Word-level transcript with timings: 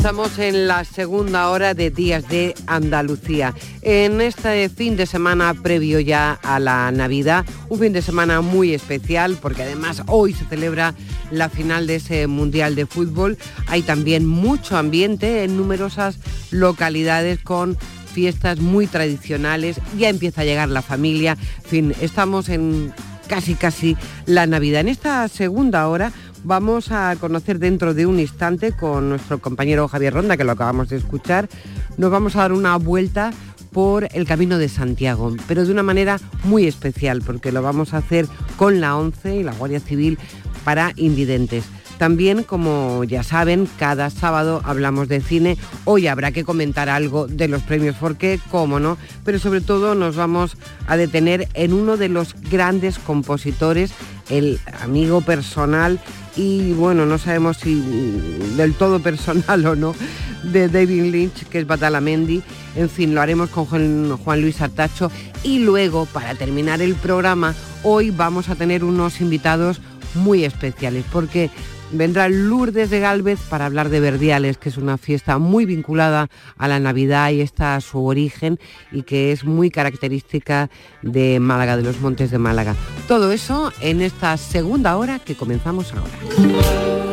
Estamos 0.00 0.38
en 0.38 0.66
la 0.66 0.86
segunda 0.86 1.50
hora 1.50 1.74
de 1.74 1.90
Días 1.90 2.26
de 2.26 2.54
Andalucía. 2.66 3.54
En 3.82 4.22
este 4.22 4.70
fin 4.70 4.96
de 4.96 5.04
semana 5.04 5.52
previo 5.52 6.00
ya 6.00 6.32
a 6.42 6.58
la 6.58 6.90
Navidad, 6.90 7.44
un 7.68 7.80
fin 7.80 7.92
de 7.92 8.00
semana 8.00 8.40
muy 8.40 8.72
especial 8.72 9.36
porque 9.42 9.62
además 9.62 10.02
hoy 10.06 10.32
se 10.32 10.46
celebra 10.46 10.94
la 11.30 11.50
final 11.50 11.86
de 11.86 11.96
ese 11.96 12.26
Mundial 12.28 12.76
de 12.76 12.86
Fútbol. 12.86 13.36
Hay 13.66 13.82
también 13.82 14.24
mucho 14.24 14.78
ambiente 14.78 15.44
en 15.44 15.58
numerosas 15.58 16.18
localidades 16.50 17.38
con 17.38 17.76
fiestas 18.14 18.58
muy 18.58 18.86
tradicionales. 18.86 19.82
Ya 19.98 20.08
empieza 20.08 20.40
a 20.40 20.44
llegar 20.46 20.70
la 20.70 20.80
familia. 20.80 21.36
En 21.64 21.68
fin, 21.68 21.94
estamos 22.00 22.48
en 22.48 22.94
casi 23.28 23.54
casi 23.54 23.98
la 24.24 24.46
Navidad. 24.46 24.80
En 24.80 24.88
esta 24.88 25.28
segunda 25.28 25.86
hora 25.88 26.10
vamos 26.44 26.90
a 26.90 27.16
conocer 27.16 27.58
dentro 27.58 27.94
de 27.94 28.06
un 28.06 28.20
instante 28.20 28.72
con 28.72 29.08
nuestro 29.08 29.38
compañero 29.40 29.88
Javier 29.88 30.14
Ronda, 30.14 30.36
que 30.36 30.44
lo 30.44 30.52
acabamos 30.52 30.88
de 30.88 30.96
escuchar. 30.96 31.48
Nos 31.96 32.10
vamos 32.10 32.36
a 32.36 32.40
dar 32.40 32.52
una 32.52 32.76
vuelta 32.76 33.32
por 33.72 34.08
el 34.12 34.26
Camino 34.26 34.58
de 34.58 34.68
Santiago, 34.68 35.34
pero 35.46 35.64
de 35.64 35.72
una 35.72 35.82
manera 35.82 36.18
muy 36.44 36.66
especial, 36.66 37.22
porque 37.22 37.52
lo 37.52 37.62
vamos 37.62 37.94
a 37.94 37.98
hacer 37.98 38.26
con 38.56 38.80
la 38.80 38.96
ONCE 38.96 39.36
y 39.36 39.42
la 39.42 39.54
Guardia 39.54 39.80
Civil 39.80 40.18
para 40.64 40.92
invidentes. 40.96 41.64
También, 42.00 42.44
como 42.44 43.04
ya 43.04 43.22
saben, 43.22 43.68
cada 43.78 44.08
sábado 44.08 44.62
hablamos 44.64 45.06
de 45.06 45.20
cine. 45.20 45.58
Hoy 45.84 46.06
habrá 46.06 46.32
que 46.32 46.44
comentar 46.44 46.88
algo 46.88 47.26
de 47.26 47.46
los 47.46 47.60
premios 47.60 47.94
porque, 48.00 48.40
cómo 48.50 48.80
no, 48.80 48.96
pero 49.22 49.38
sobre 49.38 49.60
todo 49.60 49.94
nos 49.94 50.16
vamos 50.16 50.56
a 50.86 50.96
detener 50.96 51.48
en 51.52 51.74
uno 51.74 51.98
de 51.98 52.08
los 52.08 52.34
grandes 52.50 52.98
compositores, 52.98 53.92
el 54.30 54.60
amigo 54.80 55.20
personal 55.20 56.00
y 56.36 56.72
bueno, 56.72 57.04
no 57.04 57.18
sabemos 57.18 57.58
si 57.58 57.82
del 58.56 58.72
todo 58.72 59.00
personal 59.00 59.66
o 59.66 59.76
no, 59.76 59.94
de 60.42 60.70
David 60.70 61.12
Lynch, 61.12 61.44
que 61.50 61.58
es 61.58 61.66
Batalamendi. 61.66 62.42
En 62.76 62.88
fin, 62.88 63.14
lo 63.14 63.20
haremos 63.20 63.50
con 63.50 63.66
Juan, 64.16 64.40
Luis 64.40 64.62
Artacho. 64.62 65.12
Y 65.42 65.58
luego, 65.58 66.06
para 66.06 66.34
terminar 66.34 66.80
el 66.80 66.94
programa, 66.94 67.54
hoy 67.82 68.10
vamos 68.10 68.48
a 68.48 68.54
tener 68.54 68.84
unos 68.84 69.20
invitados 69.20 69.82
muy 70.14 70.44
especiales, 70.44 71.04
porque 71.12 71.50
vendrá 71.92 72.28
Lourdes 72.28 72.90
de 72.90 73.00
Galvez 73.00 73.40
para 73.48 73.66
hablar 73.66 73.88
de 73.88 74.00
Verdiales, 74.00 74.58
que 74.58 74.68
es 74.68 74.76
una 74.76 74.98
fiesta 74.98 75.38
muy 75.38 75.64
vinculada 75.64 76.28
a 76.56 76.68
la 76.68 76.80
Navidad 76.80 77.30
y 77.30 77.40
está 77.40 77.76
a 77.76 77.80
su 77.80 78.04
origen 78.04 78.58
y 78.92 79.02
que 79.02 79.32
es 79.32 79.44
muy 79.44 79.70
característica 79.70 80.70
de 81.02 81.40
Málaga, 81.40 81.76
de 81.76 81.82
los 81.82 82.00
Montes 82.00 82.30
de 82.30 82.38
Málaga. 82.38 82.74
Todo 83.08 83.32
eso 83.32 83.72
en 83.80 84.00
esta 84.00 84.36
segunda 84.36 84.96
hora 84.96 85.18
que 85.18 85.34
comenzamos 85.34 85.92
ahora. 85.92 87.09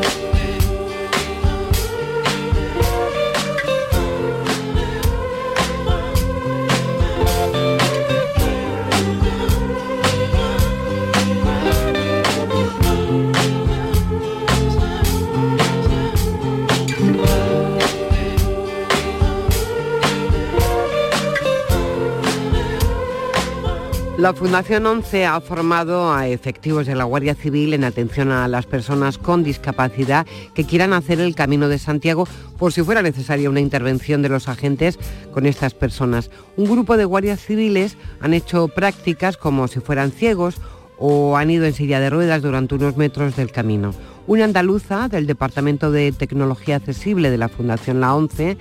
La 24.28 24.33
Fundación 24.33 24.86
11 24.86 25.25
ha 25.25 25.39
formado 25.39 26.14
a 26.14 26.28
efectivos 26.28 26.86
de 26.86 26.95
la 26.95 27.06
Guardia 27.06 27.33
Civil 27.33 27.73
en 27.73 27.86
atención 27.86 28.30
a 28.30 28.50
las 28.50 28.66
personas 28.66 29.17
con 29.17 29.42
discapacidad 29.42 30.27
que 30.54 30.65
quieran 30.65 30.92
hacer 30.92 31.21
el 31.21 31.33
Camino 31.33 31.70
de 31.70 31.80
Santiago 31.80 32.27
por 32.58 32.73
si 32.73 32.83
fuera 32.83 33.02
necesaria 33.02 33.49
una 33.49 33.61
intervención 33.61 34.21
de 34.21 34.27
los 34.27 34.49
agentes 34.49 34.99
con 35.32 35.45
estas 35.45 35.73
personas. 35.73 36.30
Un 36.58 36.66
grupo 36.66 36.98
de 36.98 37.05
guardias 37.05 37.39
civiles 37.39 37.95
han 38.20 38.33
hecho 38.33 38.67
prácticas 38.67 39.37
como 39.37 39.70
si 39.70 39.80
fueran 39.80 40.11
ciegos 40.11 40.55
o 40.98 41.37
han 41.37 41.49
ido 41.49 41.64
en 41.64 41.71
silla 41.71 42.02
de 42.02 42.10
ruedas 42.10 42.42
durante 42.42 42.76
unos 42.76 42.98
metros 42.98 43.37
del 43.37 43.54
camino. 43.54 43.93
Una 44.27 44.43
andaluza 44.43 45.08
del 45.08 45.26
Departamento 45.26 45.89
de 45.89 46.11
Tecnología 46.11 46.76
Accesible 46.76 47.30
de 47.30 47.37
la 47.37 47.48
Fundación 47.48 48.02
La 48.02 48.14
11 48.14 48.58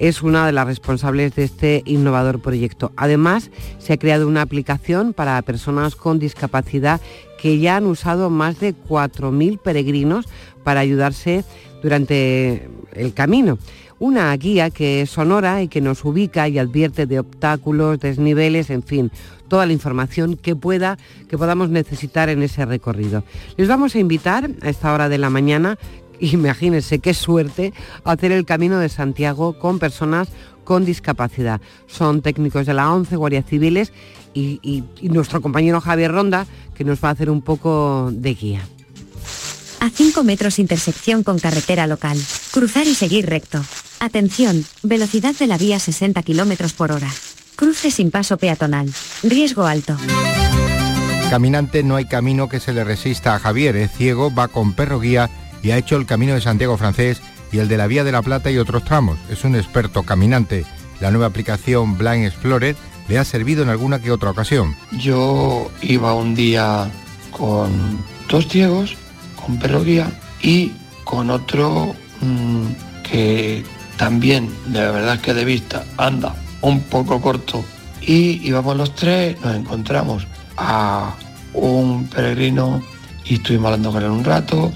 es 0.00 0.22
una 0.22 0.46
de 0.46 0.52
las 0.52 0.66
responsables 0.66 1.36
de 1.36 1.44
este 1.44 1.82
innovador 1.84 2.40
proyecto. 2.40 2.90
Además, 2.96 3.50
se 3.78 3.92
ha 3.92 3.98
creado 3.98 4.26
una 4.26 4.42
aplicación 4.42 5.12
para 5.12 5.40
personas 5.42 5.94
con 5.94 6.18
discapacidad 6.18 7.00
que 7.40 7.58
ya 7.58 7.76
han 7.76 7.86
usado 7.86 8.30
más 8.30 8.58
de 8.60 8.74
4.000 8.74 9.58
peregrinos 9.58 10.26
para 10.64 10.80
ayudarse 10.80 11.44
durante 11.82 12.68
el 12.92 13.12
camino. 13.12 13.58
Una 13.98 14.34
guía 14.36 14.70
que 14.70 15.02
es 15.02 15.10
sonora 15.10 15.62
y 15.62 15.68
que 15.68 15.82
nos 15.82 16.02
ubica 16.06 16.48
y 16.48 16.58
advierte 16.58 17.04
de 17.04 17.18
obstáculos, 17.18 18.00
desniveles, 18.00 18.70
en 18.70 18.82
fin, 18.82 19.12
toda 19.48 19.66
la 19.66 19.74
información 19.74 20.36
que 20.36 20.56
pueda, 20.56 20.96
que 21.28 21.36
podamos 21.36 21.68
necesitar 21.68 22.30
en 22.30 22.42
ese 22.42 22.64
recorrido. 22.64 23.24
Les 23.58 23.68
vamos 23.68 23.94
a 23.94 23.98
invitar 23.98 24.48
a 24.62 24.70
esta 24.70 24.94
hora 24.94 25.10
de 25.10 25.18
la 25.18 25.28
mañana 25.28 25.78
imagínense 26.20 26.98
qué 26.98 27.14
suerte 27.14 27.72
hacer 28.04 28.32
el 28.32 28.44
Camino 28.44 28.78
de 28.78 28.88
Santiago 28.88 29.58
con 29.58 29.78
personas 29.78 30.28
con 30.64 30.84
discapacidad. 30.84 31.60
Son 31.86 32.22
técnicos 32.22 32.66
de 32.66 32.74
la 32.74 32.92
ONCE, 32.92 33.16
guardias 33.16 33.46
civiles 33.46 33.92
y, 34.34 34.84
nuestro 35.02 35.40
compañero 35.40 35.80
Javier 35.80 36.12
Ronda 36.12 36.46
que 36.74 36.84
nos 36.84 37.02
va 37.02 37.08
a 37.08 37.12
hacer 37.12 37.28
un 37.28 37.42
poco 37.42 38.10
de 38.12 38.34
guía. 38.34 38.60
A 39.80 39.90
5 39.90 40.22
metros 40.24 40.58
intersección 40.58 41.24
con 41.24 41.38
carretera 41.38 41.86
local. 41.86 42.18
Cruzar 42.52 42.86
y 42.86 42.94
seguir 42.94 43.26
recto. 43.26 43.64
Atención, 43.98 44.64
velocidad 44.82 45.34
de 45.34 45.46
la 45.46 45.58
vía 45.58 45.78
60 45.78 46.22
km 46.22 46.72
por 46.74 46.92
hora. 46.92 47.10
Cruce 47.56 47.90
sin 47.90 48.10
paso 48.10 48.36
peatonal. 48.36 48.92
Riesgo 49.22 49.64
alto. 49.64 49.96
Caminante 51.30 51.82
no 51.82 51.96
hay 51.96 52.06
camino 52.06 52.48
que 52.48 52.60
se 52.60 52.72
le 52.72 52.84
resista 52.84 53.34
a 53.34 53.38
Javier, 53.38 53.76
es 53.76 53.90
ciego, 53.92 54.34
va 54.34 54.48
con 54.48 54.74
perro 54.74 55.00
guía 55.00 55.30
y 55.62 55.70
ha 55.70 55.78
hecho 55.78 55.96
el 55.96 56.06
Camino 56.06 56.34
de 56.34 56.40
Santiago 56.40 56.76
francés 56.76 57.20
y 57.52 57.58
el 57.58 57.68
de 57.68 57.76
la 57.76 57.86
Vía 57.86 58.04
de 58.04 58.12
la 58.12 58.22
Plata 58.22 58.50
y 58.50 58.58
otros 58.58 58.84
tramos. 58.84 59.18
Es 59.30 59.44
un 59.44 59.56
experto 59.56 60.02
caminante. 60.02 60.64
La 61.00 61.10
nueva 61.10 61.26
aplicación 61.26 61.98
Blind 61.98 62.26
Explorer 62.26 62.76
le 63.08 63.18
ha 63.18 63.24
servido 63.24 63.62
en 63.62 63.68
alguna 63.68 63.98
que 63.98 64.12
otra 64.12 64.30
ocasión. 64.30 64.76
Yo 64.92 65.70
iba 65.82 66.14
un 66.14 66.34
día 66.34 66.90
con 67.30 67.98
dos 68.28 68.46
ciegos, 68.48 68.96
con 69.34 69.58
perro 69.58 69.82
guía 69.82 70.10
y 70.42 70.72
con 71.04 71.30
otro 71.30 71.94
mm, 72.20 72.66
que 73.02 73.64
también, 73.96 74.48
de 74.66 74.80
verdad 74.80 75.20
que 75.20 75.34
de 75.34 75.44
vista, 75.44 75.84
anda 75.96 76.34
un 76.60 76.82
poco 76.82 77.20
corto. 77.20 77.64
Y 78.00 78.46
íbamos 78.46 78.76
los 78.76 78.94
tres, 78.94 79.40
nos 79.42 79.56
encontramos 79.56 80.26
a 80.56 81.14
un 81.52 82.06
peregrino 82.06 82.82
y 83.24 83.34
estuvimos 83.34 83.66
hablando 83.66 83.92
con 83.92 84.02
él 84.02 84.10
un 84.10 84.24
rato 84.24 84.72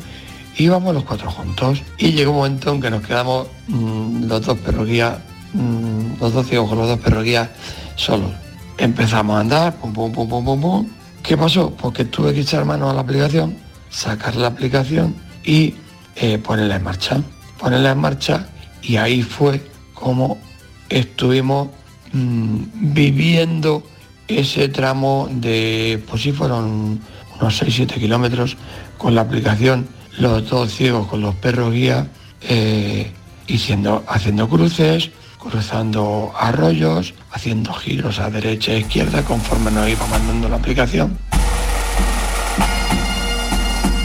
íbamos 0.57 0.95
los 0.95 1.05
cuatro 1.05 1.31
juntos 1.31 1.83
y 1.99 2.13
llegó 2.13 2.33
un 2.33 2.39
momento 2.39 2.73
en 2.73 2.81
que 2.81 2.91
nos 2.91 3.03
quedamos 3.03 3.49
mm, 3.69 4.25
los 4.25 4.43
dos 4.45 4.59
perroquías, 4.59 5.19
mm, 5.53 6.21
los 6.21 6.33
dos 6.33 6.47
ciegos 6.47 6.69
con 6.69 6.79
los 6.79 6.89
dos 6.89 6.99
perroquías 7.01 7.49
solos. 7.97 8.31
Empezamos 8.79 9.37
a 9.37 9.41
andar, 9.41 9.77
pum, 9.77 9.93
pum, 9.93 10.13
pum, 10.13 10.29
pum, 10.29 10.45
pum, 10.45 10.61
pum. 10.61 10.89
¿Qué 11.23 11.37
pasó? 11.37 11.71
Porque 11.71 12.05
tuve 12.05 12.35
que 12.35 12.41
echar 12.41 12.65
mano 12.65 12.91
a 12.91 12.95
la 12.95 13.01
aplicación, 13.01 13.57
sacar 13.89 14.37
la 14.37 14.49
aplicación 14.49 15.15
y 15.45 15.75
eh, 16.17 16.39
ponerla 16.39 16.77
en 16.77 16.83
marcha. 16.83 17.21
Ponerla 17.59 17.93
en 17.93 17.99
marcha 17.99 18.47
y 18.83 18.97
ahí 18.97 19.23
fue 19.23 19.63
como 19.95 20.39
estuvimos 20.89 21.69
mm, 22.13 22.93
viviendo 22.95 23.83
ese 24.29 24.69
tramo 24.69 25.29
de, 25.31 26.03
pues 26.09 26.23
sí, 26.23 26.33
fueron 26.33 27.01
unos 27.41 27.63
6-7 27.63 27.95
kilómetros 27.99 28.57
con 28.99 29.15
la 29.15 29.23
aplicación 29.23 29.87
los 30.19 30.49
dos 30.49 30.73
ciegos 30.73 31.07
con 31.09 31.21
los 31.21 31.35
perros 31.35 31.73
guía 31.73 32.09
eh, 32.41 33.13
haciendo 34.07 34.49
cruces, 34.49 35.11
cruzando 35.39 36.33
arroyos, 36.39 37.15
haciendo 37.31 37.73
giros 37.75 38.19
a 38.19 38.31
derecha 38.31 38.73
e 38.73 38.81
izquierda 38.81 39.23
conforme 39.23 39.71
nos 39.71 39.89
iba 39.89 40.07
mandando 40.07 40.49
la 40.49 40.57
aplicación. 40.57 41.19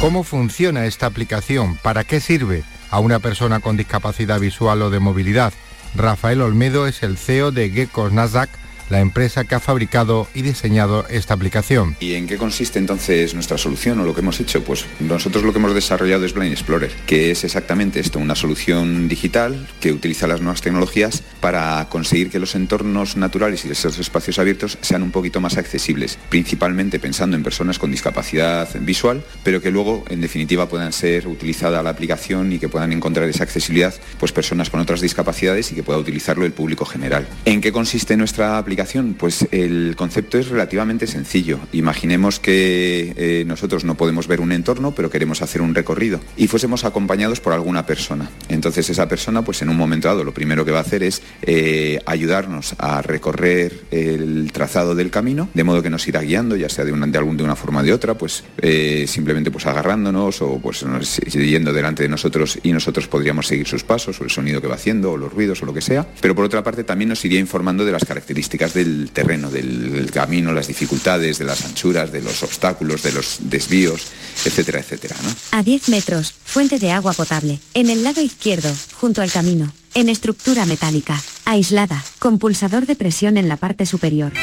¿Cómo 0.01 0.23
funciona 0.23 0.85
esta 0.85 1.07
aplicación? 1.07 1.77
¿Para 1.81 2.03
qué 2.03 2.21
sirve 2.21 2.63
a 2.89 2.99
una 2.99 3.19
persona 3.19 3.59
con 3.59 3.75
discapacidad 3.77 4.39
visual 4.39 4.81
o 4.81 4.89
de 4.89 4.99
movilidad? 4.99 5.53
Rafael 5.95 6.41
Olmedo 6.41 6.87
es 6.87 7.03
el 7.03 7.17
CEO 7.17 7.51
de 7.51 7.69
Geckos 7.69 8.13
Nasdaq, 8.13 8.49
la 8.89 8.99
empresa 8.99 9.43
que 9.43 9.55
ha 9.55 9.59
fabricado 9.59 10.27
y 10.33 10.41
diseñado 10.41 11.05
esta 11.09 11.33
aplicación. 11.33 11.95
¿Y 11.99 12.15
en 12.15 12.27
qué 12.27 12.37
consiste 12.37 12.79
entonces 12.79 13.33
nuestra 13.33 13.57
solución 13.57 13.99
o 13.99 14.03
lo 14.03 14.13
que 14.13 14.21
hemos 14.21 14.39
hecho? 14.39 14.63
Pues 14.63 14.85
nosotros 14.99 15.43
lo 15.43 15.53
que 15.53 15.59
hemos 15.59 15.73
desarrollado 15.73 16.25
es 16.25 16.33
Blind 16.33 16.51
Explorer, 16.51 16.91
que 17.05 17.31
es 17.31 17.43
exactamente 17.43 17.99
esto, 17.99 18.19
una 18.19 18.35
solución 18.35 19.07
digital 19.07 19.67
que 19.79 19.91
utiliza 19.91 20.27
las 20.27 20.41
nuevas 20.41 20.61
tecnologías 20.61 21.23
para 21.39 21.87
conseguir 21.89 22.29
que 22.29 22.39
los 22.39 22.55
entornos 22.55 23.15
naturales 23.15 23.65
y 23.65 23.69
esos 23.69 23.99
espacios 23.99 24.39
abiertos 24.39 24.77
sean 24.81 25.03
un 25.03 25.11
poquito 25.11 25.39
más 25.39 25.57
accesibles, 25.57 26.17
principalmente 26.29 26.99
pensando 26.99 27.37
en 27.37 27.43
personas 27.43 27.79
con 27.79 27.91
discapacidad 27.91 28.67
visual, 28.81 29.23
pero 29.43 29.61
que 29.61 29.71
luego 29.71 30.03
en 30.09 30.21
definitiva 30.21 30.67
puedan 30.67 30.93
ser 30.93 31.27
utilizada 31.27 31.83
la 31.83 31.91
aplicación 31.91 32.51
y 32.53 32.59
que 32.59 32.69
puedan 32.69 32.91
encontrar 32.91 33.29
esa 33.29 33.43
accesibilidad 33.43 33.93
pues 34.19 34.31
personas 34.31 34.69
con 34.69 34.79
otras 34.79 35.01
discapacidades 35.01 35.71
y 35.71 35.75
que 35.75 35.83
pueda 35.83 35.99
utilizarlo 35.99 36.45
el 36.45 36.53
público 36.53 36.85
general. 36.85 37.27
¿En 37.45 37.61
qué 37.61 37.71
consiste 37.71 38.17
nuestra 38.17 38.57
aplicación? 38.57 38.78
Pues 39.17 39.45
el 39.51 39.95
concepto 39.97 40.37
es 40.37 40.47
relativamente 40.47 41.05
sencillo. 41.05 41.59
Imaginemos 41.73 42.39
que 42.39 43.13
eh, 43.17 43.43
nosotros 43.45 43.83
no 43.83 43.95
podemos 43.95 44.27
ver 44.27 44.39
un 44.39 44.53
entorno, 44.53 44.95
pero 44.95 45.09
queremos 45.09 45.41
hacer 45.41 45.61
un 45.61 45.75
recorrido 45.75 46.21
y 46.37 46.47
fuésemos 46.47 46.85
acompañados 46.85 47.41
por 47.41 47.51
alguna 47.51 47.85
persona. 47.85 48.29
Entonces 48.47 48.89
esa 48.89 49.09
persona, 49.09 49.43
pues 49.43 49.61
en 49.61 49.69
un 49.69 49.75
momento 49.75 50.07
dado, 50.07 50.23
lo 50.23 50.33
primero 50.33 50.63
que 50.63 50.71
va 50.71 50.77
a 50.77 50.81
hacer 50.81 51.03
es 51.03 51.21
eh, 51.41 51.99
ayudarnos 52.05 52.75
a 52.77 53.01
recorrer 53.01 53.81
el 53.91 54.49
trazado 54.53 54.95
del 54.95 55.11
camino, 55.11 55.49
de 55.53 55.63
modo 55.65 55.83
que 55.83 55.89
nos 55.89 56.07
irá 56.07 56.21
guiando, 56.21 56.55
ya 56.55 56.69
sea 56.69 56.85
de 56.85 56.93
una, 56.93 57.05
algún, 57.17 57.35
de 57.35 57.43
una 57.43 57.57
forma 57.57 57.81
o 57.81 57.83
de 57.83 57.91
otra, 57.91 58.17
pues 58.17 58.45
eh, 58.61 59.05
simplemente 59.07 59.51
pues 59.51 59.65
agarrándonos 59.65 60.41
o 60.41 60.59
pues 60.59 60.85
yendo 61.33 61.73
delante 61.73 62.03
de 62.03 62.09
nosotros 62.09 62.59
y 62.63 62.71
nosotros 62.71 63.07
podríamos 63.07 63.47
seguir 63.47 63.67
sus 63.67 63.83
pasos 63.83 64.21
o 64.21 64.23
el 64.23 64.29
sonido 64.29 64.61
que 64.61 64.67
va 64.67 64.75
haciendo 64.75 65.11
o 65.11 65.17
los 65.17 65.33
ruidos 65.33 65.61
o 65.63 65.65
lo 65.65 65.73
que 65.73 65.81
sea. 65.81 66.07
Pero 66.21 66.33
por 66.33 66.45
otra 66.45 66.63
parte 66.63 66.85
también 66.85 67.09
nos 67.09 67.25
iría 67.25 67.39
informando 67.39 67.83
de 67.83 67.91
las 67.91 68.05
características 68.05 68.68
del 68.73 69.11
terreno, 69.11 69.49
del 69.49 70.09
camino, 70.11 70.51
las 70.53 70.67
dificultades, 70.67 71.37
de 71.37 71.45
las 71.45 71.65
anchuras, 71.65 72.11
de 72.11 72.21
los 72.21 72.43
obstáculos, 72.43 73.03
de 73.03 73.11
los 73.11 73.37
desvíos, 73.41 74.07
etcétera, 74.45 74.79
etcétera. 74.79 75.15
A 75.51 75.63
10 75.63 75.89
metros, 75.89 76.33
fuente 76.43 76.79
de 76.79 76.91
agua 76.91 77.13
potable, 77.13 77.59
en 77.73 77.89
el 77.89 78.03
lado 78.03 78.21
izquierdo, 78.21 78.73
junto 78.99 79.21
al 79.21 79.31
camino, 79.31 79.71
en 79.93 80.09
estructura 80.09 80.65
metálica, 80.65 81.21
aislada, 81.45 82.03
con 82.19 82.39
pulsador 82.39 82.85
de 82.85 82.95
presión 82.95 83.37
en 83.37 83.47
la 83.47 83.57
parte 83.57 83.85
superior. 83.85 84.33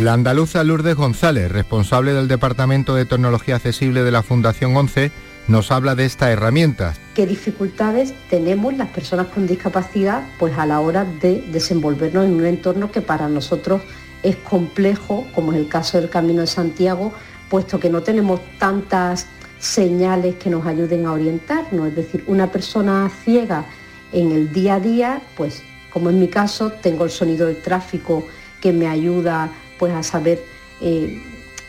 La 0.00 0.12
andaluza 0.12 0.62
Lourdes 0.62 0.94
González, 0.94 1.50
responsable 1.50 2.12
del 2.12 2.28
Departamento 2.28 2.94
de 2.94 3.06
Tecnología 3.06 3.56
Accesible 3.56 4.02
de 4.02 4.10
la 4.10 4.22
Fundación 4.22 4.76
11, 4.76 5.10
nos 5.48 5.70
habla 5.70 5.94
de 5.94 6.04
esta 6.04 6.30
herramienta. 6.30 6.94
¿Qué 7.14 7.26
dificultades 7.26 8.14
tenemos 8.28 8.76
las 8.76 8.88
personas 8.88 9.28
con 9.28 9.46
discapacidad 9.46 10.22
pues 10.38 10.56
a 10.58 10.66
la 10.66 10.80
hora 10.80 11.04
de 11.04 11.42
desenvolvernos 11.52 12.24
en 12.26 12.34
un 12.34 12.46
entorno 12.46 12.90
que 12.90 13.00
para 13.00 13.28
nosotros 13.28 13.82
es 14.22 14.36
complejo, 14.36 15.26
como 15.34 15.52
es 15.52 15.58
el 15.58 15.68
caso 15.68 16.00
del 16.00 16.10
Camino 16.10 16.40
de 16.40 16.46
Santiago, 16.46 17.12
puesto 17.48 17.78
que 17.78 17.90
no 17.90 18.02
tenemos 18.02 18.40
tantas 18.58 19.26
señales 19.58 20.34
que 20.36 20.50
nos 20.50 20.66
ayuden 20.66 21.06
a 21.06 21.12
orientarnos. 21.12 21.88
Es 21.88 21.96
decir, 21.96 22.24
una 22.26 22.50
persona 22.50 23.10
ciega 23.24 23.64
en 24.12 24.32
el 24.32 24.52
día 24.52 24.74
a 24.74 24.80
día, 24.80 25.22
pues 25.36 25.62
como 25.90 26.10
en 26.10 26.20
mi 26.20 26.28
caso, 26.28 26.72
tengo 26.82 27.04
el 27.04 27.10
sonido 27.10 27.46
del 27.46 27.62
tráfico 27.62 28.26
que 28.60 28.72
me 28.72 28.86
ayuda 28.86 29.50
pues 29.78 29.92
a 29.92 30.02
saber 30.02 30.42
eh, 30.80 31.22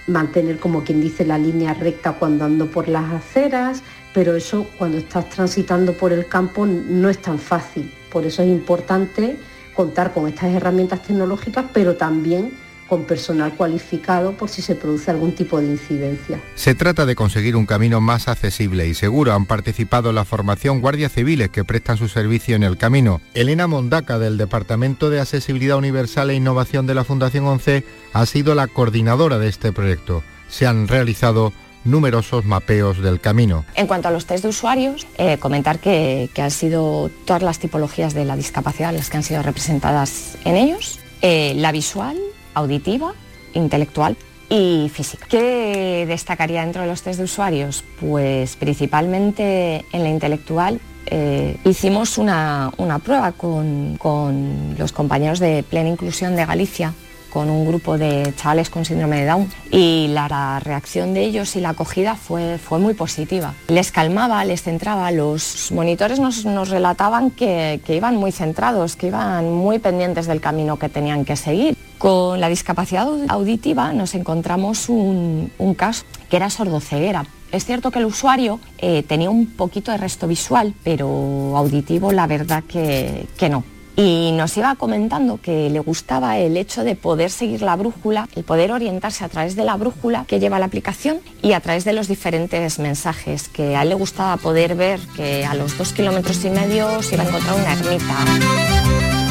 mantener 0.07 0.57
como 0.59 0.83
quien 0.83 1.01
dice 1.01 1.25
la 1.25 1.37
línea 1.37 1.73
recta 1.73 2.13
cuando 2.13 2.45
ando 2.45 2.71
por 2.71 2.87
las 2.87 3.11
aceras, 3.13 3.83
pero 4.13 4.35
eso 4.35 4.67
cuando 4.77 4.97
estás 4.97 5.29
transitando 5.29 5.93
por 5.93 6.11
el 6.11 6.27
campo 6.27 6.65
no 6.65 7.09
es 7.09 7.21
tan 7.21 7.37
fácil. 7.37 7.91
Por 8.11 8.25
eso 8.25 8.41
es 8.41 8.49
importante 8.49 9.37
contar 9.75 10.13
con 10.13 10.27
estas 10.27 10.53
herramientas 10.55 11.03
tecnológicas, 11.03 11.65
pero 11.73 11.95
también 11.95 12.57
con 12.87 13.05
personal 13.05 13.55
cualificado 13.55 14.33
por 14.33 14.49
si 14.49 14.61
se 14.61 14.75
produce 14.75 15.11
algún 15.11 15.33
tipo 15.33 15.59
de 15.59 15.67
incidencia. 15.67 16.41
Se 16.55 16.75
trata 16.75 17.05
de 17.05 17.15
conseguir 17.15 17.55
un 17.55 17.65
camino 17.65 18.01
más 18.01 18.27
accesible 18.27 18.87
y 18.87 18.93
seguro. 18.93 19.33
Han 19.33 19.45
participado 19.45 20.09
en 20.09 20.15
la 20.15 20.25
formación 20.25 20.81
guardias 20.81 21.11
civiles 21.11 21.49
que 21.49 21.65
prestan 21.65 21.97
su 21.97 22.07
servicio 22.07 22.55
en 22.55 22.63
el 22.63 22.77
camino. 22.77 23.21
Elena 23.33 23.67
Mondaca 23.67 24.19
del 24.19 24.37
Departamento 24.37 25.09
de 25.09 25.19
Accesibilidad 25.19 25.77
Universal 25.77 26.29
e 26.29 26.35
Innovación 26.35 26.87
de 26.87 26.95
la 26.95 27.03
Fundación 27.03 27.45
11 27.45 27.83
ha 28.13 28.25
sido 28.25 28.55
la 28.55 28.67
coordinadora 28.67 29.37
de 29.37 29.49
este 29.49 29.71
proyecto. 29.71 30.23
Se 30.49 30.65
han 30.65 30.87
realizado 30.87 31.53
numerosos 31.87 32.45
mapeos 32.45 33.01
del 33.01 33.19
camino. 33.19 33.65
En 33.75 33.87
cuanto 33.87 34.07
a 34.07 34.11
los 34.11 34.25
test 34.25 34.43
de 34.43 34.49
usuarios, 34.49 35.07
eh, 35.17 35.37
comentar 35.37 35.79
que, 35.79 36.29
han 36.37 36.51
sido 36.51 37.09
todas 37.25 37.41
las 37.41 37.59
tipologías 37.59 38.13
de 38.13 38.25
la 38.25 38.35
discapacidad 38.35 38.93
las 38.93 39.09
que 39.09 39.17
han 39.17 39.23
sido 39.23 39.41
representadas 39.41 40.37
en 40.45 40.55
ellos. 40.55 40.99
Eh, 41.21 41.53
la 41.55 41.71
visual, 41.71 42.17
auditiva, 42.57 43.13
intelectual 43.53 44.17
y 44.49 44.89
física. 44.93 45.25
¿Qué 45.29 46.05
destacaría 46.07 46.61
dentro 46.61 46.81
de 46.81 46.87
los 46.87 47.01
test 47.01 47.19
de 47.19 47.25
usuarios? 47.25 47.83
Pues 47.99 48.55
principalmente 48.55 49.85
en 49.91 50.03
la 50.03 50.09
intelectual 50.09 50.79
eh, 51.05 51.57
hicimos 51.63 52.17
una, 52.17 52.71
prueba 53.03 53.31
con, 53.31 53.97
con, 53.97 54.75
los 54.77 54.91
compañeros 54.91 55.39
de 55.39 55.63
Plena 55.63 55.89
Inclusión 55.89 56.35
de 56.35 56.45
Galicia 56.45 56.93
con 57.29 57.49
un 57.49 57.67
grupo 57.67 57.97
de 57.97 58.33
chavales 58.35 58.69
con 58.69 58.83
síndrome 58.85 59.19
de 59.21 59.25
Down 59.27 59.49
y 59.71 60.07
la 60.09 60.59
reacción 60.59 61.13
de 61.13 61.23
ellos 61.23 61.55
y 61.55 61.61
la 61.61 61.69
acogida 61.69 62.15
fue, 62.15 62.57
fue 62.57 62.79
muy 62.79 62.93
positiva. 62.93 63.53
Les 63.67 63.91
calmaba, 63.91 64.43
les 64.45 64.63
centraba, 64.63 65.11
los 65.11 65.71
monitores 65.71 66.19
nos, 66.19 66.69
relataban 66.69 67.31
que, 67.31 67.79
iban 67.87 68.15
muy 68.15 68.31
centrados, 68.31 68.95
que 68.95 69.07
iban 69.07 69.53
muy 69.53 69.79
pendientes 69.79 70.25
del 70.25 70.41
camino 70.41 70.79
que 70.79 70.89
tenían 70.89 71.25
que 71.25 71.35
seguir. 71.35 71.77
Con 71.97 72.39
la 72.39 72.49
discapacidad 72.49 73.07
auditiva 73.27 73.93
nos 73.93 74.13
encontramos 74.15 74.89
un, 74.89 75.51
caso 75.75 76.05
que 76.29 76.37
era 76.37 76.49
sordoceguera. 76.49 77.25
Es 77.51 77.65
cierto 77.65 77.91
que 77.91 77.99
el 77.99 78.05
usuario 78.05 78.59
eh, 78.77 79.03
tenía 79.03 79.29
un 79.29 79.47
poquito 79.47 79.91
de 79.91 79.97
resto 79.97 80.27
visual, 80.27 80.73
pero 80.83 81.07
auditivo 81.55 82.11
la 82.11 82.27
verdad 82.27 82.63
que, 82.67 83.27
que 83.37 83.49
no 83.49 83.63
y 83.97 84.31
nos 84.31 84.55
iba 84.57 84.75
comentando 84.75 85.41
que 85.41 85.71
le 85.71 85.79
gustaba 85.79 86.37
el 86.37 86.55
hecho 86.55 86.83
de 86.83 86.95
poder 86.95 87.31
seguir 87.31 87.63
la 87.63 87.75
brújula, 87.75 88.29
el 88.35 88.43
poder 88.43 88.71
orientarse 88.71 89.25
a 89.25 89.27
través 89.27 89.55
de 89.55 89.65
la 89.65 89.75
brújula 89.75 90.23
que 90.27 90.39
lleva 90.39 90.59
la 90.59 90.67
aplicación 90.67 91.19
y 91.41 91.53
a 91.53 91.59
través 91.61 91.83
de 91.83 91.93
los 91.93 92.07
diferentes 92.07 92.77
mensajes, 92.77 93.49
que 93.49 93.75
a 93.75 93.81
él 93.81 93.89
le 93.89 93.95
gustaba 93.95 94.37
poder 94.37 94.75
ver 94.75 94.99
que 95.15 95.43
a 95.45 95.55
los 95.55 95.75
dos 95.79 95.93
kilómetros 95.93 96.45
y 96.45 96.51
medio 96.51 97.01
se 97.01 97.15
iba 97.15 97.23
a 97.23 97.27
encontrar 97.27 97.55
una 97.55 97.73
ermita. 97.73 99.26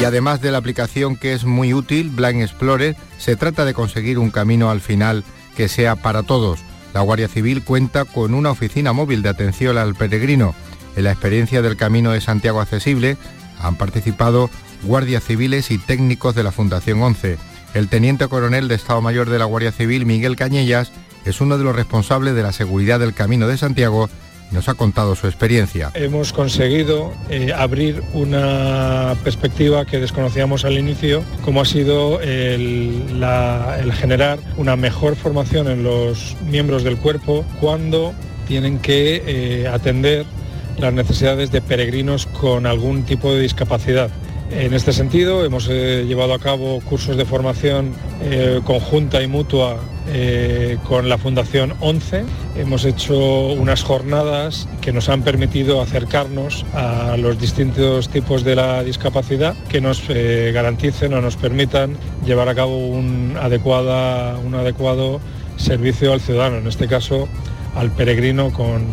Y 0.00 0.04
además 0.04 0.40
de 0.40 0.50
la 0.50 0.56
aplicación 0.56 1.14
que 1.14 1.34
es 1.34 1.44
muy 1.44 1.74
útil, 1.74 2.08
Blind 2.08 2.40
Explorer, 2.40 2.96
se 3.18 3.36
trata 3.36 3.66
de 3.66 3.74
conseguir 3.74 4.18
un 4.18 4.30
camino 4.30 4.70
al 4.70 4.80
final 4.80 5.24
que 5.56 5.68
sea 5.68 5.94
para 5.94 6.22
todos. 6.22 6.60
La 6.94 7.02
Guardia 7.02 7.28
Civil 7.28 7.62
cuenta 7.62 8.06
con 8.06 8.32
una 8.32 8.50
oficina 8.50 8.94
móvil 8.94 9.20
de 9.22 9.28
atención 9.28 9.76
al 9.76 9.94
peregrino 9.94 10.54
en 10.96 11.04
la 11.04 11.12
experiencia 11.12 11.62
del 11.62 11.76
Camino 11.76 12.12
de 12.12 12.20
Santiago 12.20 12.60
Accesible 12.60 13.16
han 13.60 13.76
participado 13.76 14.50
guardias 14.84 15.22
civiles 15.22 15.70
y 15.70 15.78
técnicos 15.78 16.34
de 16.34 16.44
la 16.44 16.52
Fundación 16.52 17.02
11. 17.02 17.36
El 17.74 17.88
teniente 17.88 18.26
coronel 18.26 18.68
de 18.68 18.74
Estado 18.76 19.00
Mayor 19.02 19.28
de 19.28 19.38
la 19.38 19.44
Guardia 19.44 19.70
Civil, 19.70 20.06
Miguel 20.06 20.36
Cañellas, 20.36 20.92
es 21.24 21.40
uno 21.40 21.58
de 21.58 21.64
los 21.64 21.76
responsables 21.76 22.34
de 22.34 22.42
la 22.42 22.52
seguridad 22.52 22.98
del 22.98 23.12
Camino 23.12 23.46
de 23.46 23.58
Santiago 23.58 24.08
nos 24.50 24.68
ha 24.68 24.74
contado 24.74 25.14
su 25.14 25.26
experiencia. 25.26 25.90
Hemos 25.94 26.32
conseguido 26.32 27.12
eh, 27.28 27.52
abrir 27.56 28.02
una 28.12 29.16
perspectiva 29.22 29.84
que 29.84 29.98
desconocíamos 29.98 30.64
al 30.64 30.78
inicio, 30.78 31.22
como 31.44 31.60
ha 31.60 31.64
sido 31.64 32.20
el, 32.20 33.04
generar 33.92 34.38
una 34.56 34.76
mejor 34.76 35.16
formación 35.16 35.68
en 35.68 35.82
los 35.82 36.36
miembros 36.48 36.84
del 36.84 36.96
cuerpo 36.96 37.44
cuando 37.60 38.12
tienen 38.48 38.78
que 38.78 39.22
eh, 39.26 39.68
atender 39.68 40.26
las 40.78 40.92
necesidades 40.92 41.50
de 41.50 41.60
peregrinos 41.60 42.26
con 42.26 42.66
algún 42.66 43.04
tipo 43.04 43.32
de 43.32 43.42
discapacidad. 43.42 44.10
En 44.50 44.74
este 44.74 44.92
sentido, 44.92 45.44
hemos 45.44 45.68
eh, 45.70 46.04
llevado 46.08 46.34
a 46.34 46.40
cabo 46.40 46.80
cursos 46.80 47.16
de 47.16 47.24
formación 47.24 47.92
eh, 48.20 48.60
conjunta 48.64 49.22
y 49.22 49.28
mutua 49.28 49.78
eh, 50.08 50.76
con 50.88 51.08
la 51.08 51.18
Fundación 51.18 51.74
11. 51.78 52.24
Hemos 52.56 52.84
hecho 52.84 53.16
unas 53.52 53.84
jornadas 53.84 54.68
que 54.80 54.92
nos 54.92 55.08
han 55.08 55.22
permitido 55.22 55.80
acercarnos 55.80 56.66
a 56.74 57.16
los 57.16 57.38
distintos 57.38 58.08
tipos 58.08 58.42
de 58.42 58.56
la 58.56 58.82
discapacidad 58.82 59.54
que 59.68 59.80
nos 59.80 60.02
garanticen 60.08 61.14
o 61.14 61.20
nos 61.20 61.36
permitan 61.36 61.96
llevar 62.26 62.48
a 62.48 62.54
cabo 62.56 62.88
un, 62.88 63.36
adecuada, 63.40 64.36
un 64.38 64.56
adecuado 64.56 65.20
servicio 65.56 66.12
al 66.12 66.20
ciudadano, 66.20 66.58
en 66.58 66.66
este 66.66 66.88
caso 66.88 67.28
al 67.74 67.90
peregrino 67.90 68.52
con, 68.52 68.86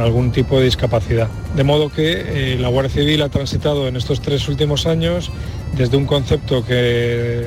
algún 0.00 0.32
tipo 0.32 0.58
de 0.58 0.64
discapacidad. 0.64 1.28
De 1.54 1.64
modo 1.64 1.90
que 1.90 2.54
eh, 2.54 2.58
la 2.58 2.68
Guardia 2.68 2.92
Civil 2.92 3.22
ha 3.22 3.28
transitado 3.28 3.88
en 3.88 3.96
estos 3.96 4.20
tres 4.20 4.48
últimos 4.48 4.86
años 4.86 5.30
desde 5.76 5.96
un 5.96 6.06
concepto 6.06 6.64
que, 6.64 7.46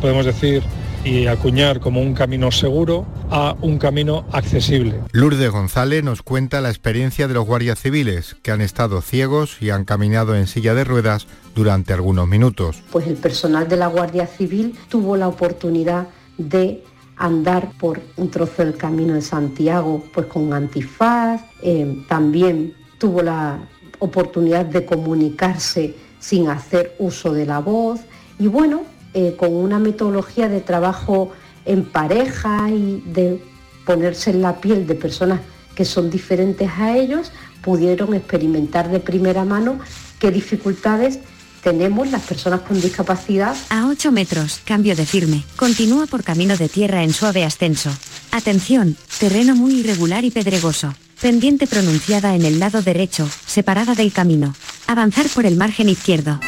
podemos 0.00 0.24
decir 0.24 0.62
y 1.04 1.26
acuñar 1.26 1.80
como 1.80 2.00
un 2.00 2.14
camino 2.14 2.50
seguro 2.50 3.04
a 3.30 3.56
un 3.60 3.78
camino 3.78 4.24
accesible. 4.32 5.00
Lourdes 5.10 5.50
González 5.50 6.02
nos 6.02 6.22
cuenta 6.22 6.60
la 6.60 6.70
experiencia 6.70 7.28
de 7.28 7.34
los 7.34 7.44
guardias 7.44 7.80
civiles 7.80 8.36
que 8.42 8.52
han 8.52 8.60
estado 8.60 9.02
ciegos 9.02 9.60
y 9.60 9.70
han 9.70 9.84
caminado 9.84 10.34
en 10.36 10.46
silla 10.46 10.74
de 10.74 10.84
ruedas 10.84 11.26
durante 11.54 11.92
algunos 11.92 12.28
minutos. 12.28 12.82
Pues 12.90 13.06
el 13.06 13.16
personal 13.16 13.68
de 13.68 13.76
la 13.76 13.88
Guardia 13.88 14.26
Civil 14.26 14.74
tuvo 14.88 15.16
la 15.16 15.28
oportunidad 15.28 16.06
de 16.38 16.82
andar 17.22 17.70
por 17.78 18.00
un 18.16 18.30
trozo 18.30 18.64
del 18.64 18.76
camino 18.76 19.14
de 19.14 19.22
Santiago 19.22 20.02
pues 20.12 20.26
con 20.26 20.52
antifaz, 20.52 21.40
eh, 21.62 22.04
también 22.08 22.74
tuvo 22.98 23.22
la 23.22 23.60
oportunidad 24.00 24.66
de 24.66 24.84
comunicarse 24.84 25.94
sin 26.18 26.48
hacer 26.48 26.96
uso 26.98 27.32
de 27.32 27.46
la 27.46 27.60
voz. 27.60 28.00
Y 28.40 28.48
bueno, 28.48 28.82
eh, 29.14 29.36
con 29.38 29.54
una 29.54 29.78
metodología 29.78 30.48
de 30.48 30.60
trabajo 30.60 31.30
en 31.64 31.84
pareja 31.84 32.68
y 32.70 33.04
de 33.06 33.40
ponerse 33.86 34.30
en 34.30 34.42
la 34.42 34.60
piel 34.60 34.88
de 34.88 34.96
personas 34.96 35.40
que 35.76 35.84
son 35.84 36.10
diferentes 36.10 36.68
a 36.76 36.96
ellos, 36.96 37.30
pudieron 37.62 38.14
experimentar 38.14 38.90
de 38.90 38.98
primera 38.98 39.44
mano 39.44 39.78
qué 40.18 40.32
dificultades 40.32 41.20
tenemos 41.62 42.10
las 42.10 42.22
personas 42.22 42.60
con 42.62 42.80
discapacidad. 42.80 43.56
A 43.70 43.86
8 43.86 44.12
metros, 44.12 44.60
cambio 44.64 44.96
de 44.96 45.06
firme. 45.06 45.44
Continúa 45.56 46.06
por 46.06 46.24
camino 46.24 46.56
de 46.56 46.68
tierra 46.68 47.02
en 47.02 47.12
suave 47.12 47.44
ascenso. 47.44 47.90
Atención, 48.32 48.96
terreno 49.18 49.54
muy 49.54 49.80
irregular 49.80 50.24
y 50.24 50.30
pedregoso. 50.30 50.94
Pendiente 51.20 51.66
pronunciada 51.68 52.34
en 52.34 52.44
el 52.44 52.58
lado 52.58 52.82
derecho, 52.82 53.28
separada 53.46 53.94
del 53.94 54.12
camino. 54.12 54.54
Avanzar 54.88 55.26
por 55.28 55.46
el 55.46 55.56
margen 55.56 55.88
izquierdo. 55.88 56.40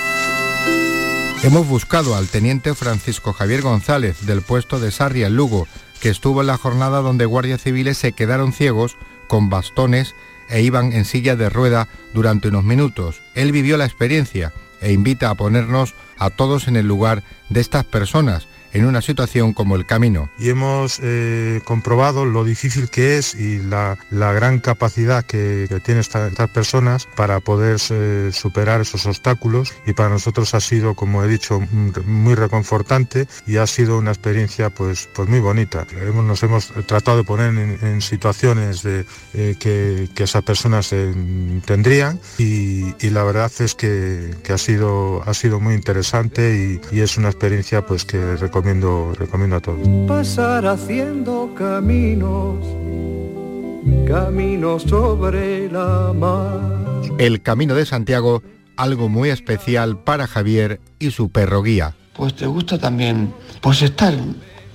Hemos 1.45 1.69
buscado 1.69 2.17
al 2.17 2.27
teniente 2.27 2.75
Francisco 2.75 3.33
Javier 3.33 3.63
González 3.63 4.27
del 4.27 4.43
puesto 4.43 4.81
de 4.81 4.91
Sarria 4.91 5.29
en 5.29 5.37
Lugo, 5.37 5.69
que 6.01 6.09
estuvo 6.09 6.41
en 6.41 6.49
la 6.49 6.57
jornada 6.57 7.01
donde 7.01 7.27
guardias 7.27 7.63
civiles 7.63 7.99
se 7.99 8.13
quedaron 8.13 8.53
ciegos 8.53 8.97
con 9.29 9.49
bastones 9.51 10.15
e 10.49 10.63
iban 10.63 10.93
en 10.93 11.05
silla 11.05 11.37
de 11.37 11.51
rueda 11.51 11.89
durante 12.15 12.49
unos 12.49 12.65
minutos. 12.65 13.21
Él 13.35 13.53
vivió 13.53 13.77
la 13.77 13.85
experiencia 13.85 14.53
e 14.85 14.93
invita 14.93 15.31
a 15.31 15.35
ponernos 15.35 15.95
a 16.19 16.31
todos 16.31 16.69
en 16.69 16.77
el 16.77 16.87
lugar 16.87 17.23
de 17.49 17.61
estas 17.61 17.85
personas 17.85 18.47
en 18.75 18.85
una 18.85 19.01
situación 19.01 19.55
como 19.55 19.77
el 19.77 19.87
camino. 19.87 20.29
Y 20.39 20.51
hemos 20.51 21.01
eh, 21.03 21.63
comprobado 21.65 22.27
lo 22.27 22.45
difícil 22.45 22.91
que 22.91 23.17
es 23.17 23.35
y 23.35 23.61
la, 23.61 23.97
gran 24.11 24.59
capacidad 24.59 25.25
que, 25.25 25.69
tienen 25.85 26.01
estas 26.01 26.51
personas 26.51 27.07
para 27.17 27.41
poder 27.41 27.79
eh, 27.91 28.31
superar 28.33 28.81
esos 28.81 29.07
obstáculos 29.07 29.73
y 29.87 29.93
para 29.93 30.09
nosotros 30.09 30.55
ha 30.55 30.61
sido, 30.61 30.95
como 30.95 31.23
he 31.23 31.29
dicho, 31.29 31.61
muy 32.05 32.35
reconfortante 32.35 33.29
y 33.47 33.57
ha 33.57 33.67
sido 33.67 33.99
una 33.99 34.11
experiencia 34.11 34.71
pues, 34.71 35.09
pues 35.15 35.29
muy 35.29 35.41
bonita. 35.41 35.87
nos 36.15 36.43
hemos 36.43 36.73
tratado 36.87 37.19
de 37.19 37.25
poner 37.25 37.55
en, 37.55 38.03
situaciones 38.03 38.85
eh, 38.85 39.05
que, 39.33 40.09
esas 40.17 40.43
personas 40.43 40.93
tendrían 41.67 42.19
y, 42.39 42.95
la 43.11 43.23
verdad 43.23 43.53
es 43.61 43.75
que, 43.75 44.35
ha, 44.49 44.59
sido, 44.59 45.23
ha 45.29 45.35
sido 45.35 45.61
muy 45.61 45.75
interesante 45.75 46.81
y, 46.91 46.97
y 46.97 47.01
es 47.01 47.17
una 47.19 47.29
experiencia 47.29 47.87
pues 47.87 48.05
que 48.05 48.37
recomiendo 48.37 48.64
recomiendo, 48.65 49.57
a 49.57 49.61
todos. 49.61 50.09
Pasar 50.09 50.67
haciendo 50.67 51.53
caminos, 51.55 52.57
caminos 54.07 54.83
sobre 54.85 55.71
la 55.71 56.13
mar. 56.15 56.61
El 57.19 57.43
Camino 57.43 57.75
de 57.75 57.85
Santiago, 57.85 58.43
algo 58.77 59.09
muy 59.09 59.29
especial 59.29 59.99
para 59.99 60.27
Javier 60.27 60.81
y 60.99 61.11
su 61.11 61.31
perro 61.31 61.63
guía. 61.63 61.95
Pues 62.17 62.35
te 62.35 62.47
gusta 62.47 62.79
también, 62.79 63.35
pues 63.61 63.83
estar 63.83 64.15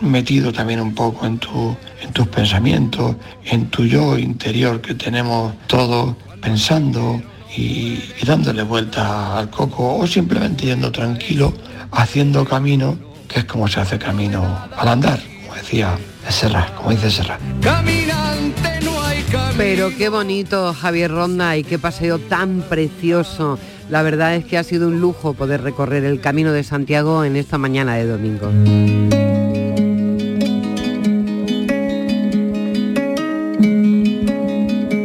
metido 0.02 0.54
también 0.54 0.80
un 0.80 0.94
poco 0.94 1.26
en, 1.26 1.40
tu, 1.40 1.76
en 2.02 2.14
tus 2.14 2.28
pensamientos, 2.28 3.16
en 3.46 3.70
tu 3.70 3.86
yo 3.86 4.18
interior 4.18 4.82
que 4.82 4.94
tenemos 4.94 5.54
todos 5.68 6.16
pensando 6.42 7.22
y, 7.58 8.00
y, 8.22 8.26
dándole 8.26 8.64
vuelta 8.64 9.38
al 9.38 9.50
coco 9.50 9.98
o 9.98 10.08
simplemente 10.08 10.68
yendo 10.68 10.92
tranquilo, 10.92 11.54
haciendo 11.92 12.46
camino 12.46 13.09
que 13.30 13.40
es 13.40 13.46
como 13.46 13.68
se 13.68 13.80
hace 13.80 13.98
camino 13.98 14.60
al 14.76 14.88
andar, 14.88 15.20
como 15.44 15.56
decía 15.56 15.98
Serra, 16.28 16.74
como 16.76 16.90
dice 16.90 17.10
Serra. 17.10 17.38
Caminante 17.62 18.82
no 18.84 19.02
hay 19.02 19.24
Pero 19.56 19.96
qué 19.96 20.10
bonito 20.10 20.74
Javier 20.74 21.12
Ronda 21.12 21.56
y 21.56 21.64
qué 21.64 21.80
paseo 21.80 22.18
tan 22.20 22.62
precioso. 22.62 23.60
La 23.90 24.02
verdad 24.02 24.36
es 24.36 24.46
que 24.46 24.58
ha 24.58 24.64
sido 24.64 24.88
un 24.88 25.00
lujo 25.00 25.34
poder 25.34 25.62
recorrer 25.62 26.04
el 26.04 26.20
camino 26.20 26.52
de 26.52 26.64
Santiago 26.64 27.24
en 27.24 27.36
esta 27.36 27.58
mañana 27.58 27.96
de 27.96 28.06
domingo. 28.08 28.50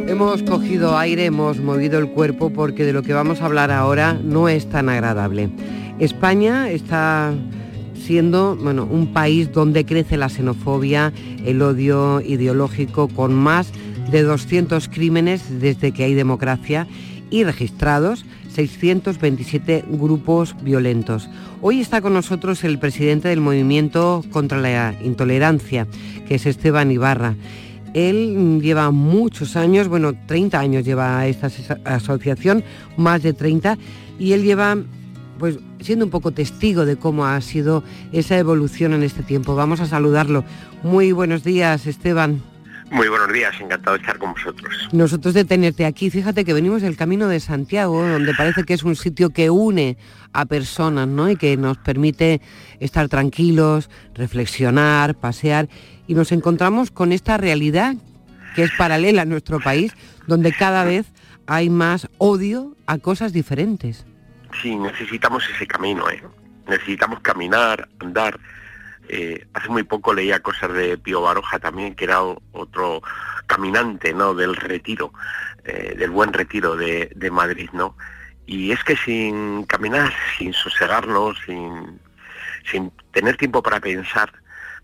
Hemos 0.09 0.43
cogido 0.43 0.97
aire, 0.99 1.27
hemos 1.27 1.59
movido 1.59 1.99
el 1.99 2.09
cuerpo 2.09 2.51
porque 2.51 2.85
de 2.85 2.93
lo 2.93 3.03
que 3.03 3.13
vamos 3.13 3.43
a 3.43 3.47
hablar 3.47 3.71
ahora 3.71 4.15
no 4.23 4.49
es 4.49 4.69
tan 4.69 4.89
agradable. 4.89 5.51
España 5.99 6.71
está 6.71 7.33
siendo 8.05 8.57
bueno, 8.57 8.85
un 8.85 9.13
país 9.13 9.53
donde 9.53 9.85
crece 9.85 10.17
la 10.17 10.29
xenofobia, 10.29 11.13
el 11.45 11.63
odio 11.63 12.21
ideológico, 12.21 13.09
con 13.09 13.35
más 13.35 13.73
de 14.11 14.23
200 14.23 14.89
crímenes 14.89 15.61
desde 15.61 15.93
que 15.93 16.05
hay 16.05 16.15
democracia 16.15 16.87
y 17.31 17.45
registrados 17.45 18.25
627 18.55 19.85
grupos 19.89 20.55
violentos. 20.63 21.29
Hoy 21.63 21.81
está 21.81 22.01
con 22.01 22.13
nosotros 22.13 22.63
el 22.63 22.79
presidente 22.79 23.29
del 23.29 23.41
Movimiento 23.41 24.23
contra 24.31 24.59
la 24.59 24.95
Intolerancia, 25.03 25.89
que 26.29 26.37
es 26.37 26.47
Esteban 26.47 26.91
Ibarra. 26.91 27.35
Él 27.95 28.61
lleva 28.61 28.91
muchos 28.91 29.57
años, 29.57 29.89
bueno, 29.89 30.13
30 30.27 30.59
años 30.59 30.85
lleva 30.85 31.27
esta 31.27 31.49
asociación, 31.85 32.63
más 32.97 33.23
de 33.23 33.33
30, 33.33 33.79
y 34.19 34.33
él 34.33 34.43
lleva 34.43 34.77
pues 35.39 35.59
siendo 35.85 36.07
un 36.07 36.11
poco 36.11 36.31
testigo 36.31 36.87
de 36.87 36.97
cómo 36.97 37.27
ha 37.27 37.39
sido 37.43 37.85
esa 38.13 38.39
evolución 38.39 38.95
en 38.95 39.03
este 39.03 39.23
tiempo. 39.23 39.55
Vamos 39.55 39.81
a 39.81 39.87
saludarlo. 39.87 40.45
Muy 40.83 41.13
buenos 41.13 41.45
días, 41.45 41.87
Esteban. 41.87 42.43
Muy 42.91 43.09
buenos 43.09 43.33
días, 43.33 43.55
encantado 43.61 43.97
de 43.97 44.01
estar 44.01 44.19
con 44.19 44.33
vosotros. 44.33 44.89
Nosotros 44.93 45.35
de 45.35 45.45
tenerte 45.45 45.85
aquí, 45.85 46.11
fíjate 46.11 46.45
que 46.45 46.55
venimos 46.55 46.81
del 46.81 46.97
Camino 46.97 47.29
de 47.29 47.41
Santiago, 47.41 48.07
donde 48.07 48.35
parece 48.35 48.65
que 48.65 48.73
es 48.73 48.83
un 48.83 48.97
sitio 48.97 49.31
que 49.31 49.51
une 49.51 49.99
a 50.33 50.47
personas, 50.47 51.07
¿no? 51.09 51.29
Y 51.29 51.37
que 51.37 51.57
nos 51.57 51.77
permite 51.79 52.41
estar 52.81 53.09
tranquilos, 53.09 53.91
reflexionar, 54.15 55.15
pasear, 55.15 55.69
y 56.07 56.15
nos 56.15 56.33
encontramos 56.33 56.91
con 56.91 57.13
esta 57.13 57.37
realidad 57.37 57.97
que 58.55 58.63
es 58.63 58.71
paralela 58.79 59.23
a 59.23 59.27
nuestro 59.27 59.61
país, 59.61 59.93
donde 60.27 60.53
cada 60.53 60.85
vez 60.85 61.07
hay 61.47 61.69
más 61.71 62.09
odio 62.19 62.77
a 62.87 62.99
cosas 62.99 63.33
diferentes. 63.33 64.07
Sí, 64.61 64.77
necesitamos 64.77 65.49
ese 65.51 65.67
camino, 65.67 66.09
¿eh? 66.11 66.23
necesitamos 66.67 67.21
caminar, 67.21 67.89
andar. 68.01 68.39
Eh, 69.09 69.47
hace 69.53 69.69
muy 69.69 69.83
poco 69.83 70.15
leía 70.15 70.41
cosas 70.41 70.73
de 70.73 70.97
Pío 70.97 71.21
Baroja 71.21 71.59
también, 71.59 71.95
que 71.95 72.05
era 72.05 72.23
otro 72.23 73.03
caminante 73.47 74.15
¿no? 74.15 74.35
del 74.35 74.57
retiro, 74.57 75.13
eh, 75.65 75.95
del 75.97 76.11
buen 76.11 76.33
retiro 76.33 76.75
de, 76.77 77.11
de, 77.15 77.31
Madrid, 77.31 77.69
¿no? 77.73 77.97
Y 78.47 78.73
es 78.73 78.83
que 78.83 78.97
sin 78.97 79.65
caminar, 79.65 80.13
sin 80.39 80.55
sosegarnos, 80.55 81.39
sin, 81.45 82.01
sin 82.71 82.91
tener 83.13 83.37
tiempo 83.37 83.63
para 83.63 83.81
pensar, 83.81 84.33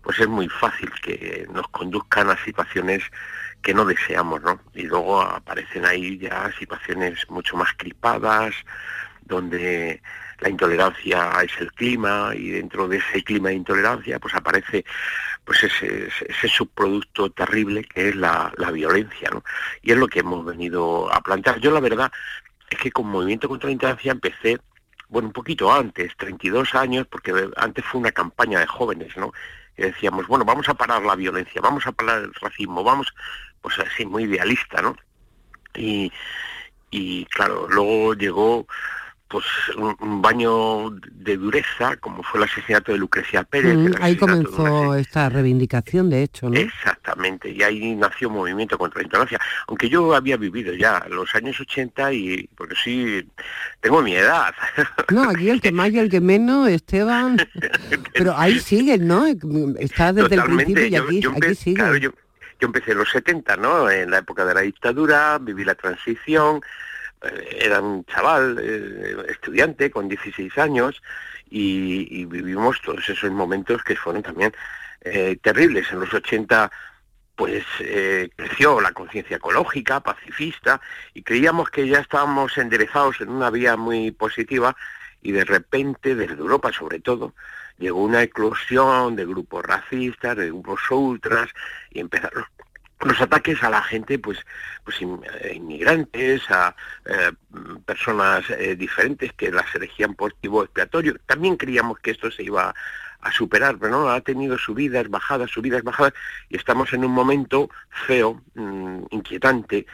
pues 0.03 0.19
es 0.19 0.27
muy 0.27 0.47
fácil 0.49 0.91
que 1.01 1.47
nos 1.51 1.67
conduzcan 1.69 2.29
a 2.29 2.43
situaciones 2.43 3.03
que 3.61 3.73
no 3.73 3.85
deseamos, 3.85 4.41
¿no? 4.41 4.59
Y 4.73 4.83
luego 4.83 5.21
aparecen 5.21 5.85
ahí 5.85 6.17
ya 6.17 6.51
situaciones 6.57 7.29
mucho 7.29 7.55
más 7.55 7.69
cripadas, 7.77 8.53
donde 9.21 10.01
la 10.41 10.49
intolerancia 10.49 11.31
es 11.43 11.51
el 11.59 11.71
clima 11.71 12.31
y 12.35 12.49
dentro 12.49 12.87
de 12.87 12.97
ese 12.97 13.23
clima 13.23 13.49
de 13.49 13.55
intolerancia 13.55 14.19
pues 14.19 14.33
aparece 14.33 14.83
pues 15.45 15.63
ese, 15.63 16.47
subproducto 16.47 17.31
terrible 17.31 17.83
que 17.83 18.09
es 18.09 18.15
la, 18.15 18.51
violencia 18.73 19.29
¿no? 19.31 19.43
y 19.81 19.91
es 19.91 19.97
lo 19.97 20.07
que 20.07 20.19
hemos 20.19 20.43
venido 20.43 21.13
a 21.13 21.21
plantear. 21.21 21.59
Yo 21.59 21.71
la 21.71 21.79
verdad 21.79 22.11
es 22.69 22.79
que 22.79 22.91
con 22.91 23.07
Movimiento 23.07 23.47
contra 23.47 23.67
la 23.67 23.73
Intolerancia 23.73 24.11
empecé 24.11 24.59
bueno 25.09 25.27
un 25.27 25.33
poquito 25.33 25.71
antes 25.71 26.15
32 26.17 26.73
años 26.73 27.05
porque 27.07 27.33
antes 27.57 27.85
fue 27.85 27.99
una 27.99 28.11
campaña 28.11 28.59
de 28.59 28.65
jóvenes 28.65 29.15
no 29.17 29.33
y 29.77 29.83
decíamos 29.83 30.25
bueno 30.25 30.45
vamos 30.45 30.69
a 30.69 30.73
parar 30.73 31.03
la 31.03 31.15
violencia 31.15 31.59
vamos 31.61 31.85
a 31.85 31.91
parar 31.91 32.23
el 32.23 32.33
racismo 32.33 32.81
vamos 32.81 33.13
pues 33.61 33.77
así 33.79 34.05
muy 34.05 34.23
idealista 34.23 34.81
no 34.81 34.95
y, 35.75 36.11
y 36.91 37.25
claro 37.25 37.67
luego 37.69 38.13
llegó 38.13 38.65
pues 39.31 39.45
un, 39.77 40.21
baño 40.21 40.89
de 40.89 41.37
dureza, 41.37 41.95
como 41.97 42.21
fue 42.21 42.41
el 42.41 42.43
asesinato 42.43 42.91
de 42.91 42.97
Lucrecia 42.97 43.43
Pérez. 43.43 43.77
Mm, 43.77 43.93
ahí 44.01 44.17
comenzó 44.17 44.95
esta 44.95 45.29
reivindicación, 45.29 46.09
de 46.09 46.23
hecho, 46.23 46.49
¿no? 46.49 46.59
Exactamente, 46.59 47.49
y 47.49 47.63
ahí 47.63 47.95
nació 47.95 48.27
un 48.27 48.35
movimiento 48.35 48.77
contra 48.77 48.99
la 48.99 49.05
intolerancia. 49.05 49.39
Aunque 49.67 49.87
yo 49.89 50.13
había 50.13 50.35
vivido 50.35 50.73
ya 50.73 51.05
los 51.09 51.33
años 51.33 51.59
80 51.59 52.13
y, 52.13 52.49
porque 52.55 52.75
sí, 52.75 53.25
tengo 53.79 54.01
mi 54.01 54.15
edad. 54.15 54.53
No, 55.11 55.29
aquí 55.29 55.49
el 55.49 55.61
que 55.61 55.71
más 55.71 55.91
y 55.91 55.99
el 55.99 56.09
que 56.09 56.19
menos, 56.21 56.67
Esteban, 56.67 57.37
pero 58.13 58.37
ahí 58.37 58.59
siguen, 58.59 59.07
¿no? 59.07 59.25
Está 59.79 60.11
desde 60.11 60.35
el 60.35 60.43
principio 60.43 60.87
y 60.87 60.95
aquí, 60.95 61.21
yo, 61.21 61.33
yo, 61.95 62.11
empecé 62.59 62.91
en 62.91 62.97
los 62.97 63.09
70, 63.11 63.55
¿no? 63.57 63.89
En 63.89 64.11
la 64.11 64.19
época 64.19 64.45
de 64.45 64.53
la 64.53 64.61
dictadura, 64.61 65.37
viví 65.39 65.63
la 65.63 65.75
transición, 65.75 66.61
era 67.21 67.81
un 67.81 68.05
chaval, 68.05 68.57
eh, 68.61 69.15
estudiante 69.29 69.91
con 69.91 70.07
16 70.07 70.57
años 70.57 71.01
y, 71.49 72.25
vivimos 72.25 72.81
todos 72.81 73.07
esos 73.09 73.31
momentos 73.31 73.83
que 73.83 73.95
fueron 73.95 74.23
también 74.23 74.53
eh, 75.01 75.37
terribles. 75.41 75.91
En 75.91 75.99
los 75.99 76.13
80 76.13 76.71
pues 77.35 77.65
creció 78.35 78.79
la 78.81 78.91
conciencia 78.91 79.37
ecológica, 79.37 79.99
pacifista, 80.01 80.79
y 81.15 81.23
creíamos 81.23 81.71
que 81.71 81.87
ya 81.87 81.99
estábamos 81.99 82.55
enderezados 82.59 83.19
en 83.19 83.29
una 83.29 83.49
vía 83.49 83.77
muy 83.77 84.11
positiva 84.11 84.75
y 85.23 85.31
de 85.31 85.45
repente, 85.45 86.13
desde 86.13 86.35
Europa 86.35 86.71
sobre 86.71 86.99
todo, 86.99 87.33
llegó 87.77 88.03
una 88.03 88.23
eclosión 88.23 89.15
de 89.15 89.25
grupos 89.25 89.65
racistas, 89.65 90.37
de 90.37 90.47
grupos 90.47 90.79
ultras, 90.91 91.49
y 91.89 91.99
empezaron 91.99 92.45
los 93.09 93.21
ataques 93.21 93.63
a 93.63 93.69
la 93.69 93.81
gente, 93.81 94.19
pues, 94.19 94.37
pues 94.83 94.97
eh, 95.01 95.53
inmigrantes, 95.55 96.41
a 96.49 96.75
eh, 97.05 97.31
personas 97.85 98.49
eh, 98.49 98.75
diferentes 98.75 99.33
que 99.33 99.51
las 99.51 99.73
elegían 99.75 100.13
por 100.13 100.33
tipo 100.33 100.63
expiatorio. 100.63 101.15
También 101.25 101.57
creíamos 101.57 101.99
que 101.99 102.11
esto 102.11 102.31
se 102.31 102.43
iba 102.43 102.73
a 103.21 103.31
superar, 103.31 103.77
pero 103.77 103.91
no, 103.91 104.09
ha 104.09 104.21
tenido 104.21 104.57
subidas, 104.57 105.07
bajadas, 105.09 105.51
subidas, 105.51 105.83
bajadas, 105.83 106.13
y 106.49 106.57
estamos 106.57 106.91
en 106.93 107.05
un 107.05 107.11
momento 107.11 107.69
feo, 108.07 108.41
mm, 108.55 109.03
inquietante, 109.11 109.85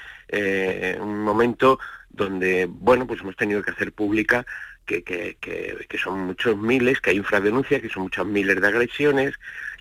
un 0.99 1.23
momento 1.23 1.79
donde, 2.09 2.67
bueno, 2.69 3.05
pues 3.05 3.21
hemos 3.21 3.35
tenido 3.35 3.61
que 3.61 3.71
hacer 3.71 3.91
pública 3.91 4.45
que, 4.85 5.03
que, 5.03 5.37
que, 5.39 5.97
son 5.97 6.21
muchos 6.27 6.57
miles, 6.57 7.01
que 7.01 7.11
hay 7.11 7.17
infradenuncias, 7.17 7.81
que 7.81 7.89
son 7.89 8.03
muchos 8.03 8.25
miles 8.25 8.59
de 8.59 8.67
agresiones, 8.67 9.35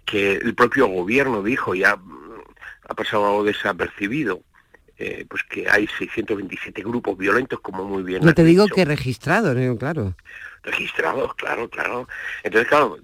que 0.05 0.33
el 0.33 0.55
propio 0.55 0.89
gobierno 0.89 1.43
dijo 1.43 1.75
ya 1.75 1.99
ha 2.89 2.95
pasado 2.95 3.45
desapercibido. 3.45 4.43
Eh, 4.99 5.27
pues 5.29 5.43
que 5.43 5.69
hay 5.69 5.87
627 5.99 6.83
grupos 6.83 7.19
violentos, 7.19 7.61
como 7.61 7.85
muy 7.85 8.03
bien. 8.03 8.25
No 8.25 8.33
te 8.33 8.45
digo 8.45 8.67
que 8.67 8.87
registrados, 8.87 9.55
¿eh? 9.55 9.77
claro. 9.79 10.15
Registrados, 10.63 11.35
claro, 11.35 11.69
claro. 11.69 12.09
Entonces, 12.43 12.67
claro, 12.67 12.97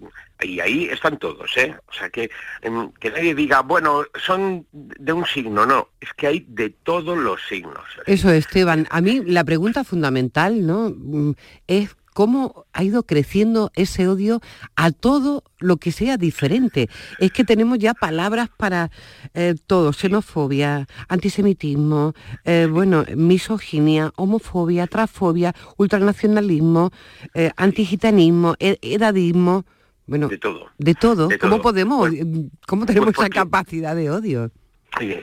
y 0.43 0.61
ahí 0.61 0.87
están 0.87 1.19
todos, 1.19 1.55
¿eh? 1.57 1.77
O 1.87 1.93
sea, 1.93 2.09
que, 2.11 2.31
em, 2.63 2.91
que 2.93 3.11
nadie 3.11 3.35
diga, 3.35 3.61
bueno, 3.61 4.05
son 4.25 4.67
de 4.73 5.13
un 5.13 5.27
signo, 5.27 5.67
no, 5.67 5.89
es 6.01 6.13
que 6.15 6.27
hay 6.27 6.47
de 6.49 6.71
todos 6.71 7.17
los 7.19 7.41
signos. 7.47 7.85
Eso, 8.07 8.31
Esteban, 8.31 8.87
a 8.91 9.01
mí 9.01 9.23
la 9.25 9.45
pregunta 9.45 9.85
fundamental, 9.85 10.67
¿no? 10.67 10.91
Mm, 10.97 11.35
es 11.67 11.95
cómo 12.13 12.67
ha 12.73 12.85
ido 12.85 13.05
creciendo 13.05 13.71
ese 13.75 14.09
odio 14.09 14.41
a 14.77 14.91
todo 14.91 15.45
lo 15.59 15.77
que 15.77 15.93
sea 15.93 16.17
diferente. 16.17 16.89
Es 17.19 17.33
que 17.33 17.45
tenemos 17.45 17.79
ya 17.79 17.95
palabras 17.95 18.49
para 18.57 18.91
eh, 19.35 19.55
todo, 19.67 19.93
xenofobia, 19.93 20.87
antisemitismo, 21.09 22.15
eh, 22.45 22.69
bueno, 22.71 23.05
misoginia, 23.17 24.13
homofobia, 24.17 24.87
transfobia, 24.87 25.55
ultranacionalismo, 25.77 26.91
eh, 27.35 27.51
antigitanismo, 27.57 28.55
e-, 28.59 28.79
edadismo. 28.83 29.65
Bueno, 30.07 30.29
de 30.29 30.39
todo. 30.39 30.67
De 30.79 30.95
todo. 30.95 31.29
¿Cómo 31.41 31.63
podemos, 31.63 32.09
pues, 32.09 32.27
cómo 32.67 32.87
tenemos 32.87 33.15
pues 33.15 33.29
esa 33.29 33.29
capacidad 33.29 33.95
de 33.95 34.11
odio? 34.11 34.51
Sí, 34.99 35.23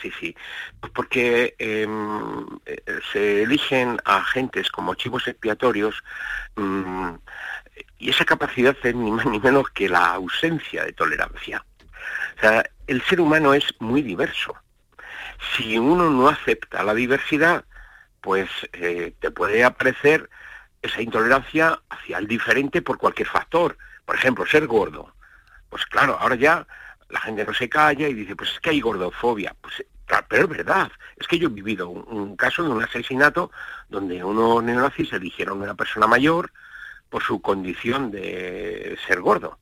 sí, 0.00 0.12
sí. 0.20 0.36
Pues 0.80 0.92
porque 0.92 1.54
em, 1.58 2.46
eh, 2.66 2.82
se 3.12 3.42
eligen 3.42 3.98
a 4.04 4.18
agentes 4.18 4.70
como 4.70 4.94
chivos 4.94 5.26
expiatorios 5.26 6.02
mm, 6.56 7.14
y 7.98 8.10
esa 8.10 8.24
capacidad 8.24 8.76
es 8.82 8.94
ni 8.94 9.10
más 9.10 9.26
ni 9.26 9.40
menos 9.40 9.70
que 9.70 9.88
la 9.88 10.12
ausencia 10.14 10.84
de 10.84 10.92
tolerancia. 10.92 11.64
O 12.36 12.40
sea, 12.40 12.64
el 12.86 13.02
ser 13.02 13.20
humano 13.20 13.54
es 13.54 13.64
muy 13.80 14.02
diverso. 14.02 14.54
Si 15.56 15.78
uno 15.78 16.10
no 16.10 16.28
acepta 16.28 16.82
la 16.84 16.94
diversidad, 16.94 17.64
pues 18.20 18.48
eh, 18.72 19.14
te 19.20 19.30
puede 19.30 19.64
aparecer 19.64 20.30
esa 20.82 21.02
intolerancia 21.02 21.80
hacia 21.90 22.18
el 22.18 22.28
diferente 22.28 22.82
por 22.82 22.98
cualquier 22.98 23.28
factor. 23.28 23.76
Por 24.04 24.14
ejemplo, 24.14 24.46
ser 24.46 24.66
gordo. 24.66 25.12
Pues 25.68 25.84
claro, 25.86 26.16
ahora 26.18 26.36
ya 26.36 26.66
la 27.08 27.20
gente 27.20 27.44
no 27.44 27.54
se 27.54 27.68
calla 27.68 28.08
y 28.08 28.14
dice, 28.14 28.36
pues 28.36 28.52
es 28.52 28.60
que 28.60 28.70
hay 28.70 28.80
gordofobia. 28.80 29.54
Pues, 29.60 29.84
pero 30.28 30.44
es 30.44 30.48
verdad, 30.48 30.90
es 31.16 31.26
que 31.26 31.38
yo 31.38 31.48
he 31.48 31.52
vivido 31.52 31.88
un, 31.88 32.36
caso 32.36 32.62
de 32.62 32.70
un 32.70 32.82
asesinato 32.82 33.50
donde 33.88 34.22
unos 34.24 34.62
neonazis 34.62 35.12
eligieron 35.12 35.60
a 35.60 35.64
una 35.64 35.74
persona 35.74 36.06
mayor 36.06 36.52
por 37.10 37.22
su 37.22 37.40
condición 37.40 38.10
de 38.10 38.98
ser 39.06 39.20
gordo 39.20 39.58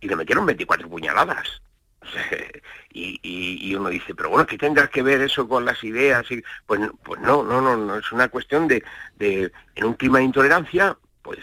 y 0.00 0.08
le 0.08 0.16
metieron 0.16 0.46
24 0.46 0.88
puñaladas. 0.88 1.62
y, 2.92 3.74
uno 3.74 3.88
dice, 3.88 4.14
pero 4.14 4.30
bueno, 4.30 4.46
¿qué 4.46 4.58
tendrá 4.58 4.88
que 4.88 5.02
ver 5.02 5.20
eso 5.22 5.48
con 5.48 5.64
las 5.64 5.82
ideas? 5.82 6.30
Y, 6.30 6.42
pues, 6.66 6.80
pues 7.02 7.20
no, 7.20 7.42
no, 7.42 7.60
no, 7.60 7.76
no, 7.76 7.96
es 7.96 8.12
una 8.12 8.28
cuestión 8.28 8.68
de, 8.68 8.84
de, 9.16 9.50
en 9.74 9.84
un 9.84 9.94
clima 9.94 10.18
de 10.18 10.24
intolerancia, 10.24 10.96
pues 11.24 11.40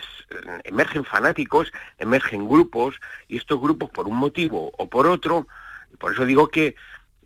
emergen 0.63 1.03
fanáticos, 1.03 1.73
emergen 1.97 2.47
grupos, 2.47 2.95
y 3.27 3.37
estos 3.37 3.59
grupos 3.59 3.89
por 3.89 4.07
un 4.07 4.15
motivo 4.15 4.71
o 4.77 4.87
por 4.87 5.07
otro, 5.07 5.47
por 5.97 6.13
eso 6.13 6.23
digo 6.25 6.49
que, 6.49 6.75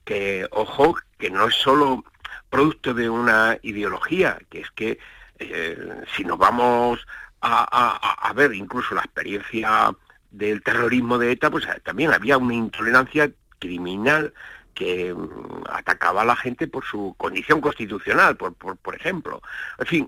que 0.05 0.47
ojo, 0.51 0.95
que 1.19 1.29
no 1.29 1.47
es 1.47 1.55
solo 1.55 2.05
producto 2.49 2.93
de 2.93 3.09
una 3.09 3.59
ideología, 3.61 4.39
que 4.49 4.61
es 4.61 4.71
que 4.71 4.97
eh, 5.37 6.01
si 6.15 6.23
nos 6.23 6.37
vamos 6.37 7.05
a, 7.41 8.31
ver 8.33 8.53
incluso 8.53 8.95
la 8.95 9.01
experiencia 9.01 9.93
del 10.31 10.63
terrorismo 10.63 11.17
de 11.17 11.33
ETA, 11.33 11.51
pues 11.51 11.67
también 11.83 12.13
había 12.13 12.37
una 12.37 12.53
intolerancia 12.53 13.29
criminal 13.59 14.33
que 14.73 15.13
mm, 15.13 15.63
atacaba 15.69 16.21
a 16.21 16.25
la 16.25 16.35
gente 16.35 16.67
por 16.67 16.85
su 16.85 17.13
condición 17.17 17.59
constitucional, 17.59 18.37
por, 18.37 18.53
por, 18.55 18.77
por 18.77 18.95
ejemplo. 18.95 19.41
En 19.77 19.85
fin, 19.85 20.07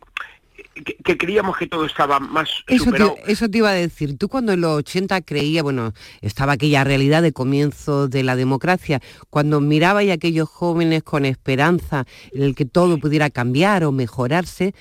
que, 1.03 1.17
creíamos 1.17 1.57
que 1.57 1.67
todo 1.67 1.85
estaba 1.85 2.19
más 2.19 2.49
eso 2.67 2.85
superado. 2.85 3.15
Te, 3.25 3.31
eso 3.31 3.49
te 3.49 3.57
iba 3.57 3.69
a 3.69 3.73
decir. 3.73 4.17
Tú 4.17 4.29
cuando 4.29 4.53
en 4.53 4.61
los 4.61 4.77
80 4.77 5.21
creía, 5.21 5.63
bueno, 5.63 5.93
estaba 6.21 6.53
aquella 6.53 6.83
realidad 6.83 7.21
de 7.21 7.33
comienzo 7.33 8.07
de 8.07 8.23
la 8.23 8.35
democracia, 8.35 9.01
cuando 9.29 9.61
miraba 9.61 10.01
a 10.01 10.13
aquellos 10.13 10.49
jóvenes 10.49 11.03
con 11.03 11.25
esperanza 11.25 12.05
en 12.31 12.43
el 12.43 12.55
que 12.55 12.65
todo 12.65 12.97
pudiera 12.99 13.29
cambiar 13.29 13.83
o 13.83 13.91
mejorarse, 13.91 14.73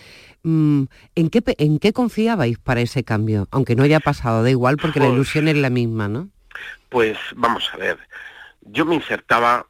mm, 0.42 0.84
¿en 1.14 1.30
qué, 1.30 1.42
¿en 1.58 1.78
qué 1.78 1.92
confiabais 1.92 2.58
para 2.58 2.80
ese 2.80 3.04
cambio? 3.04 3.48
Aunque 3.50 3.76
no 3.76 3.82
haya 3.82 4.00
pasado, 4.00 4.42
da 4.42 4.50
igual 4.50 4.76
porque 4.76 5.00
la 5.00 5.06
pues 5.06 5.14
ilusión 5.14 5.48
es 5.48 5.56
la 5.56 5.70
misma, 5.70 6.08
¿no? 6.08 6.28
Pues 6.88 7.18
vamos 7.34 7.68
a 7.72 7.76
ver, 7.76 7.98
yo 8.62 8.84
me 8.84 8.94
insertaba 8.94 9.66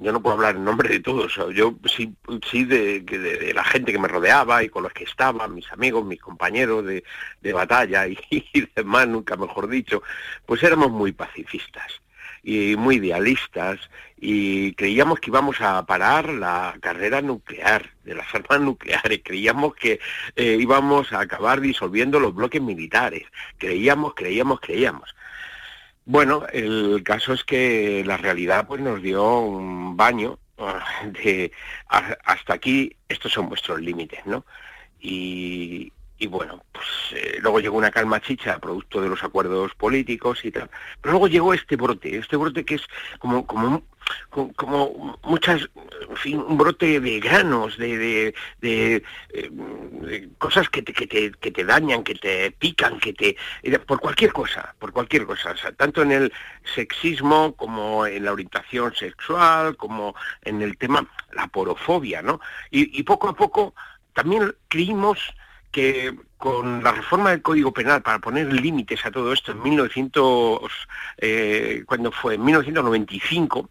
yo 0.00 0.12
no 0.12 0.22
puedo 0.22 0.36
hablar 0.36 0.56
en 0.56 0.64
nombre 0.64 0.88
de 0.88 1.00
todos, 1.00 1.34
yo 1.54 1.76
sí, 1.86 2.14
sí 2.50 2.64
de, 2.64 3.52
la 3.54 3.64
gente 3.64 3.92
que 3.92 3.98
me 3.98 4.08
rodeaba 4.08 4.62
y 4.62 4.68
con 4.68 4.84
los 4.84 4.92
que 4.92 5.04
estaba, 5.04 5.48
mis 5.48 5.70
amigos, 5.72 6.04
mis 6.04 6.20
compañeros 6.20 6.84
de, 6.84 7.52
batalla 7.52 8.06
y, 8.30 8.68
demás, 8.74 9.08
nunca 9.08 9.36
mejor 9.36 9.68
dicho, 9.68 10.02
pues 10.46 10.62
éramos 10.62 10.90
muy 10.90 11.12
pacifistas 11.12 12.00
y 12.44 12.76
muy 12.76 12.96
idealistas 12.96 13.90
y 14.16 14.72
creíamos 14.74 15.18
que 15.18 15.30
íbamos 15.30 15.60
a 15.60 15.84
parar 15.84 16.28
la 16.28 16.76
carrera 16.80 17.20
nuclear 17.20 17.90
de 18.04 18.14
las 18.14 18.32
armas 18.34 18.60
nucleares, 18.60 19.20
creíamos 19.24 19.74
que 19.74 19.98
eh, 20.36 20.56
íbamos 20.60 21.12
a 21.12 21.20
acabar 21.20 21.60
disolviendo 21.60 22.20
los 22.20 22.34
bloques 22.34 22.62
militares, 22.62 23.24
creíamos, 23.58 24.14
creíamos, 24.14 24.60
creíamos. 24.60 25.14
Bueno, 26.08 26.46
el 26.54 27.02
caso 27.04 27.34
es 27.34 27.44
que 27.44 28.02
la 28.02 28.16
realidad 28.16 28.66
pues 28.66 28.80
nos 28.80 29.02
dio 29.02 29.40
un 29.40 29.94
baño 29.94 30.38
de 31.22 31.52
hasta 31.88 32.54
aquí 32.54 32.96
estos 33.10 33.30
son 33.30 33.50
vuestros 33.50 33.82
límites, 33.82 34.24
¿no? 34.24 34.46
Y, 35.00 35.92
y 36.18 36.26
bueno, 36.26 36.64
pues 36.72 36.86
eh, 37.12 37.38
luego 37.40 37.60
llegó 37.60 37.78
una 37.78 37.92
calma 37.92 38.20
chicha 38.20 38.58
producto 38.58 39.00
de 39.00 39.08
los 39.08 39.22
acuerdos 39.22 39.74
políticos 39.76 40.44
y 40.44 40.50
tal. 40.50 40.68
Pero 41.00 41.12
luego 41.12 41.28
llegó 41.28 41.54
este 41.54 41.76
brote, 41.76 42.16
este 42.16 42.36
brote 42.36 42.64
que 42.64 42.74
es 42.74 42.82
como, 43.20 43.46
como, 43.46 43.84
como 44.56 45.18
muchas, 45.22 45.68
en 46.08 46.16
fin, 46.16 46.38
un 46.40 46.58
brote 46.58 46.98
de 46.98 47.20
granos, 47.20 47.78
de, 47.78 48.34
de, 48.60 49.02
eh, 49.32 50.28
cosas 50.38 50.68
que 50.70 50.82
te, 50.82 50.92
que, 50.92 51.06
te, 51.06 51.30
que 51.30 51.52
te 51.52 51.64
dañan, 51.64 52.02
que 52.02 52.16
te 52.16 52.50
pican, 52.50 52.98
que 52.98 53.12
te... 53.12 53.36
Eh, 53.62 53.78
por 53.78 54.00
cualquier 54.00 54.32
cosa, 54.32 54.74
por 54.80 54.92
cualquier 54.92 55.24
cosa. 55.24 55.54
tanto 55.76 56.02
en 56.02 56.10
el 56.10 56.32
sexismo 56.74 57.54
como 57.54 58.06
en 58.06 58.24
la 58.24 58.32
orientación 58.32 58.92
sexual, 58.92 59.76
como 59.76 60.16
en 60.42 60.62
el 60.62 60.76
tema, 60.78 61.08
la 61.32 61.46
porofobia, 61.46 62.22
¿no? 62.22 62.40
Y, 62.72 62.98
y 62.98 63.04
poco 63.04 63.28
a 63.28 63.36
poco 63.36 63.74
también 64.14 64.52
creímos 64.66 65.32
que 65.70 66.14
con 66.36 66.82
la 66.82 66.92
reforma 66.92 67.30
del 67.30 67.42
Código 67.42 67.72
Penal 67.72 68.02
para 68.02 68.20
poner 68.20 68.52
límites 68.52 69.04
a 69.04 69.10
todo 69.10 69.32
esto 69.32 69.52
en 69.52 69.62
1900, 69.62 70.60
eh, 71.18 71.82
cuando 71.86 72.12
fue 72.12 72.34
en 72.34 72.44
1995. 72.44 73.68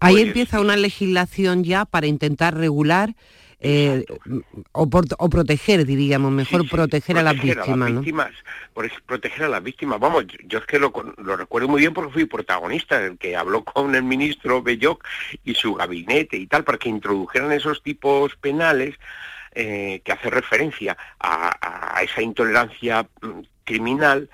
Ahí 0.00 0.14
pues 0.14 0.26
empieza 0.26 0.60
una 0.60 0.76
legislación 0.76 1.64
ya 1.64 1.86
para 1.86 2.06
intentar 2.06 2.54
regular 2.54 3.14
eh, 3.66 4.04
o, 4.72 4.90
proteger, 5.30 5.86
diríamos, 5.86 6.30
mejor 6.30 6.68
proteger, 6.68 7.16
a 7.16 7.22
las 7.22 7.40
víctimas. 7.40 8.30
por 8.74 8.90
proteger 9.06 9.44
a 9.44 9.48
las 9.48 9.62
víctimas. 9.62 9.98
Vamos, 9.98 10.26
yo, 10.46 10.58
es 10.58 10.66
que 10.66 10.78
lo, 10.78 10.92
recuerdo 11.16 11.68
muy 11.68 11.80
bien 11.80 11.94
porque 11.94 12.12
fui 12.12 12.24
protagonista, 12.26 13.02
el 13.02 13.16
que 13.16 13.36
habló 13.36 13.64
con 13.64 13.94
el 13.94 14.02
ministro 14.02 14.62
Belloc 14.62 15.02
y 15.44 15.54
su 15.54 15.72
gabinete 15.72 16.36
y 16.36 16.46
tal, 16.46 16.64
para 16.64 16.76
que 16.76 16.90
introdujeran 16.90 17.52
esos 17.52 17.82
tipos 17.82 18.36
penales 18.36 18.96
eh, 19.54 20.02
que 20.04 20.12
hace 20.12 20.30
referencia 20.30 20.96
a, 21.20 22.00
esa 22.02 22.22
intolerancia 22.22 23.08
mm, 23.22 23.40
criminal, 23.64 24.28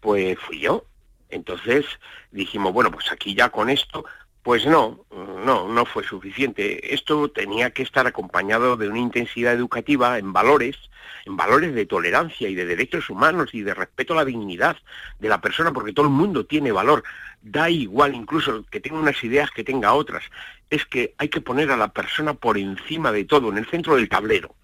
pues 0.00 0.38
fui 0.38 0.60
yo. 0.60 0.86
Entonces 1.28 1.86
dijimos, 2.30 2.72
bueno, 2.72 2.90
pues 2.90 3.10
aquí 3.12 3.34
ya 3.34 3.48
con 3.50 3.70
esto, 3.70 4.04
pues 4.42 4.66
no, 4.66 5.04
no, 5.44 5.68
no 5.68 5.84
fue 5.84 6.04
suficiente. 6.04 6.94
Esto 6.94 7.30
tenía 7.30 7.70
que 7.70 7.82
estar 7.82 8.06
acompañado 8.06 8.76
de 8.76 8.88
una 8.88 8.98
intensidad 8.98 9.54
educativa 9.54 10.18
en 10.18 10.32
valores, 10.32 10.76
en 11.24 11.36
valores 11.36 11.74
de 11.74 11.86
tolerancia 11.86 12.48
y 12.48 12.54
de 12.54 12.66
derechos 12.66 13.08
humanos 13.08 13.50
y 13.52 13.62
de 13.62 13.74
respeto 13.74 14.14
a 14.14 14.16
la 14.16 14.24
dignidad 14.24 14.76
de 15.20 15.28
la 15.28 15.40
persona, 15.40 15.72
porque 15.72 15.92
todo 15.92 16.06
el 16.06 16.12
mundo 16.12 16.44
tiene 16.44 16.72
valor. 16.72 17.04
Da 17.40 17.70
igual 17.70 18.14
incluso 18.14 18.64
que 18.70 18.80
tenga 18.80 18.98
unas 18.98 19.22
ideas 19.22 19.50
que 19.50 19.64
tenga 19.64 19.94
otras. 19.94 20.24
Es 20.70 20.86
que 20.86 21.14
hay 21.18 21.28
que 21.28 21.40
poner 21.40 21.70
a 21.70 21.76
la 21.76 21.92
persona 21.92 22.34
por 22.34 22.58
encima 22.58 23.12
de 23.12 23.24
todo, 23.24 23.50
en 23.50 23.58
el 23.58 23.66
centro 23.66 23.96
del 23.96 24.08
tablero. 24.08 24.54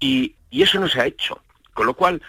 Y, 0.00 0.34
eso 0.50 0.80
no 0.80 0.88
se 0.88 1.00
ha 1.00 1.06
hecho. 1.06 1.40
Con 1.74 1.86
lo 1.86 1.94
cual, 1.94 2.20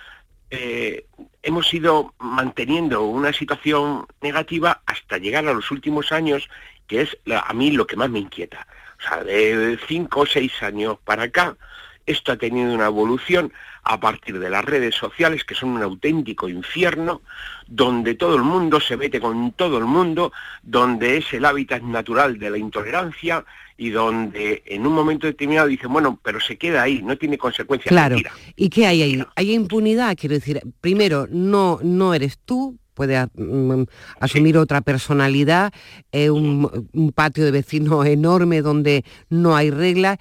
eh, 0.51 1.05
hemos 1.41 1.73
ido 1.73 2.13
manteniendo 2.19 3.01
una 3.03 3.33
situación 3.33 4.05
negativa 4.21 4.81
hasta 4.85 5.17
llegar 5.17 5.47
a 5.47 5.53
los 5.53 5.71
últimos 5.71 6.11
años, 6.11 6.47
que 6.87 7.01
es 7.01 7.17
a 7.33 7.53
mí 7.53 7.71
lo 7.71 7.87
que 7.87 7.95
más 7.95 8.09
me 8.09 8.19
inquieta. 8.19 8.67
O 8.99 9.01
sea, 9.01 9.23
de 9.23 9.79
cinco 9.87 10.21
o 10.21 10.25
seis 10.27 10.61
años 10.61 10.99
para 11.03 11.23
acá, 11.23 11.57
esto 12.05 12.31
ha 12.31 12.37
tenido 12.37 12.73
una 12.73 12.87
evolución 12.87 13.51
a 13.83 13.99
partir 13.99 14.39
de 14.39 14.49
las 14.49 14.63
redes 14.63 14.95
sociales, 14.95 15.43
que 15.43 15.55
son 15.55 15.69
un 15.69 15.81
auténtico 15.81 16.49
infierno, 16.49 17.21
donde 17.67 18.15
todo 18.15 18.35
el 18.35 18.43
mundo 18.43 18.79
se 18.79 18.97
mete 18.97 19.19
con 19.19 19.53
todo 19.53 19.77
el 19.77 19.85
mundo, 19.85 20.31
donde 20.61 21.17
es 21.17 21.33
el 21.33 21.45
hábitat 21.45 21.81
natural 21.81 22.37
de 22.37 22.49
la 22.49 22.57
intolerancia 22.57 23.45
y 23.81 23.89
donde 23.89 24.61
en 24.67 24.85
un 24.85 24.93
momento 24.93 25.25
determinado 25.25 25.67
dicen, 25.67 25.91
bueno, 25.91 26.19
pero 26.23 26.39
se 26.39 26.55
queda 26.55 26.83
ahí, 26.83 27.01
no 27.01 27.17
tiene 27.17 27.39
consecuencias. 27.39 27.89
Claro. 27.89 28.15
¿Y 28.55 28.69
qué 28.69 28.85
hay 28.85 29.01
ahí? 29.01 29.23
Hay 29.35 29.53
impunidad, 29.53 30.15
quiero 30.15 30.35
decir, 30.35 30.61
primero, 30.81 31.27
no, 31.31 31.79
no 31.81 32.13
eres 32.13 32.37
tú, 32.45 32.77
puede 32.93 33.25
mm, 33.33 33.85
asumir 34.19 34.59
otra 34.59 34.81
personalidad, 34.81 35.73
un, 36.13 36.89
un 36.93 37.11
patio 37.11 37.43
de 37.43 37.49
vecinos 37.49 38.05
enorme 38.05 38.61
donde 38.61 39.03
no 39.31 39.55
hay 39.55 39.71
reglas 39.71 40.19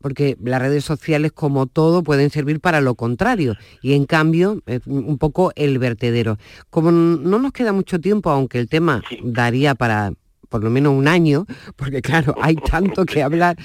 porque 0.00 0.36
las 0.40 0.62
redes 0.62 0.84
sociales, 0.84 1.32
como 1.32 1.66
todo, 1.66 2.04
pueden 2.04 2.30
servir 2.30 2.60
para 2.60 2.80
lo 2.80 2.94
contrario. 2.94 3.56
Y 3.82 3.94
en 3.94 4.06
cambio, 4.06 4.62
es 4.66 4.86
un 4.86 5.18
poco 5.18 5.52
el 5.56 5.80
vertedero. 5.80 6.38
Como 6.70 6.92
no 6.92 7.38
nos 7.40 7.52
queda 7.52 7.72
mucho 7.72 8.00
tiempo, 8.00 8.30
aunque 8.30 8.60
el 8.60 8.68
tema 8.68 9.02
daría 9.22 9.74
para 9.74 10.12
por 10.50 10.62
lo 10.62 10.68
menos 10.68 10.92
un 10.92 11.08
año, 11.08 11.46
porque 11.76 12.02
claro, 12.02 12.34
hay 12.42 12.56
tanto 12.56 13.06
que 13.06 13.22
hablar. 13.22 13.56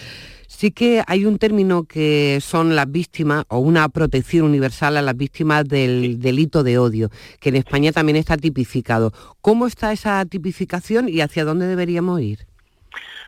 Sí 0.47 0.71
que 0.71 1.03
hay 1.07 1.25
un 1.25 1.37
término 1.37 1.83
que 1.83 2.39
son 2.41 2.75
las 2.77 2.89
víctimas 2.89 3.43
o 3.49 3.57
una 3.57 3.89
protección 3.89 4.45
universal 4.45 4.95
a 4.95 5.01
las 5.01 5.17
víctimas 5.17 5.67
del 5.67 6.21
delito 6.21 6.63
de 6.63 6.77
odio, 6.77 7.09
que 7.41 7.49
en 7.49 7.57
España 7.57 7.91
también 7.91 8.15
está 8.15 8.37
tipificado. 8.37 9.11
¿Cómo 9.41 9.67
está 9.67 9.91
esa 9.91 10.23
tipificación 10.23 11.09
y 11.09 11.19
hacia 11.19 11.43
dónde 11.43 11.67
deberíamos 11.67 12.21
ir? 12.21 12.47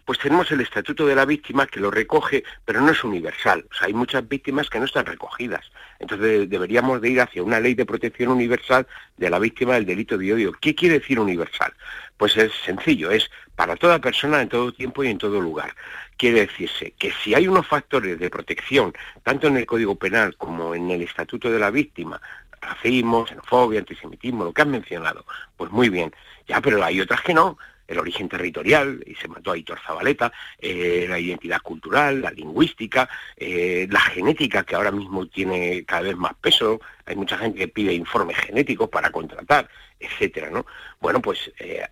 Pues 0.08 0.20
tenemos 0.20 0.50
el 0.52 0.62
Estatuto 0.62 1.06
de 1.06 1.16
la 1.16 1.26
Víctima 1.26 1.68
que 1.68 1.82
lo 1.82 1.92
recoge, 1.92 2.46
pero 2.64 2.80
no 2.80 2.94
es 2.94 3.04
universal. 3.04 3.66
Hay 3.82 3.94
muchas 3.94 4.26
víctimas 4.26 4.70
que 4.70 4.80
no 4.80 4.86
están 4.86 5.06
recogidas. 5.06 5.70
Entonces 6.00 6.50
deberíamos 6.50 7.02
de 7.02 7.10
ir 7.10 7.20
hacia 7.20 7.44
una 7.44 7.60
ley 7.60 7.74
de 7.74 7.86
protección 7.86 8.30
universal 8.30 8.88
de 9.18 9.30
la 9.30 9.38
víctima 9.38 9.74
del 9.74 9.86
delito 9.86 10.18
de 10.18 10.34
odio. 10.34 10.54
¿Qué 10.62 10.74
quiere 10.74 11.00
decir 11.00 11.20
universal? 11.20 11.74
Pues 12.16 12.38
es 12.38 12.54
sencillo, 12.64 13.12
es 13.12 13.30
para 13.58 13.76
toda 13.76 14.00
persona 14.00 14.42
en 14.42 14.48
todo 14.48 14.72
tiempo 14.72 15.04
y 15.04 15.10
en 15.10 15.18
todo 15.18 15.42
lugar. 15.42 15.76
Quiere 16.16 16.40
decirse 16.40 16.94
que 16.98 17.12
si 17.12 17.36
hay 17.36 17.50
unos 17.50 17.68
factores 17.68 18.18
de 18.18 18.30
protección, 18.30 18.94
tanto 19.24 19.48
en 19.48 19.58
el 19.58 19.66
Código 19.66 19.96
Penal 19.96 20.38
como 20.38 20.74
en 20.74 20.90
el 20.90 21.02
Estatuto 21.02 21.52
de 21.52 21.60
la 21.60 21.70
Víctima, 21.70 22.22
racismo, 22.62 23.28
xenofobia, 23.28 23.82
antisemitismo, 23.82 24.46
lo 24.46 24.54
que 24.54 24.62
han 24.62 24.72
mencionado, 24.72 25.26
pues 25.58 25.70
muy 25.70 25.90
bien. 25.90 26.16
Ya, 26.48 26.62
pero 26.62 26.82
hay 26.82 27.02
otras 27.02 27.20
que 27.24 27.34
no 27.34 27.58
el 27.88 28.00
origen 28.00 28.28
territorial, 28.28 29.04
y 29.06 29.16
se 29.16 29.28
mató 29.28 29.52
a 29.52 29.58
Hitor 29.58 29.80
Zabaleta, 29.80 30.32
eh, 30.60 31.06
la 31.10 31.20
identidad 31.20 31.62
cultural, 31.62 32.22
la 32.22 32.32
lingüística, 32.32 33.10
eh, 33.36 33.88
la 33.90 34.02
genética, 34.02 34.64
que 34.64 34.76
ahora 34.76 34.92
mismo 34.92 35.26
tiene 35.28 35.86
cada 35.86 36.02
vez 36.02 36.18
más 36.18 36.34
peso, 36.36 36.80
hay 37.06 37.16
mucha 37.16 37.38
gente 37.38 37.60
que 37.60 37.68
pide 37.68 37.94
informes 37.94 38.38
genéticos 38.38 38.90
para 38.90 39.10
contratar, 39.10 39.70
etcétera, 40.00 40.50
¿no? 40.50 40.66
Bueno, 41.00 41.22
pues 41.22 41.52
eh, 41.60 41.88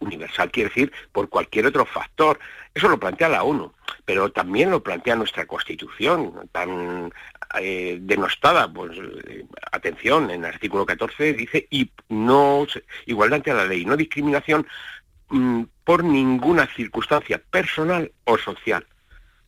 universal 0.00 0.50
quiere 0.50 0.70
decir 0.70 0.92
por 1.12 1.28
cualquier 1.28 1.66
otro 1.66 1.84
factor. 1.84 2.40
Eso 2.74 2.88
lo 2.88 2.98
plantea 2.98 3.28
la 3.28 3.44
ONU, 3.44 3.72
pero 4.04 4.32
también 4.32 4.70
lo 4.70 4.82
plantea 4.82 5.14
nuestra 5.14 5.46
Constitución, 5.46 6.48
tan 6.50 7.12
denostada, 8.00 8.70
pues 8.70 8.98
atención, 9.72 10.30
en 10.30 10.44
el 10.44 10.52
artículo 10.52 10.84
14 10.84 11.32
dice 11.32 11.66
y 11.70 11.90
no 12.10 12.66
igualdad 13.06 13.36
ante 13.36 13.54
la 13.54 13.64
ley, 13.64 13.86
no 13.86 13.96
discriminación 13.96 14.66
Mm, 15.30 15.64
por 15.84 16.04
ninguna 16.04 16.66
circunstancia 16.66 17.38
personal 17.50 18.12
o 18.24 18.38
social. 18.38 18.86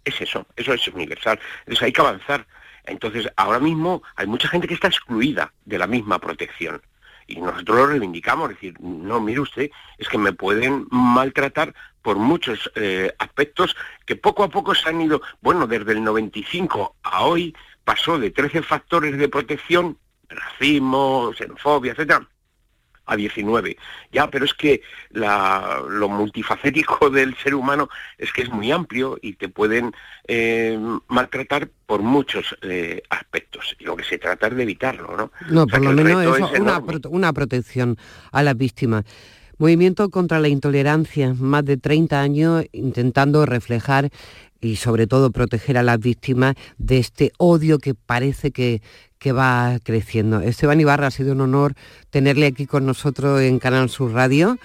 Es 0.04 0.20
eso, 0.20 0.46
eso 0.56 0.72
es 0.74 0.88
universal. 0.88 1.38
Entonces 1.60 1.82
hay 1.82 1.92
que 1.92 2.00
avanzar. 2.00 2.46
Entonces 2.84 3.28
ahora 3.36 3.58
mismo 3.58 4.02
hay 4.16 4.26
mucha 4.26 4.48
gente 4.48 4.66
que 4.66 4.74
está 4.74 4.88
excluida 4.88 5.52
de 5.64 5.78
la 5.78 5.86
misma 5.86 6.18
protección. 6.18 6.82
Y 7.26 7.40
nosotros 7.40 7.76
lo 7.76 7.86
reivindicamos, 7.86 8.50
es 8.50 8.56
decir, 8.56 8.80
no, 8.80 9.20
mire 9.20 9.40
usted, 9.40 9.70
es 9.98 10.08
que 10.08 10.18
me 10.18 10.32
pueden 10.32 10.88
maltratar 10.90 11.72
por 12.02 12.16
muchos 12.16 12.70
eh, 12.74 13.14
aspectos 13.18 13.76
que 14.04 14.16
poco 14.16 14.42
a 14.42 14.48
poco 14.48 14.74
se 14.74 14.88
han 14.88 15.00
ido, 15.00 15.22
bueno, 15.40 15.66
desde 15.66 15.92
el 15.92 16.02
95 16.02 16.96
a 17.02 17.22
hoy 17.22 17.54
pasó 17.84 18.18
de 18.18 18.30
13 18.30 18.62
factores 18.62 19.16
de 19.16 19.28
protección, 19.28 19.96
racismo, 20.28 21.32
xenofobia, 21.36 21.92
etcétera, 21.92 22.26
a 23.10 23.16
19. 23.16 23.76
Ya, 24.12 24.30
pero 24.30 24.44
es 24.44 24.54
que 24.54 24.82
lo 25.10 26.08
multifacético 26.08 27.10
del 27.10 27.36
ser 27.36 27.54
humano 27.54 27.88
es 28.16 28.32
que 28.32 28.42
es 28.42 28.50
muy 28.50 28.70
amplio 28.70 29.18
y 29.20 29.34
te 29.34 29.48
pueden 29.48 29.92
eh, 30.28 30.78
maltratar 31.08 31.68
por 31.86 32.02
muchos 32.02 32.56
eh, 32.62 33.02
aspectos. 33.10 33.76
Y 33.78 33.84
lo 33.84 33.96
que 33.96 34.04
se 34.04 34.18
trata 34.18 34.46
es 34.46 34.56
de 34.56 34.62
evitarlo, 34.62 35.16
¿no? 35.16 35.32
No, 35.50 35.66
por 35.66 35.80
lo 35.82 35.92
menos 35.92 36.38
es 36.38 36.60
una, 36.60 36.82
una 37.08 37.32
protección 37.32 37.96
a 38.30 38.42
las 38.42 38.56
víctimas. 38.56 39.04
Movimiento 39.58 40.08
contra 40.08 40.38
la 40.38 40.48
intolerancia, 40.48 41.34
más 41.38 41.64
de 41.66 41.76
30 41.76 42.20
años 42.20 42.64
intentando 42.72 43.44
reflejar 43.44 44.08
y 44.60 44.76
sobre 44.76 45.06
todo 45.06 45.30
proteger 45.30 45.76
a 45.76 45.82
las 45.82 45.98
víctimas 45.98 46.54
de 46.78 46.98
este 46.98 47.32
odio 47.38 47.78
que 47.78 47.94
parece 47.94 48.52
que, 48.52 48.80
que 49.20 49.32
va 49.32 49.78
creciendo. 49.84 50.40
Esteban 50.40 50.80
Ibarra, 50.80 51.08
ha 51.08 51.10
sido 51.10 51.32
un 51.32 51.42
honor 51.42 51.74
tenerle 52.08 52.46
aquí 52.46 52.66
con 52.66 52.86
nosotros 52.86 53.42
en 53.42 53.58
Canal 53.58 53.90
Sur 53.90 54.12
Radio 54.12 54.58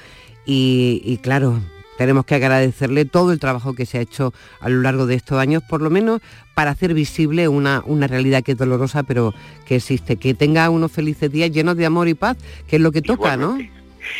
y, 0.45 1.19
claro, 1.21 1.59
tenemos 1.97 2.25
que 2.25 2.35
agradecerle 2.35 3.03
todo 3.03 3.33
el 3.33 3.39
trabajo 3.39 3.73
que 3.73 3.85
se 3.85 3.97
ha 3.97 4.01
hecho 4.01 4.33
a 4.61 4.69
lo 4.69 4.81
largo 4.81 5.07
de 5.07 5.15
estos 5.15 5.39
años, 5.39 5.61
por 5.61 5.81
lo 5.81 5.89
menos 5.89 6.21
para 6.53 6.71
hacer 6.71 6.93
visible 6.93 7.49
una, 7.49 7.83
una 7.85 8.07
realidad 8.07 8.43
que 8.43 8.53
es 8.53 8.57
dolorosa, 8.57 9.03
pero 9.03 9.33
que 9.65 9.75
existe. 9.75 10.15
Que 10.15 10.33
tenga 10.33 10.69
unos 10.69 10.91
felices 10.91 11.29
días 11.29 11.51
llenos 11.51 11.75
de 11.75 11.85
amor 11.85 12.07
y 12.07 12.13
paz, 12.13 12.37
que 12.67 12.77
es 12.77 12.81
lo 12.81 12.93
que 12.93 13.01
toca, 13.01 13.35
¿no? 13.35 13.57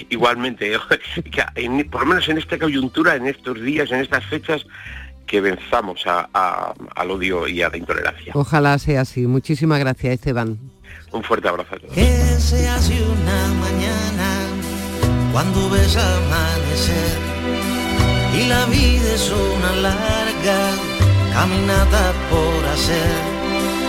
Igualmente, 0.09 0.73
por 1.91 2.01
lo 2.01 2.07
menos 2.07 2.27
en 2.27 2.39
esta 2.39 2.59
coyuntura, 2.59 3.15
en 3.15 3.27
estos 3.27 3.61
días, 3.61 3.89
en 3.91 4.01
estas 4.01 4.25
fechas, 4.25 4.65
que 5.25 5.41
venzamos 5.41 6.03
al 6.05 7.11
odio 7.11 7.47
y 7.47 7.61
a 7.61 7.69
la 7.69 7.77
intolerancia. 7.77 8.31
Ojalá 8.35 8.77
sea 8.77 9.01
así. 9.01 9.25
Muchísimas 9.27 9.79
gracias, 9.79 10.13
Esteban. 10.13 10.57
Un 11.11 11.23
fuerte 11.23 11.47
abrazo 11.47 11.75
a 11.75 11.79
todos. 11.79 11.93
Que 11.93 12.05
se 12.39 12.67
hace 12.67 12.93
una 13.03 13.47
mañana 13.59 14.29
cuando 15.31 15.69
ves 15.69 15.95
amanecer 15.97 17.17
y 18.33 18.47
la 18.47 18.65
vida 18.65 19.13
es 19.13 19.31
una 19.31 19.71
larga 19.81 20.59
caminata 21.33 22.13
por 22.29 22.65
hacer. 22.73 23.35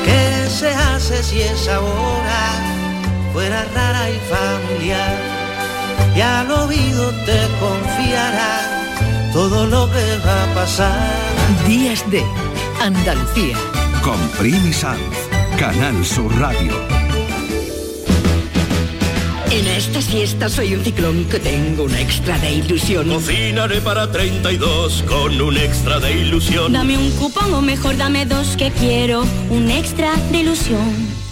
¿Qué 0.04 0.48
se 0.48 0.72
hace 0.72 1.22
si 1.22 1.42
esa 1.42 1.80
hora 1.80 2.46
fuera 3.32 3.64
rara 3.74 4.10
y 4.10 4.18
familiar? 4.30 5.16
Y 6.14 6.20
al 6.20 6.50
oído 6.50 7.10
te 7.24 7.40
confiará 7.60 8.75
todo 9.36 9.66
lo 9.66 9.86
que 9.90 10.18
va 10.26 10.44
a 10.44 10.54
pasar. 10.54 11.68
Días 11.68 12.10
de 12.10 12.24
Andalucía. 12.80 13.54
Con 14.02 14.18
Primi 14.38 14.72
Sanz. 14.72 15.14
Canal 15.58 16.02
Sur 16.06 16.34
Radio. 16.38 16.72
En 19.50 19.66
esta 19.66 20.00
siesta 20.00 20.48
soy 20.48 20.74
un 20.74 20.82
ciclón 20.82 21.26
que 21.26 21.38
tengo 21.38 21.84
un 21.84 21.94
extra 21.94 22.38
de 22.38 22.50
ilusión. 22.50 23.10
Cocinaré 23.10 23.82
para 23.82 24.10
32 24.10 25.04
con 25.06 25.38
un 25.38 25.58
extra 25.58 26.00
de 26.00 26.12
ilusión. 26.18 26.72
Dame 26.72 26.96
un 26.96 27.10
cupón 27.10 27.52
o 27.52 27.60
mejor 27.60 27.98
dame 27.98 28.24
dos 28.24 28.56
que 28.56 28.70
quiero 28.70 29.22
un 29.50 29.70
extra 29.70 30.16
de 30.32 30.38
ilusión. 30.38 31.25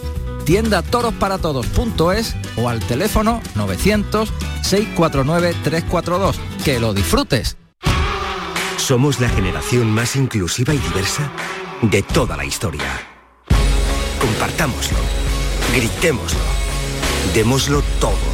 Tienda 0.45 0.83
torosparatodos.es 0.83 2.37
o 2.59 2.69
al 2.69 2.81
teléfono 2.81 3.41
900-649-342. 3.55 6.35
Que 6.63 6.79
lo 6.79 6.93
disfrutes. 6.93 7.57
Somos 8.77 9.21
la 9.21 9.31
generación 9.31 9.91
más 9.91 10.15
inclusiva 10.15 10.75
y 10.75 10.79
diversa 10.79 11.33
de 11.81 12.03
toda 12.03 12.37
la 12.37 12.45
historia. 12.45 12.85
Compartámoslo, 14.21 14.99
gritémoslo, 15.75 16.41
démoslo 17.33 17.83
todo, 17.99 18.34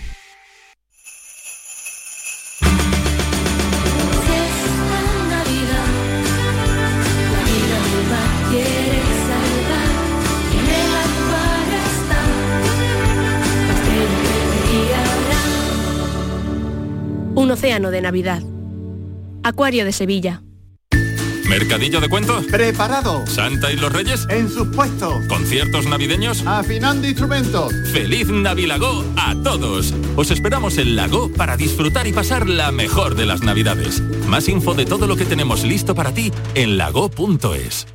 Un 17.41 17.49
océano 17.49 17.89
de 17.89 18.01
Navidad. 18.01 18.43
Acuario 19.41 19.83
de 19.83 19.91
Sevilla. 19.91 20.43
¿Mercadillo 21.49 21.99
de 21.99 22.07
cuentos? 22.07 22.45
Preparado. 22.45 23.25
¿Santa 23.25 23.71
y 23.71 23.77
los 23.77 23.91
Reyes? 23.91 24.27
En 24.29 24.47
sus 24.47 24.67
puestos. 24.67 25.25
¿Conciertos 25.27 25.87
navideños? 25.87 26.45
Afinando 26.45 27.07
instrumentos. 27.07 27.73
¡Feliz 27.91 28.27
Navilago 28.27 29.03
a 29.17 29.33
todos! 29.41 29.91
Os 30.15 30.29
esperamos 30.29 30.77
en 30.77 30.95
Lago 30.95 31.31
para 31.35 31.57
disfrutar 31.57 32.05
y 32.05 32.13
pasar 32.13 32.47
la 32.47 32.71
mejor 32.71 33.15
de 33.15 33.25
las 33.25 33.41
Navidades. 33.41 34.01
Más 34.27 34.47
info 34.47 34.75
de 34.75 34.85
todo 34.85 35.07
lo 35.07 35.15
que 35.15 35.25
tenemos 35.25 35.63
listo 35.63 35.95
para 35.95 36.13
ti 36.13 36.31
en 36.53 36.77
lago.es. 36.77 37.87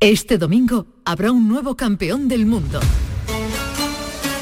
Este 0.00 0.36
domingo 0.36 0.86
habrá 1.06 1.32
un 1.32 1.48
nuevo 1.48 1.76
campeón 1.76 2.28
del 2.28 2.44
mundo. 2.44 2.78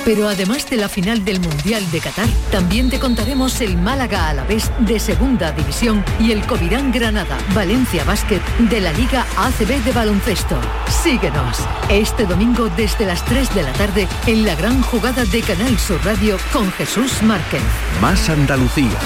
Pero 0.05 0.29
además 0.29 0.69
de 0.69 0.77
la 0.77 0.91
final 0.91 1.25
del 1.25 1.41
Mundial 1.41 1.91
de 1.91 2.01
Qatar, 2.01 2.29
también 2.51 2.91
te 2.91 2.99
contaremos 2.99 3.61
el 3.63 3.79
Málaga 3.79 4.29
a 4.29 4.35
la 4.35 4.45
vez 4.45 4.71
de 4.81 5.01
Segunda 5.01 5.53
División 5.53 6.05
y 6.21 6.33
el 6.33 6.47
Covirán 6.47 6.93
Granada 6.93 7.39
Valencia 7.55 8.05
Básquet 8.05 8.43
de 8.59 8.81
la 8.83 8.93
Liga 8.93 9.27
ACB 9.39 9.83
de 9.83 9.93
baloncesto. 9.93 10.59
Síguenos 11.03 11.59
este 11.89 12.27
domingo 12.27 12.69
desde 12.77 13.07
las 13.07 13.25
3 13.25 13.55
de 13.55 13.63
la 13.63 13.73
tarde 13.73 14.07
en 14.27 14.45
la 14.45 14.55
gran 14.55 14.83
jugada 14.83 15.25
de 15.25 15.41
Canal 15.41 15.79
Sur 15.79 16.05
Radio 16.05 16.37
con 16.53 16.71
Jesús 16.73 17.23
Márquez. 17.23 17.63
Más 18.03 18.29
Andalucía, 18.29 18.99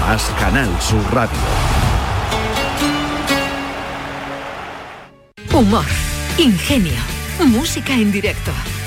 más 0.00 0.22
Canal 0.38 0.70
Sur 0.80 1.02
Radio. 1.12 1.38
Humor, 5.52 5.86
ingenio, 6.38 7.00
música 7.40 7.94
en 7.94 8.12
directo. 8.12 8.52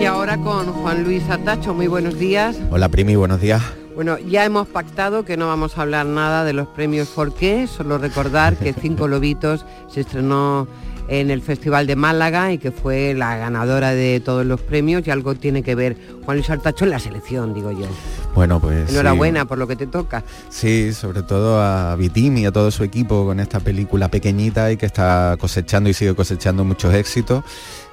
Y 0.00 0.06
ahora 0.06 0.38
con 0.38 0.72
Juan 0.72 1.04
Luis 1.04 1.28
Atacho, 1.28 1.74
muy 1.74 1.86
buenos 1.86 2.18
días. 2.18 2.56
Hola 2.70 2.88
Primi, 2.88 3.16
buenos 3.16 3.38
días. 3.38 3.62
Bueno, 3.94 4.16
ya 4.18 4.46
hemos 4.46 4.66
pactado 4.66 5.26
que 5.26 5.36
no 5.36 5.46
vamos 5.46 5.76
a 5.76 5.82
hablar 5.82 6.06
nada 6.06 6.42
de 6.44 6.54
los 6.54 6.68
premios 6.68 7.08
¿Por 7.08 7.34
qué? 7.34 7.66
Solo 7.66 7.98
recordar 7.98 8.56
que 8.56 8.72
Cinco 8.72 9.08
Lobitos 9.08 9.66
se 9.88 10.00
estrenó 10.00 10.66
en 11.10 11.30
el 11.30 11.42
Festival 11.42 11.88
de 11.88 11.96
Málaga 11.96 12.52
y 12.52 12.58
que 12.58 12.70
fue 12.70 13.14
la 13.14 13.36
ganadora 13.36 13.90
de 13.90 14.20
todos 14.20 14.46
los 14.46 14.60
premios 14.60 15.04
y 15.06 15.10
algo 15.10 15.34
tiene 15.34 15.64
que 15.64 15.74
ver 15.74 15.96
Juan 16.24 16.36
Luis 16.36 16.48
Artacho 16.48 16.84
en 16.84 16.90
la 16.90 17.00
selección, 17.00 17.52
digo 17.52 17.72
yo. 17.72 17.86
Bueno, 18.32 18.60
pues 18.60 18.88
Enhorabuena 18.88 19.44
por 19.44 19.58
lo 19.58 19.66
que 19.66 19.74
te 19.74 19.88
toca. 19.88 20.22
Sí, 20.50 20.92
sobre 20.92 21.24
todo 21.24 21.60
a 21.60 21.96
Vitim 21.96 22.38
y 22.38 22.46
a 22.46 22.52
todo 22.52 22.70
su 22.70 22.84
equipo 22.84 23.26
con 23.26 23.40
esta 23.40 23.58
película 23.58 24.08
pequeñita 24.08 24.70
y 24.70 24.76
que 24.76 24.86
está 24.86 25.36
cosechando 25.40 25.90
y 25.90 25.94
sigue 25.94 26.14
cosechando 26.14 26.64
muchos 26.64 26.94
éxitos 26.94 27.42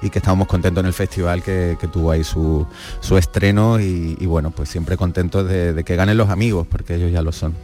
y 0.00 0.10
que 0.10 0.20
estamos 0.20 0.46
contentos 0.46 0.82
en 0.82 0.86
el 0.86 0.94
festival 0.94 1.42
que, 1.42 1.76
que 1.80 1.88
tuvo 1.88 2.12
ahí 2.12 2.22
su, 2.22 2.64
su 3.00 3.18
estreno 3.18 3.80
y, 3.80 4.16
y, 4.20 4.26
bueno, 4.26 4.52
pues 4.52 4.68
siempre 4.68 4.96
contentos 4.96 5.48
de, 5.48 5.72
de 5.72 5.82
que 5.82 5.96
ganen 5.96 6.16
los 6.16 6.30
amigos, 6.30 6.68
porque 6.70 6.94
ellos 6.94 7.10
ya 7.10 7.20
lo 7.20 7.32
son. 7.32 7.54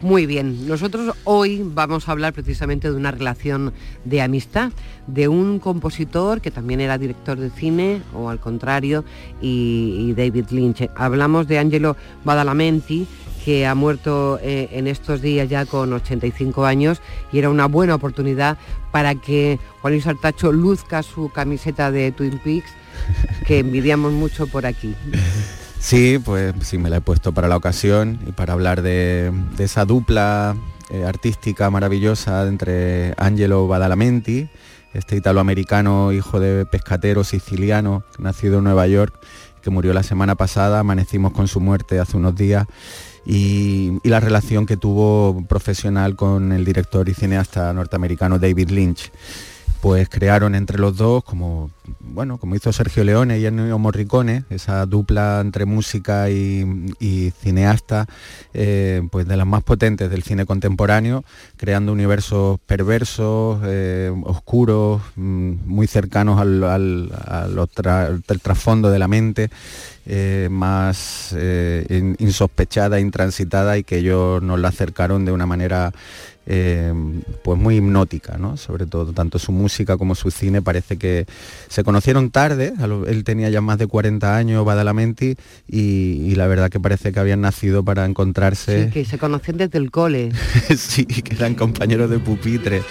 Muy 0.00 0.26
bien, 0.26 0.68
nosotros 0.68 1.16
hoy 1.24 1.60
vamos 1.64 2.08
a 2.08 2.12
hablar 2.12 2.32
precisamente 2.32 2.88
de 2.88 2.96
una 2.96 3.10
relación 3.10 3.72
de 4.04 4.22
amistad 4.22 4.70
de 5.08 5.26
un 5.26 5.58
compositor 5.58 6.40
que 6.40 6.52
también 6.52 6.80
era 6.80 6.98
director 6.98 7.36
de 7.36 7.50
cine, 7.50 8.02
o 8.14 8.28
al 8.28 8.38
contrario, 8.38 9.04
y, 9.40 10.12
David 10.16 10.46
Lynch. 10.50 10.88
Hablamos 10.94 11.48
de 11.48 11.58
Angelo 11.58 11.96
Badalamenti, 12.24 13.08
que 13.44 13.66
ha 13.66 13.74
muerto 13.74 14.38
eh, 14.40 14.68
en 14.70 14.86
estos 14.86 15.20
días 15.20 15.48
ya 15.48 15.66
con 15.66 15.92
85 15.92 16.64
años 16.64 17.00
y 17.32 17.38
era 17.38 17.50
una 17.50 17.66
buena 17.66 17.96
oportunidad 17.96 18.56
para 18.92 19.16
que 19.16 19.58
Juan 19.80 19.94
Luis 19.94 20.06
Artacho 20.06 20.52
luzca 20.52 21.02
su 21.02 21.30
camiseta 21.30 21.90
de 21.90 22.12
Twin 22.12 22.38
Peaks, 22.38 22.70
que 23.46 23.58
envidiamos 23.58 24.12
mucho 24.12 24.46
por 24.46 24.64
aquí. 24.64 24.94
Sí, 25.80 26.18
pues 26.22 26.54
sí, 26.62 26.76
me 26.76 26.90
la 26.90 26.96
he 26.96 27.00
puesto 27.00 27.32
para 27.32 27.48
la 27.48 27.56
ocasión 27.56 28.18
y 28.26 28.32
para 28.32 28.52
hablar 28.52 28.82
de, 28.82 29.32
esa 29.58 29.84
dupla 29.84 30.56
eh, 30.90 31.04
artística 31.04 31.70
maravillosa 31.70 32.46
entre 32.46 33.14
Angelo 33.16 33.68
Badalamenti, 33.68 34.48
este 34.92 35.16
italoamericano 35.16 36.12
hijo 36.12 36.40
de 36.40 36.66
pescatero 36.66 37.22
siciliano, 37.22 38.02
nacido 38.18 38.58
en 38.58 38.64
Nueva 38.64 38.86
York, 38.88 39.14
que 39.62 39.70
murió 39.70 39.92
la 39.92 40.02
semana 40.02 40.34
pasada, 40.34 40.80
amanecimos 40.80 41.32
con 41.32 41.46
su 41.46 41.60
muerte 41.60 42.00
hace 42.00 42.16
unos 42.16 42.34
días, 42.34 42.66
y, 43.24 43.92
y 44.02 44.08
la 44.08 44.20
relación 44.20 44.66
que 44.66 44.76
tuvo 44.76 45.44
profesional 45.48 46.16
con 46.16 46.52
el 46.52 46.64
director 46.64 47.08
y 47.08 47.14
cineasta 47.14 47.72
norteamericano 47.72 48.38
David 48.38 48.70
Lynch 48.70 49.12
pues 49.80 50.08
crearon 50.08 50.54
entre 50.54 50.78
los 50.78 50.96
dos, 50.96 51.22
como, 51.22 51.70
bueno, 52.00 52.38
como 52.38 52.56
hizo 52.56 52.72
Sergio 52.72 53.04
Leone 53.04 53.38
y 53.38 53.46
Ennio 53.46 53.78
Morricone, 53.78 54.44
esa 54.50 54.84
dupla 54.86 55.40
entre 55.40 55.66
música 55.66 56.28
y, 56.30 57.32
cineasta, 57.40 58.06
eh, 58.54 59.02
pues 59.10 59.28
de 59.28 59.36
las 59.36 59.46
más 59.46 59.62
potentes 59.62 60.10
del 60.10 60.22
cine 60.24 60.46
contemporáneo, 60.46 61.24
creando 61.56 61.92
universos 61.92 62.58
perversos, 62.66 63.60
eh, 63.64 64.12
oscuros, 64.24 65.00
mm, 65.16 65.52
muy 65.66 65.86
cercanos 65.86 66.40
al, 66.40 67.10
trasfondo 68.42 68.90
de 68.90 68.98
la 68.98 69.08
mente, 69.08 69.50
eh, 70.06 70.48
más 70.50 71.36
insospechada, 72.18 72.98
intransitada 72.98 73.78
y 73.78 73.84
que 73.84 73.98
ellos 73.98 74.42
nos 74.42 74.58
la 74.58 74.68
acercaron 74.68 75.24
de 75.24 75.32
una 75.32 75.46
manera 75.46 75.92
eh, 76.50 76.94
pues 77.44 77.58
muy 77.58 77.76
hipnótica, 77.76 78.38
¿no? 78.38 78.56
Sobre 78.56 78.86
todo, 78.86 79.12
tanto 79.12 79.38
su 79.38 79.52
música 79.52 79.98
como 79.98 80.14
su 80.14 80.30
cine 80.30 80.62
parece 80.62 80.96
que 80.96 81.26
se 81.68 81.84
conocieron 81.84 82.30
tarde, 82.30 82.72
él 83.06 83.24
tenía 83.24 83.50
ya 83.50 83.60
más 83.60 83.76
de 83.76 83.86
40 83.86 84.34
años, 84.34 84.64
Badalamenti, 84.64 85.36
y, 85.68 86.34
la 86.36 86.46
verdad 86.46 86.70
que 86.70 86.80
parece 86.80 87.12
que 87.12 87.20
habían 87.20 87.42
nacido 87.42 87.84
para 87.84 88.06
encontrarse. 88.06 88.84
Sí, 88.84 88.90
que 88.90 89.04
se 89.04 89.18
conocían 89.18 89.58
desde 89.58 89.76
el 89.76 89.90
cole. 89.90 90.32
sí, 90.76 91.04
que 91.04 91.34
eran 91.34 91.54
compañeros 91.54 92.08
de 92.08 92.18
pupitre, 92.18 92.82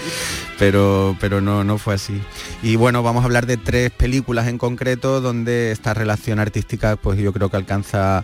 pero, 0.60 1.18
pero 1.20 1.42
no, 1.42 1.64
no 1.64 1.80
fue 1.80 1.96
así. 1.96 2.22
Y 2.62 2.76
bueno, 2.76 3.02
vamos 3.02 3.24
a 3.24 3.26
hablar 3.26 3.48
de 3.48 3.58
tres 3.58 3.90
películas 3.90 4.48
en 4.48 4.60
concreto 4.60 5.20
donde 5.20 5.72
esta 5.72 5.96
relación 5.96 6.38
artística, 6.38 6.96
pues 6.96 7.18
yo 7.18 7.34
creo 7.34 7.50
que 7.50 7.58
alcanza 7.58 8.24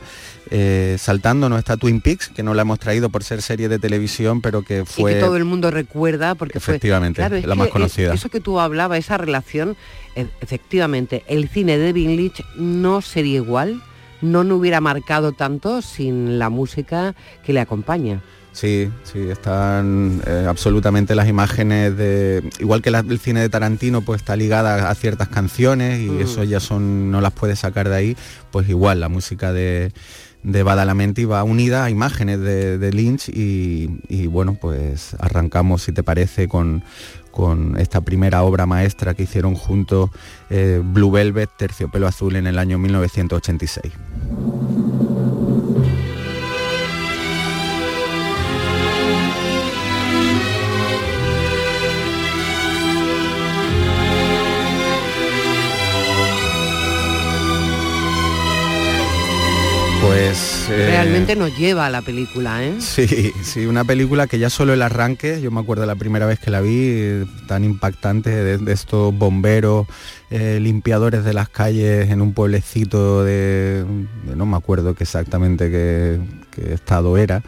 eh, 0.55 0.97
saltando 0.99 1.49
no 1.49 1.57
está 1.57 1.77
Twin 1.77 2.01
Peaks, 2.01 2.29
que 2.29 2.43
no 2.43 2.53
la 2.53 2.61
hemos 2.61 2.77
traído 2.77 3.09
por 3.09 3.23
ser 3.23 3.41
serie 3.41 3.69
de 3.69 3.79
televisión, 3.79 4.41
pero 4.41 4.61
que 4.61 4.85
fue... 4.85 5.13
Todo 5.25 5.37
el 5.37 5.45
mundo 5.45 5.71
recuerda 5.71 6.35
porque 6.35 6.57
efectivamente, 6.57 7.27
fue... 7.27 7.41
la 7.41 7.55
más 7.55 7.69
conocida. 7.69 8.13
Eso 8.13 8.29
que 8.29 8.39
tú 8.39 8.59
hablabas, 8.59 8.99
esa 8.99 9.17
relación, 9.17 9.75
e, 10.15 10.27
efectivamente, 10.41 11.23
el 11.27 11.49
cine 11.49 11.77
de 11.77 11.93
Lynch 11.93 12.43
no 12.55 13.01
sería 13.01 13.35
igual, 13.35 13.81
no 14.21 14.43
no 14.43 14.55
hubiera 14.55 14.81
marcado 14.81 15.31
tanto 15.31 15.81
sin 15.81 16.39
la 16.39 16.49
música 16.49 17.15
que 17.45 17.53
le 17.53 17.59
acompaña. 17.59 18.21
Sí, 18.53 18.87
sí, 19.01 19.19
están 19.29 20.21
eh, 20.27 20.45
absolutamente 20.47 21.15
las 21.15 21.27
imágenes 21.27 21.97
de. 21.97 22.43
Igual 22.59 22.83
que 22.83 22.89
el 22.89 23.19
cine 23.19 23.41
de 23.41 23.49
Tarantino, 23.49 24.01
pues 24.01 24.21
está 24.21 24.35
ligada 24.35 24.91
a 24.91 24.95
ciertas 24.95 25.27
canciones 25.27 25.99
y 25.99 26.09
mm. 26.09 26.21
eso 26.21 26.43
ya 26.43 26.59
son. 26.59 27.09
no 27.09 27.19
las 27.19 27.33
puedes 27.33 27.59
sacar 27.59 27.89
de 27.89 27.95
ahí. 27.95 28.17
Pues 28.51 28.69
igual, 28.69 28.99
la 28.99 29.09
música 29.09 29.51
de, 29.51 29.91
de 30.43 30.63
Badalamenti 30.63 31.25
va 31.25 31.43
unida 31.43 31.85
a 31.85 31.89
imágenes 31.89 32.39
de, 32.39 32.91
Lynch 32.91 33.29
y, 33.29 34.27
bueno, 34.27 34.57
pues 34.59 35.15
arrancamos, 35.19 35.83
si 35.83 35.91
te 35.91 36.03
parece, 36.03 36.47
con, 36.47 36.83
con 37.31 37.79
esta 37.79 38.01
primera 38.01 38.43
obra 38.43 38.65
maestra 38.65 39.13
que 39.13 39.23
hicieron 39.23 39.55
juntos 39.55 40.09
eh, 40.49 40.81
Blue 40.83 41.11
Velvet, 41.11 41.49
Terciopelo 41.57 42.07
Azul 42.07 42.35
en 42.35 42.47
el 42.47 42.59
año 42.59 42.77
1986. 42.77 43.93
Pues... 60.03 60.67
Eh, 60.69 60.87
Realmente 60.87 61.37
nos 61.37 61.57
lleva 61.57 61.85
a 61.85 61.89
la 61.89 62.01
película, 62.01 62.61
¿eh? 62.61 62.75
Sí, 62.79 63.31
sí, 63.41 63.65
una 63.65 63.85
película 63.85 64.27
que 64.27 64.37
ya 64.37 64.49
solo 64.49 64.73
el 64.73 64.81
arranque, 64.81 65.39
yo 65.41 65.49
me 65.49 65.61
acuerdo 65.61 65.85
la 65.85 65.95
primera 65.95 66.25
vez 66.25 66.39
que 66.39 66.51
la 66.51 66.59
vi, 66.59 67.25
tan 67.47 67.63
impactante, 67.63 68.29
de, 68.29 68.73
estos 68.73 69.17
bomberos, 69.17 69.87
eh, 70.29 70.59
limpiadores 70.59 71.23
de 71.23 71.33
las 71.33 71.47
calles 71.47 72.09
en 72.09 72.21
un 72.21 72.33
pueblecito 72.33 73.23
de, 73.23 73.85
no 74.35 74.45
me 74.45 74.57
acuerdo 74.57 74.93
exactamente 74.99 75.71
qué 75.71 76.19
estado 76.73 77.17
era, 77.17 77.41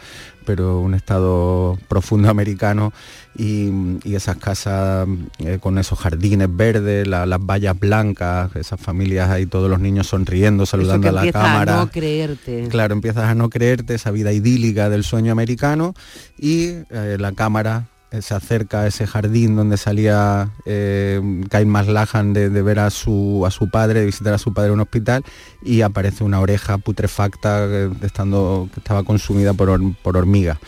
pero 0.46 0.80
un 0.80 0.94
estado 0.94 1.78
profundo 1.88 2.30
americano 2.30 2.92
y, 3.36 3.70
esas 4.14 4.38
casas 4.38 5.06
eh, 5.40 5.58
con 5.60 5.76
esos 5.78 5.98
jardines 5.98 6.48
verdes, 6.50 7.06
las 7.06 7.28
vallas 7.38 7.78
blancas, 7.78 8.54
esas 8.56 8.80
familias 8.80 9.28
ahí, 9.28 9.44
todos 9.44 9.68
los 9.68 9.80
niños 9.80 10.06
sonriendo, 10.06 10.64
saludando 10.64 11.10
a 11.10 11.12
la 11.12 11.30
cámara. 11.30 11.74
A 11.74 11.84
no 11.84 11.90
creerte. 11.90 12.68
Claro, 12.70 12.94
empiezas 12.94 13.24
a 13.24 13.34
no 13.34 13.50
creerte 13.50 13.94
esa 13.94 14.10
vida 14.10 14.32
idílica 14.32 14.88
del 14.88 15.04
sueño 15.04 15.32
americano 15.32 15.94
y 16.38 16.68
eh, 16.90 17.16
la 17.18 17.32
cámara 17.32 17.88
se 18.20 18.34
acerca 18.34 18.82
a 18.82 18.86
ese 18.86 19.06
jardín 19.06 19.56
donde 19.56 19.76
salía 19.76 20.50
eh, 20.64 21.20
Kyle 21.50 21.66
Maslahan 21.66 22.32
de, 22.32 22.48
ver 22.48 22.78
a 22.78 22.90
su, 22.90 23.44
a 23.46 23.50
su 23.50 23.68
padre, 23.70 24.00
de 24.00 24.06
visitar 24.06 24.32
a 24.34 24.38
su 24.38 24.54
padre 24.54 24.68
en 24.68 24.74
un 24.74 24.80
hospital 24.80 25.24
y 25.62 25.82
aparece 25.82 26.24
una 26.24 26.40
oreja 26.40 26.78
putrefacta 26.78 27.66
estando, 28.02 28.68
que 28.72 28.80
estaba 28.80 29.02
consumida 29.02 29.54
por, 29.54 29.80
por 30.02 30.16
hormigas. 30.16 30.58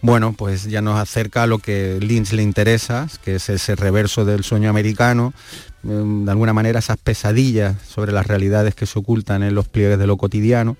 Bueno, 0.00 0.32
pues 0.32 0.64
ya 0.64 0.80
nos 0.80 0.98
acerca 0.98 1.42
a 1.42 1.46
lo 1.46 1.58
que 1.58 1.98
Lynch 2.00 2.32
le 2.32 2.42
interesa, 2.42 3.08
que 3.24 3.34
es 3.34 3.48
ese 3.48 3.74
reverso 3.74 4.24
del 4.24 4.44
sueño 4.44 4.70
americano, 4.70 5.32
em, 5.82 6.24
de 6.24 6.30
alguna 6.30 6.52
manera 6.52 6.78
esas 6.78 6.98
pesadillas 6.98 7.76
sobre 7.82 8.12
las 8.12 8.26
realidades 8.26 8.76
que 8.76 8.86
se 8.86 8.98
ocultan 8.98 9.42
en 9.42 9.54
los 9.56 9.66
pliegues 9.66 9.98
de 9.98 10.06
lo 10.06 10.16
cotidiano 10.16 10.76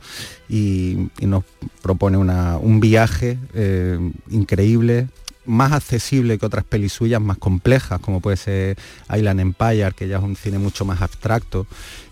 y, 0.49 1.09
nos 1.21 1.45
propone 1.83 2.17
un 2.17 2.81
viaje 2.81 3.39
eh, 3.55 3.99
increíble, 4.31 5.09
más 5.49 5.73
accesible 5.73 6.39
que 6.39 6.47
otras 6.47 6.65
pelis 6.65 6.93
suyas 6.93 7.21
más 7.21 7.39
complejas, 7.39 8.01
como 8.01 8.21
puede 8.21 8.37
ser 8.37 8.79
Island 9.15 9.41
Empire, 9.41 9.93
que 9.97 10.07
ya 10.07 10.19
es 10.19 10.23
un 10.23 10.37
cine 10.37 10.59
mucho 10.59 10.85
más 10.85 11.03
abstracto 11.03 11.67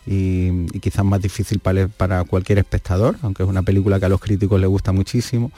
y, 0.06 0.66
quizás 0.80 1.04
más 1.04 1.20
difícil 1.20 1.58
para, 1.58 1.88
para, 1.88 2.24
cualquier 2.24 2.58
espectador, 2.58 3.16
aunque 3.22 3.42
es 3.42 3.48
una 3.48 3.62
película 3.62 3.98
que 3.98 4.06
a 4.06 4.08
los 4.08 4.20
críticos 4.20 4.60
les 4.60 4.68
gusta 4.68 4.92
muchísimo. 4.92 5.50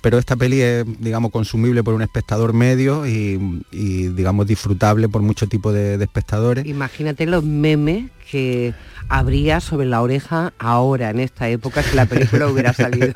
Pero 0.00 0.18
esta 0.18 0.36
peli 0.36 0.60
es, 0.60 0.84
digamos, 1.00 1.32
consumible 1.32 1.82
por 1.82 1.94
un 1.94 2.02
espectador 2.02 2.52
medio 2.52 3.06
y, 3.06 3.58
digamos, 3.72 4.46
disfrutable 4.46 5.08
por 5.08 5.22
mucho 5.22 5.48
tipo 5.48 5.72
de, 5.72 5.98
de 5.98 6.04
espectadores. 6.04 6.64
Imagínate 6.66 7.26
los 7.26 7.42
memes 7.42 8.10
que 8.30 8.74
habría 9.08 9.60
sobre 9.60 9.86
la 9.86 10.02
oreja 10.02 10.52
ahora, 10.58 11.10
en 11.10 11.20
esta 11.20 11.48
época, 11.48 11.82
si 11.82 11.94
la 11.94 12.06
película 12.06 12.48
hubiera 12.50 12.72
salido. 12.72 13.12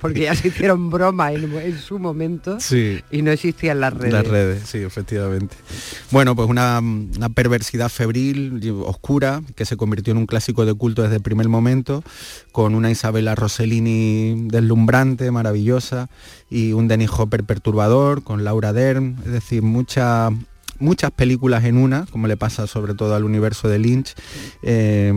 Porque 0.00 0.20
ya 0.20 0.34
se 0.34 0.48
hicieron 0.48 0.90
broma 0.90 1.32
en, 1.32 1.78
su 1.78 1.98
momento 1.98 2.58
y 3.10 3.22
no 3.22 3.30
existían 3.30 3.80
las 3.80 3.94
redes. 3.94 4.12
Las 4.12 4.26
redes, 4.26 4.62
sí, 4.68 4.78
efectivamente. 4.78 5.56
Bueno, 6.10 6.34
pues 6.34 6.48
una, 6.48 6.80
perversidad 7.34 7.88
febril, 7.88 8.60
oscura, 8.84 9.42
que 9.54 9.64
se 9.64 9.76
convirtió 9.76 10.12
en 10.12 10.18
un 10.20 10.26
clásico 10.26 10.64
de 10.64 10.74
culto 10.74 11.02
desde 11.02 11.16
el 11.16 11.22
primer 11.22 11.48
momento, 11.48 12.02
con 12.52 12.74
una 12.74 12.90
Isabella 12.90 13.34
Rossellini 13.34 14.48
deslumbrante, 14.48 15.30
maravillosa, 15.30 16.08
y 16.48 16.72
un 16.72 16.88
Dennis 16.88 17.10
Hopper 17.16 17.44
perturbador, 17.44 18.22
con 18.22 18.44
Laura 18.44 18.72
Dern, 18.72 19.16
es 19.24 19.32
decir, 19.32 19.62
mucha 19.62 20.30
muchas 20.78 21.10
películas 21.10 21.64
en 21.64 21.76
una, 21.76 22.06
como 22.06 22.26
le 22.26 22.38
pasa 22.38 22.66
sobre 22.66 22.94
todo 22.94 23.14
al 23.14 23.24
universo 23.24 23.68
de 23.68 23.78
Lynch, 23.78 24.14
eh, 24.62 25.12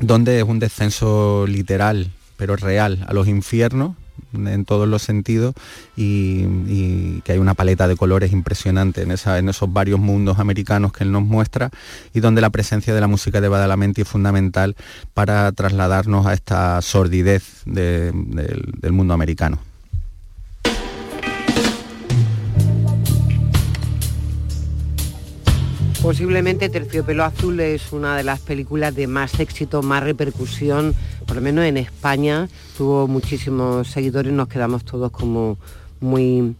donde 0.00 0.38
es 0.38 0.44
un 0.44 0.58
descenso 0.58 1.46
literal, 1.46 2.10
pero 2.36 2.56
real, 2.56 3.04
a 3.08 3.14
los 3.14 3.28
infiernos 3.28 3.96
en 4.32 4.64
todos 4.64 4.88
los 4.88 5.02
sentidos 5.02 5.54
y, 5.96 7.20
que 7.22 7.32
hay 7.32 7.38
una 7.38 7.54
paleta 7.54 7.88
de 7.88 7.96
colores 7.96 8.32
impresionante 8.32 9.02
en, 9.02 9.10
esos 9.12 9.72
varios 9.72 10.00
mundos 10.00 10.38
americanos 10.38 10.92
que 10.92 11.04
él 11.04 11.12
nos 11.12 11.22
muestra 11.22 11.70
y 12.12 12.20
donde 12.20 12.40
la 12.40 12.50
presencia 12.50 12.94
de 12.94 13.00
la 13.00 13.06
música 13.06 13.40
de 13.40 13.48
Badalamenti 13.48 14.02
es 14.02 14.08
fundamental 14.08 14.76
para 15.14 15.50
trasladarnos 15.52 16.26
a 16.26 16.32
esta 16.32 16.80
sordidez 16.82 17.62
del 17.64 18.12
mundo 18.92 19.14
americano. 19.14 19.71
Posiblemente 26.02 26.68
Terciopelo 26.68 27.22
Azul 27.22 27.60
es 27.60 27.92
una 27.92 28.16
de 28.16 28.24
las 28.24 28.40
películas 28.40 28.92
de 28.92 29.06
más 29.06 29.38
éxito, 29.38 29.82
más 29.82 30.02
repercusión, 30.02 30.96
por 31.28 31.36
lo 31.36 31.42
menos 31.42 31.64
en 31.64 31.76
España. 31.76 32.48
Tuvo 32.76 33.06
muchísimos 33.06 33.86
seguidores, 33.86 34.32
nos 34.32 34.48
quedamos 34.48 34.84
todos 34.84 35.12
como 35.12 35.58
muy, 36.00 36.56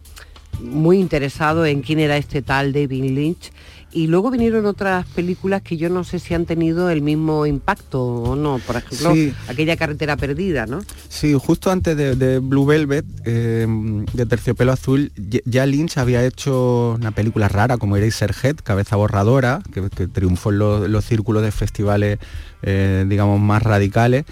muy 0.61 0.97
interesados 0.97 1.67
en 1.67 1.81
quién 1.81 1.99
era 1.99 2.15
este 2.15 2.41
tal 2.41 2.71
David 2.71 3.03
Lynch 3.03 3.51
y 3.93 4.07
luego 4.07 4.31
vinieron 4.31 4.65
otras 4.65 5.05
películas 5.07 5.61
que 5.61 5.77
yo 5.77 5.89
no 5.89 6.03
sé 6.03 6.19
si 6.19 6.33
han 6.33 6.45
tenido 6.45 6.89
el 6.89 7.01
mismo 7.01 7.45
impacto 7.45 8.03
o 8.03 8.35
no. 8.35 8.59
Por 8.65 8.77
ejemplo, 8.77 9.13
aquella 9.47 9.77
carretera 9.77 10.17
perdida, 10.17 10.65
¿no? 10.65 10.81
Sí, 11.09 11.33
justo 11.33 11.71
antes 11.71 11.95
de, 11.95 12.39
Blue 12.39 12.65
Velvet, 12.65 13.05
eh, 13.25 13.67
de 14.13 14.25
Terciopelo 14.25 14.71
Azul, 14.71 15.11
ya 15.45 15.65
Lynch 15.65 15.97
había 15.97 16.25
hecho 16.25 16.95
una 16.99 17.11
película 17.11 17.47
rara 17.47 17.77
como 17.77 17.97
Eraserhead, 17.97 18.57
Cabeza 18.63 18.95
Borradora, 18.95 19.61
que, 19.71 19.81
triunfó 20.07 20.51
en 20.51 20.59
los, 20.59 21.05
círculos 21.05 21.43
de 21.43 21.51
festivales, 21.51 22.19
eh, 22.61 23.05
digamos, 23.07 23.39
más 23.39 23.61
radicales. 23.61 24.25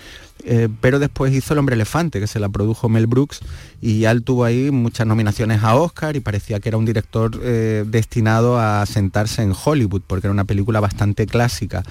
Eh, 0.44 0.70
pero 0.82 1.00
después 1.00 1.34
hizo 1.34 1.54
El 1.54 1.60
hombre 1.60 1.76
elefante, 1.76 2.20
que 2.20 2.28
se 2.28 2.40
la 2.40 2.50
produjo 2.50 2.90
Mel 2.90 3.08
Brooks, 3.08 3.42
y 3.82 4.00
ya 4.00 4.12
él 4.12 4.24
tuvo 4.24 4.46
ahí 4.46 4.70
muchas 4.70 5.08
nominaciones 5.08 5.64
a 5.64 5.76
Oscar 5.76 6.16
y 6.16 6.20
parecía 6.20 6.60
que 6.60 6.70
era 6.70 6.78
un 6.78 6.86
director 6.86 7.40
eh, 7.42 7.84
destinado 7.88 8.60
a 8.60 8.86
sentarse 8.86 9.42
en 9.42 9.54
Hollywood, 9.54 10.04
porque 10.06 10.28
era 10.28 10.32
una 10.32 10.46
película 10.46 10.80
bastante 10.80 11.26
clásica. 11.26 11.84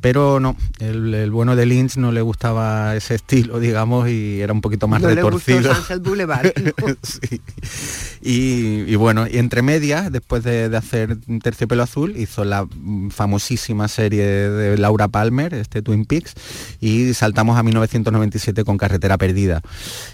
Pero 0.00 0.40
no, 0.40 0.56
el, 0.80 1.30
bueno 1.30 1.54
de 1.54 1.66
Lynch 1.66 1.96
no 1.96 2.10
le 2.10 2.20
gustaba 2.20 2.96
ese 2.96 3.14
estilo, 3.16 3.60
digamos, 3.60 4.08
y 4.08 4.40
era 4.40 4.52
un 4.52 4.60
poquito 4.60 4.88
más 4.88 5.00
retorcido. 5.02 5.72
Boulevard. 6.00 6.52
y, 8.26 8.94
bueno, 8.96 9.26
y 9.30 9.38
entre 9.38 9.62
medias, 9.62 10.10
después 10.10 10.42
de, 10.44 10.68
de, 10.68 10.76
hacer 10.76 11.16
Terciopelo 11.42 11.82
Azul, 11.82 12.16
hizo 12.16 12.44
la 12.44 12.66
famosísima 13.10 13.88
serie 13.88 14.24
de 14.24 14.76
Laura 14.78 15.08
Palmer, 15.08 15.54
este 15.54 15.82
Twin 15.82 16.04
Peaks, 16.04 16.34
y 16.80 17.14
saltamos 17.14 17.58
a 17.58 17.62
1900 17.62 17.86
1997 17.86 18.64
con 18.64 18.78
Carretera 18.78 19.18
Perdida. 19.18 19.62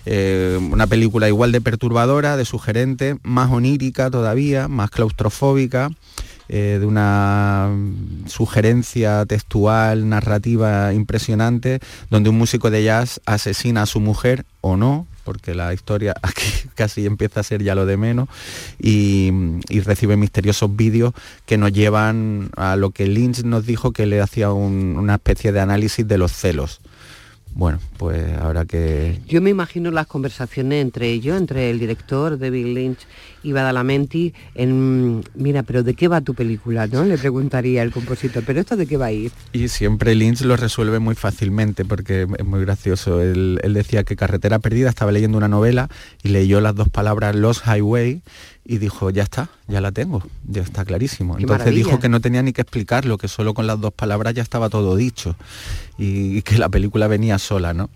Eh, 0.07 0.59
una 0.71 0.87
película 0.87 1.29
igual 1.29 1.53
de 1.53 1.61
perturbadora, 1.61 2.37
de 2.37 2.45
sugerente, 2.45 3.17
más 3.23 3.51
onírica 3.51 4.11
todavía, 4.11 4.69
más 4.69 4.91
claustrofóbica. 4.91 5.91
Eh, 6.49 6.79
de 6.81 6.85
una 6.85 7.71
sugerencia 8.27 9.25
textual, 9.25 10.07
narrativa 10.11 10.93
impresionante, 10.93 11.81
donde 12.11 12.29
un 12.29 12.37
músico 12.37 12.71
de 12.71 12.85
jazz 12.85 13.23
asesina 13.25 13.83
a 13.83 13.87
su 13.87 14.01
mujer 14.01 14.45
o 14.61 14.77
no, 14.77 15.07
porque 15.25 15.55
la 15.55 15.73
historia 15.73 16.15
aquí 16.23 16.47
casi 16.75 17.07
empieza 17.07 17.41
a 17.41 17.43
ser 17.43 17.63
ya 17.63 17.75
lo 17.75 17.87
de 17.87 17.97
menos, 17.97 18.29
y, 18.79 19.31
recibe 19.83 20.17
misteriosos 20.17 20.75
vídeos 20.77 21.13
que 21.45 21.59
nos 21.59 21.73
llevan 21.73 22.51
a 22.57 22.77
lo 22.77 22.91
que 22.91 23.07
Lynch 23.07 23.43
nos 23.43 23.67
dijo 23.67 23.93
que 23.93 24.07
le 24.07 24.21
hacía 24.21 24.53
una 24.53 25.15
especie 25.15 25.51
de 25.51 25.61
análisis 25.61 26.07
de 26.07 26.19
los 26.19 26.33
celos 26.33 26.81
bueno, 27.55 27.79
pues 27.99 28.37
habrá 28.39 28.65
que... 28.65 29.21
Yo 29.29 29.43
me 29.43 29.51
imagino 29.51 29.91
las 29.91 30.07
conversaciones 30.07 30.83
entre 30.83 31.11
ellos, 31.11 31.37
entre 31.37 31.71
el 31.71 31.79
director 31.79 32.39
David 32.39 32.67
Lynch 32.75 33.01
y 33.43 33.53
Badalamenti, 33.53 34.33
en, 34.55 35.23
mira, 35.35 35.63
pero 35.63 35.83
¿de 35.83 35.95
qué 35.95 36.09
va 36.09 36.21
tu 36.21 36.35
película? 36.35 36.87
¿no? 36.87 37.05
Le 37.05 37.19
preguntaría 37.19 37.83
el 37.83 37.93
compositor, 37.93 38.43
pero 38.47 38.61
¿esto 38.61 38.77
de 38.77 38.87
qué 38.87 38.97
va 38.97 39.07
a 39.07 39.13
ir? 39.13 39.33
Y 39.53 39.69
siempre 39.69 40.15
Lynch 40.15 40.43
lo 40.43 40.57
resuelve 40.57 40.99
muy 40.99 41.15
fácilmente, 41.15 41.85
porque 41.85 42.27
es 42.39 42.45
muy 42.45 42.61
gracioso. 42.61 43.21
Él, 43.21 43.61
él 43.63 43.75
decía 43.75 44.05
que 44.05 44.17
Carretera 44.17 44.59
Perdida 44.59 44.89
estaba 44.89 45.13
leyendo 45.13 45.37
una 45.37 45.49
novela 45.49 45.89
y 46.23 46.29
leyó 46.29 46.61
las 46.61 46.75
dos 46.75 46.89
palabras 46.89 47.35
Lost 47.37 47.67
Highway 47.67 48.23
y 48.65 48.79
dijo, 48.79 49.11
ya 49.11 49.25
está, 49.25 49.49
ya 49.67 49.81
la 49.81 49.91
tengo, 49.91 50.23
ya 50.47 50.63
está 50.63 50.85
clarísimo. 50.85 51.37
Entonces 51.37 51.75
dijo 51.75 51.99
que 51.99 52.09
no 52.09 52.21
tenía 52.21 52.43
ni 52.43 52.53
que 52.53 52.61
explicarlo, 52.61 53.19
que 53.19 53.27
solo 53.27 53.55
con 53.55 53.67
las 53.67 53.81
dos 53.81 53.93
palabras 53.93 54.35
ya 54.35 54.43
estaba 54.43 54.69
todo 54.69 54.95
dicho 54.95 55.35
y, 55.99 56.43
que 56.43 56.59
la 56.59 56.69
película 56.69 57.09
venía 57.09 57.39
sola, 57.39 57.75
¿no? 57.75 57.91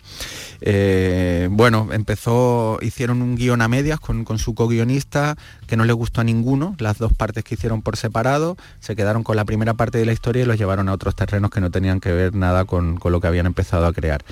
Eh, 0.60 1.48
bueno, 1.50 1.88
empezó, 1.92 2.78
hicieron 2.82 3.22
un 3.22 3.36
guion 3.36 3.62
a 3.62 3.68
medias 3.68 4.00
con, 4.00 4.24
su 4.38 4.54
co-guionista 4.54 5.36
que 5.66 5.76
no 5.76 5.84
le 5.84 5.92
gustó 5.92 6.20
a 6.20 6.24
ninguno, 6.24 6.74
las 6.78 6.98
dos 6.98 7.12
partes 7.12 7.44
que 7.44 7.54
hicieron 7.54 7.82
por 7.82 7.96
separado, 7.96 8.56
se 8.80 8.96
quedaron 8.96 9.22
con 9.22 9.36
la 9.36 9.44
primera 9.44 9.74
parte 9.74 9.98
de 9.98 10.06
la 10.06 10.12
historia 10.12 10.42
y 10.42 10.46
los 10.46 10.58
llevaron 10.58 10.88
a 10.88 10.92
otros 10.92 11.14
terrenos 11.14 11.50
que 11.50 11.60
no 11.60 11.70
tenían 11.70 12.00
que 12.00 12.12
ver 12.12 12.34
nada 12.34 12.64
con, 12.64 12.96
con 12.96 13.12
lo 13.12 13.20
que 13.20 13.28
habían 13.28 13.46
empezado 13.46 13.86
a 13.86 13.92
crear. 13.92 14.24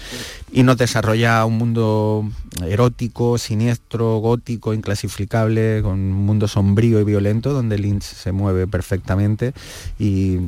Y 0.52 0.62
nos 0.62 0.78
desarrolla 0.78 1.44
un 1.44 1.58
mundo 1.58 2.28
erótico, 2.66 3.38
siniestro, 3.38 4.18
gótico, 4.18 4.74
inclasificable, 4.74 5.80
con 5.82 6.23
mundo 6.24 6.48
sombrío 6.48 7.00
y 7.00 7.04
violento 7.04 7.52
donde 7.52 7.78
Lynch 7.78 8.02
se 8.02 8.32
mueve 8.32 8.66
perfectamente 8.66 9.52
y 9.98 10.38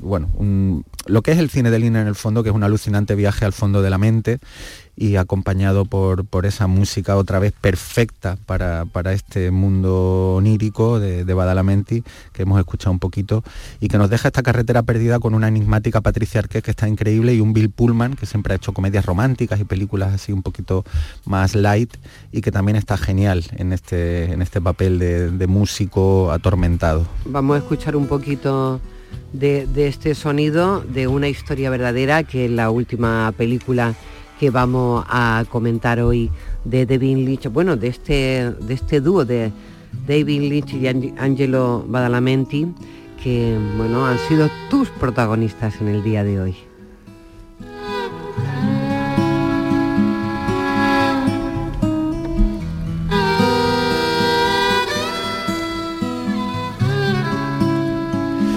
bueno, 0.00 0.28
lo 1.06 1.22
que 1.22 1.32
es 1.32 1.38
el 1.38 1.50
cine 1.50 1.70
de 1.70 1.78
Lynch 1.78 1.96
en 1.96 2.06
el 2.06 2.14
fondo, 2.14 2.42
que 2.42 2.50
es 2.50 2.54
un 2.54 2.64
alucinante 2.64 3.14
viaje 3.14 3.44
al 3.44 3.52
fondo 3.52 3.82
de 3.82 3.90
la 3.90 3.98
mente 3.98 4.40
y 5.00 5.16
acompañado 5.16 5.86
por, 5.86 6.26
por 6.26 6.44
esa 6.44 6.66
música 6.66 7.16
otra 7.16 7.38
vez 7.38 7.54
perfecta 7.58 8.36
para, 8.44 8.84
este 9.14 9.50
mundo 9.50 10.34
onírico 10.36 11.00
de, 11.00 11.24
de, 11.24 11.32
Badalamenti, 11.32 12.04
que 12.34 12.42
hemos 12.42 12.60
escuchado 12.60 12.92
un 12.92 12.98
poquito, 12.98 13.42
y 13.80 13.88
que 13.88 13.96
nos 13.96 14.10
deja 14.10 14.28
esta 14.28 14.42
carretera 14.42 14.82
perdida 14.82 15.18
con 15.18 15.34
una 15.34 15.48
enigmática 15.48 16.02
Patricia 16.02 16.40
Arqués 16.40 16.62
que 16.62 16.70
está 16.70 16.86
increíble 16.86 17.34
y 17.34 17.40
un 17.40 17.54
Bill 17.54 17.70
Pullman 17.70 18.14
que 18.14 18.26
siempre 18.26 18.52
ha 18.52 18.56
hecho 18.56 18.74
comedias 18.74 19.06
románticas 19.06 19.58
y 19.58 19.64
películas 19.64 20.12
así 20.12 20.32
un 20.32 20.42
poquito 20.42 20.84
más 21.24 21.54
light 21.54 21.96
y 22.30 22.42
que 22.42 22.52
también 22.52 22.76
está 22.76 22.98
genial 22.98 23.46
en 23.56 23.72
este, 23.72 24.30
en 24.30 24.42
este 24.42 24.60
papel 24.60 24.98
de, 24.98 25.46
músico 25.46 26.30
atormentado. 26.30 27.06
Vamos 27.24 27.54
a 27.54 27.58
escuchar 27.60 27.96
un 27.96 28.06
poquito 28.06 28.82
de, 29.32 29.66
de 29.66 29.86
este 29.86 30.14
sonido 30.14 30.80
de 30.80 31.06
una 31.06 31.28
historia 31.28 31.70
verdadera 31.70 32.22
que 32.22 32.44
es 32.44 32.50
la 32.50 32.68
última 32.68 33.32
película 33.38 33.94
que 34.40 34.48
vamos 34.48 35.04
a 35.06 35.44
comentar 35.50 36.00
hoy 36.00 36.30
de 36.64 36.86
David 36.86 37.18
Lynch, 37.26 37.48
bueno, 37.48 37.76
de 37.76 37.88
este, 37.88 38.50
de 38.50 38.72
este 38.72 39.02
dúo 39.02 39.26
de 39.26 39.52
David 40.08 40.40
Lynch 40.40 40.72
y 40.72 40.86
Angelo 40.86 41.84
Badalamenti, 41.86 42.66
que 43.22 43.54
bueno, 43.76 44.06
han 44.06 44.16
sido 44.28 44.48
tus 44.70 44.88
protagonistas 44.88 45.78
en 45.82 45.88
el 45.88 46.02
día 46.02 46.24
de 46.24 46.40
hoy. 46.40 46.69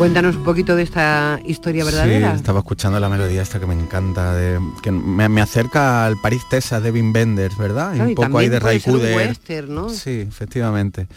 Cuéntanos 0.04 0.36
un 0.36 0.43
poquito 0.43 0.76
de 0.76 0.84
esta 0.84 1.39
historia 1.45 1.86
verdadera. 1.86 2.32
Sí, 2.32 2.36
estaba 2.36 2.60
escuchando 2.60 2.99
la 2.99 3.08
melodía 3.08 3.41
esta 3.41 3.58
que 3.58 3.66
me 3.66 3.74
encanta, 3.74 4.36
de, 4.36 4.60
que 4.82 4.91
me, 4.91 5.41
acerca 5.41 6.06
al 6.06 6.18
París 6.18 6.41
Texas 6.49 6.84
de 6.84 6.91
Wim 6.91 7.14
Wenders, 7.14 7.58
¿verdad? 7.58 7.95
y 7.95 8.01
un 8.01 8.14
poco 8.14 8.39
ahí 8.39 8.49
de 8.49 8.60
Ray 8.60 8.82
western, 8.86 9.74
¿no? 9.74 9.88
Sí, 9.88 10.26
efectivamente. 10.28 11.08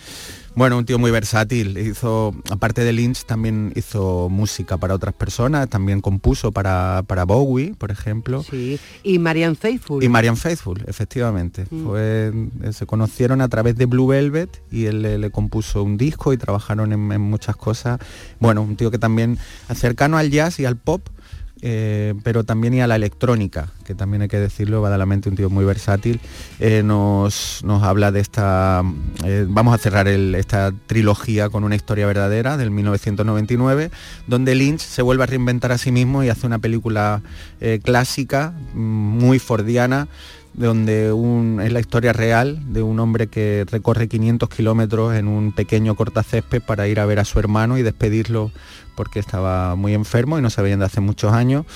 Bueno, 0.56 0.78
un 0.78 0.86
tío 0.86 0.98
muy 0.98 1.10
versátil. 1.10 1.76
Hizo, 1.76 2.34
aparte 2.50 2.82
de 2.82 2.94
Lynch, 2.94 3.26
también 3.26 3.74
hizo 3.76 4.30
música 4.30 4.78
para 4.78 4.94
otras 4.94 5.14
personas, 5.14 5.68
también 5.68 6.00
compuso 6.00 6.50
para, 6.50 7.04
para 7.06 7.24
Bowie, 7.24 7.74
por 7.74 7.90
ejemplo. 7.90 8.42
Sí, 8.42 8.80
y 9.02 9.18
Marian 9.18 9.54
Faithful. 9.54 10.02
Y 10.02 10.08
Marian 10.08 10.38
Faithful, 10.38 10.82
efectivamente. 10.86 11.66
Mm. 11.70 11.92
Eh, 11.94 12.48
se 12.72 12.86
conocieron 12.86 13.42
a 13.42 13.48
través 13.48 13.76
de 13.76 13.84
Blue 13.84 14.06
Velvet 14.06 14.62
y 14.72 14.86
él 14.86 15.02
le, 15.02 15.30
compuso 15.30 15.82
un 15.82 15.98
disco 15.98 16.32
y 16.32 16.38
trabajaron 16.38 16.94
en, 16.94 17.12
en 17.12 17.20
muchas 17.20 17.56
cosas. 17.56 18.00
Bueno, 18.40 18.62
un 18.62 18.76
tío 18.76 18.90
que 18.90 18.98
también 18.98 19.38
cercano 19.74 20.16
al 20.16 20.30
jazz 20.30 20.58
y 20.58 20.64
al 20.64 20.78
pop, 20.78 21.06
eh, 21.62 22.14
pero 22.22 22.44
también 22.44 22.74
y 22.74 22.80
a 22.82 22.86
la 22.86 22.96
electrónica, 22.96 23.72
que 23.84 23.94
también 23.94 24.22
hay 24.22 24.28
que 24.28 24.38
decirlo, 24.38 24.82
va 24.82 24.90
mente 25.06 25.30
un 25.30 25.36
tío 25.36 25.48
muy 25.48 25.64
versátil, 25.64 26.20
eh, 26.60 26.82
nos, 26.82 27.62
nos, 27.64 27.82
habla 27.82 28.12
de 28.12 28.20
esta, 28.20 28.82
eh, 29.24 29.46
vamos 29.48 29.74
a 29.74 29.78
cerrar 29.78 30.06
esta 30.06 30.72
trilogía 30.86 31.48
con 31.48 31.64
una 31.64 31.74
historia 31.74 32.06
verdadera 32.06 32.58
del 32.58 32.70
1999, 32.70 33.90
donde 34.26 34.54
Lynch 34.54 34.80
se 34.80 35.00
vuelve 35.00 35.22
a 35.22 35.26
reinventar 35.26 35.72
a 35.72 35.78
sí 35.78 35.92
mismo 35.92 36.22
y 36.22 36.28
hace 36.28 36.46
una 36.46 36.58
película 36.58 37.22
clásica, 37.82 38.52
mm, 38.74 38.78
muy 38.78 39.38
fordiana, 39.38 40.08
donde 40.56 41.08
es 41.64 41.72
la 41.72 41.80
historia 41.80 42.12
real 42.12 42.72
de 42.72 42.82
un 42.82 42.98
hombre 42.98 43.26
que 43.26 43.66
recorre 43.70 44.08
500 44.08 44.48
kilómetros 44.48 45.14
en 45.14 45.28
un 45.28 45.52
pequeño 45.52 45.94
cortacésped 45.94 46.62
para 46.62 46.88
ir 46.88 46.98
a 46.98 47.06
ver 47.06 47.18
a 47.18 47.24
su 47.24 47.38
hermano 47.38 47.76
y 47.76 47.82
despedirlo 47.82 48.50
porque 48.96 49.20
estaba 49.20 49.76
muy 49.76 49.94
enfermo 49.94 50.38
y 50.38 50.42
no 50.42 50.50
se 50.50 50.62
veían 50.62 50.80
de 50.80 50.86
hace 50.86 51.00
muchos 51.00 51.32
años 51.32 51.66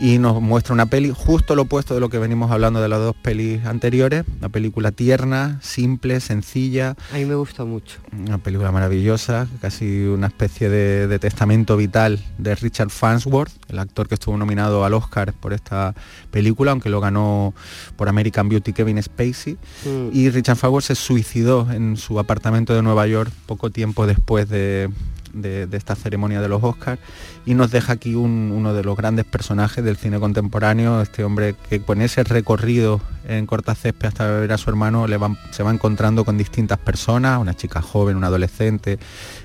y 0.00 0.18
nos 0.18 0.40
muestra 0.40 0.72
una 0.72 0.86
peli 0.86 1.12
justo 1.14 1.54
lo 1.54 1.62
opuesto 1.62 1.92
de 1.92 2.00
lo 2.00 2.08
que 2.08 2.18
venimos 2.18 2.50
hablando 2.50 2.80
de 2.80 2.88
las 2.88 3.00
dos 3.00 3.14
pelis 3.14 3.66
anteriores, 3.66 4.24
una 4.38 4.48
película 4.48 4.92
tierna, 4.92 5.58
simple, 5.60 6.20
sencilla. 6.20 6.96
A 7.12 7.16
mí 7.18 7.26
me 7.26 7.34
gusta 7.34 7.66
mucho. 7.66 7.98
Una 8.10 8.38
película 8.38 8.72
maravillosa, 8.72 9.46
casi 9.60 10.04
una 10.04 10.28
especie 10.28 10.70
de, 10.70 11.18
testamento 11.18 11.76
vital 11.76 12.18
de 12.38 12.54
Richard 12.54 12.88
Farnsworth, 12.88 13.52
el 13.68 13.78
actor 13.78 14.08
que 14.08 14.14
estuvo 14.14 14.38
nominado 14.38 14.86
al 14.86 14.94
Oscar 14.94 15.34
por 15.34 15.52
esta 15.52 15.94
película, 16.30 16.70
aunque 16.70 16.88
lo 16.88 17.00
ganó 17.02 17.52
por 17.96 18.08
American 18.08 18.48
Beauty 18.48 18.72
Kevin 18.72 19.02
Spacey. 19.02 19.58
Mm. 19.84 20.08
Y 20.14 20.30
Richard 20.30 20.56
Farnsworth 20.56 20.86
se 20.86 20.94
suicidó 20.94 21.70
en 21.70 21.98
su 21.98 22.18
apartamento 22.18 22.74
de 22.74 22.80
Nueva 22.80 23.06
York 23.06 23.30
poco 23.44 23.68
tiempo 23.68 24.06
después 24.06 24.48
de, 24.48 24.88
de, 25.32 25.68
esta 25.72 25.94
ceremonia 25.94 26.40
de 26.40 26.48
los 26.48 26.62
Oscars 26.62 27.00
y 27.46 27.54
nos 27.54 27.70
deja 27.70 27.94
aquí 27.94 28.14
uno 28.14 28.74
de 28.74 28.84
los 28.84 28.96
grandes 28.96 29.24
personajes 29.24 29.84
del 29.84 29.96
cine 29.96 30.20
contemporáneo, 30.20 31.00
este 31.00 31.24
hombre 31.24 31.54
que 31.68 31.80
con 31.80 32.02
ese 32.02 32.22
recorrido 32.24 33.00
en 33.26 33.46
Cortacésped 33.46 34.08
hasta 34.08 34.26
ver 34.30 34.52
a 34.52 34.58
su 34.58 34.70
hermano 34.70 35.06
se 35.50 35.62
va 35.62 35.70
encontrando 35.70 36.24
con 36.24 36.36
distintas 36.36 36.78
personas, 36.78 37.40
una 37.40 37.54
chica 37.54 37.80
joven, 37.80 38.16
un 38.16 38.24
adolescente, 38.24 38.98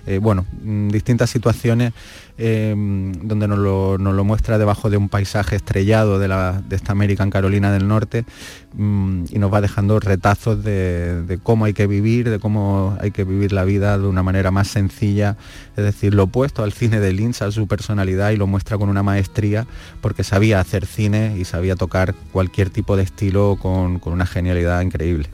eh, 0.06 0.18
bueno, 0.18 0.46
mm, 0.64 0.90
distintas 0.90 1.30
situaciones 1.30 1.94
Em, 2.38 3.14
donde 3.14 3.48
nos 3.48 3.58
lo, 3.58 4.24
muestra 4.26 4.58
debajo 4.58 4.90
de 4.90 4.98
un 4.98 5.08
paisaje 5.08 5.56
estrellado 5.56 6.20
de, 6.20 6.28
de 6.28 6.76
esta 6.76 6.92
América 6.92 7.24
en 7.24 7.30
Carolina 7.30 7.72
del 7.72 7.88
Norte 7.88 8.26
mm, 8.74 9.26
y 9.30 9.40
nos 9.40 9.54
va 9.54 9.62
dejando 9.62 10.02
retazos 10.02 10.62
de, 10.62 11.40
cómo 11.44 11.64
hay 11.64 11.72
que 11.72 11.88
vivir, 11.88 12.30
de 12.30 12.40
cómo 12.40 12.98
hay 13.00 13.12
que 13.12 13.24
vivir 13.24 13.54
la 13.54 13.64
vida 13.64 13.98
de 13.98 14.06
una 14.06 14.22
manera 14.22 14.52
más 14.52 14.68
sencilla, 14.68 15.38
es 15.78 15.86
decir, 15.86 16.14
lo 16.14 16.24
opuesto 16.24 16.62
al 16.62 16.74
cine 16.74 17.00
de 17.00 17.14
Lynch, 17.14 17.42
a 17.42 17.52
su 17.52 17.68
personalidad 17.86 18.32
y 18.32 18.38
lo 18.38 18.48
muestra 18.48 18.80
con 18.80 18.90
una 18.90 19.04
maestría 19.04 19.68
porque 20.02 20.24
sabía 20.24 20.60
hacer 20.60 20.88
cine 20.88 21.36
y 21.38 21.46
sabía 21.46 21.76
tocar 21.76 22.16
cualquier 22.32 22.72
tipo 22.72 22.98
de 22.98 23.04
estilo 23.04 23.58
con 23.62 24.02
una 24.04 24.26
genialidad 24.26 24.82
increíble. 24.82 25.30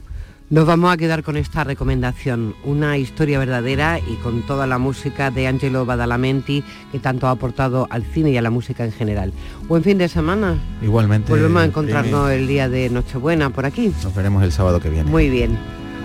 Nos 0.50 0.66
vamos 0.66 0.92
a 0.92 0.98
quedar 0.98 1.22
con 1.22 1.38
esta 1.38 1.64
recomendación, 1.64 2.54
una 2.64 2.98
historia 2.98 3.38
verdadera 3.38 3.98
y 3.98 4.16
con 4.16 4.42
toda 4.42 4.66
la 4.66 4.76
música 4.76 5.30
de 5.30 5.46
Angelo 5.46 5.86
Badalamenti 5.86 6.62
que 6.92 6.98
tanto 6.98 7.26
ha 7.26 7.30
aportado 7.30 7.86
al 7.88 8.04
cine 8.04 8.32
y 8.32 8.36
a 8.36 8.42
la 8.42 8.50
música 8.50 8.84
en 8.84 8.92
general. 8.92 9.32
Buen 9.66 9.82
fin 9.82 9.96
de 9.96 10.08
semana. 10.08 10.58
Igualmente. 10.82 11.32
Volvemos 11.32 11.62
a 11.62 11.64
encontrarnos 11.64 12.30
el 12.32 12.46
día 12.46 12.68
de 12.68 12.90
Nochebuena 12.90 13.48
por 13.48 13.64
aquí. 13.64 13.94
Nos 14.02 14.14
veremos 14.14 14.42
el 14.42 14.52
sábado 14.52 14.78
que 14.78 14.90
viene. 14.90 15.10
Muy 15.10 15.30
bien. 15.30 15.56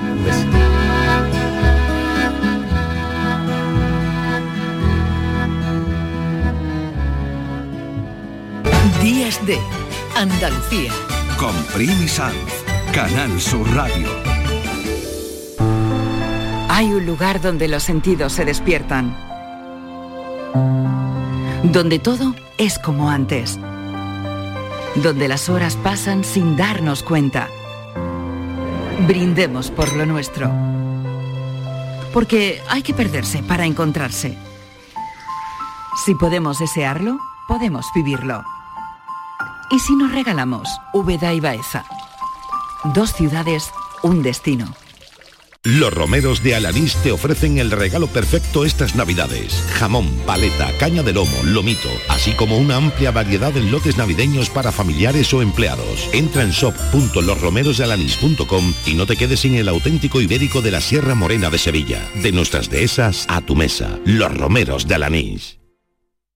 Un 0.01 0.23
beso. 0.23 0.76
Días 9.07 9.39
de 9.47 9.57
Andalucía. 10.17 10.91
Con 11.39 11.55
Primi 11.73 12.07
Canal 12.93 13.39
Sur 13.39 13.65
Radio. 13.73 14.05
Hay 16.67 16.91
un 16.91 17.05
lugar 17.05 17.39
donde 17.39 17.69
los 17.69 17.83
sentidos 17.83 18.33
se 18.33 18.43
despiertan. 18.43 19.15
Donde 21.63 21.99
todo 21.99 22.35
es 22.57 22.79
como 22.79 23.09
antes. 23.09 23.57
Donde 24.95 25.29
las 25.29 25.47
horas 25.47 25.77
pasan 25.77 26.25
sin 26.25 26.57
darnos 26.57 27.01
cuenta. 27.01 27.47
Brindemos 29.07 29.71
por 29.71 29.95
lo 29.95 30.05
nuestro. 30.05 30.51
Porque 32.11 32.61
hay 32.69 32.81
que 32.81 32.93
perderse 32.93 33.41
para 33.41 33.65
encontrarse. 33.65 34.37
Si 36.03 36.13
podemos 36.13 36.59
desearlo, 36.59 37.17
podemos 37.47 37.85
vivirlo. 37.95 38.43
¿Y 39.69 39.79
si 39.79 39.95
nos 39.95 40.13
regalamos 40.13 40.69
Úbeda 40.93 41.33
y 41.33 41.39
Baeza? 41.39 41.85
Dos 42.93 43.13
ciudades, 43.13 43.71
un 44.01 44.21
destino. 44.23 44.73
Los 45.63 45.93
romeros 45.93 46.41
de 46.43 46.55
Alanís 46.55 46.95
te 47.03 47.11
ofrecen 47.11 47.57
el 47.57 47.71
regalo 47.71 48.07
perfecto 48.07 48.63
estas 48.63 48.95
navidades. 48.95 49.61
Jamón, 49.73 50.07
paleta, 50.25 50.71
caña 50.79 51.03
de 51.03 51.11
lomo, 51.11 51.35
lomito, 51.43 51.89
así 52.07 52.31
como 52.31 52.57
una 52.57 52.77
amplia 52.77 53.11
variedad 53.11 53.51
de 53.51 53.59
lotes 53.59 53.97
navideños 53.97 54.49
para 54.49 54.71
familiares 54.71 55.33
o 55.33 55.41
empleados. 55.41 56.09
Entra 56.13 56.43
en 56.43 56.51
shop.losromerosdealanís.com 56.51 58.73
y 58.85 58.93
no 58.93 59.05
te 59.05 59.17
quedes 59.17 59.41
sin 59.41 59.55
el 59.55 59.67
auténtico 59.67 60.21
ibérico 60.21 60.61
de 60.61 60.71
la 60.71 60.79
Sierra 60.79 61.15
Morena 61.15 61.49
de 61.49 61.57
Sevilla. 61.57 62.07
De 62.15 62.31
nuestras 62.31 62.69
dehesas 62.69 63.25
a 63.27 63.41
tu 63.41 63.57
mesa. 63.57 63.99
Los 64.05 64.33
romeros 64.33 64.87
de 64.87 64.95
Alanís. 64.95 65.56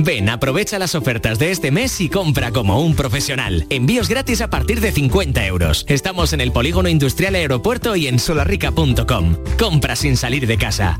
Ven, 0.00 0.28
aprovecha 0.28 0.78
las 0.78 0.94
ofertas 0.94 1.40
de 1.40 1.50
este 1.50 1.72
mes 1.72 2.00
y 2.00 2.08
compra 2.08 2.52
como 2.52 2.80
un 2.80 2.94
profesional. 2.94 3.66
Envíos 3.68 4.08
gratis 4.08 4.40
a 4.40 4.48
partir 4.48 4.80
de 4.80 4.92
50 4.92 5.44
euros. 5.46 5.84
Estamos 5.88 6.32
en 6.32 6.40
el 6.40 6.52
Polígono 6.52 6.88
Industrial 6.88 7.34
Aeropuerto 7.34 7.96
y 7.96 8.06
en 8.06 8.20
solarrica.com. 8.20 9.36
Compra 9.58 9.96
sin 9.96 10.16
salir 10.16 10.46
de 10.46 10.56
casa. 10.56 10.98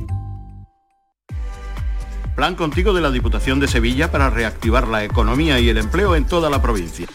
Plan 2.34 2.56
contigo 2.56 2.92
de 2.92 3.00
la 3.00 3.12
Diputación 3.12 3.60
de 3.60 3.68
Sevilla 3.68 4.10
para 4.10 4.30
reactivar 4.30 4.88
la 4.88 5.04
economía 5.04 5.60
y 5.60 5.68
el 5.68 5.78
empleo 5.78 6.16
en 6.16 6.24
toda 6.24 6.50
la 6.50 6.60
provincia. 6.60 7.06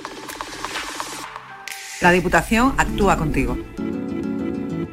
La 2.02 2.12
Diputación 2.12 2.74
actúa 2.78 3.18
contigo. 3.18 3.58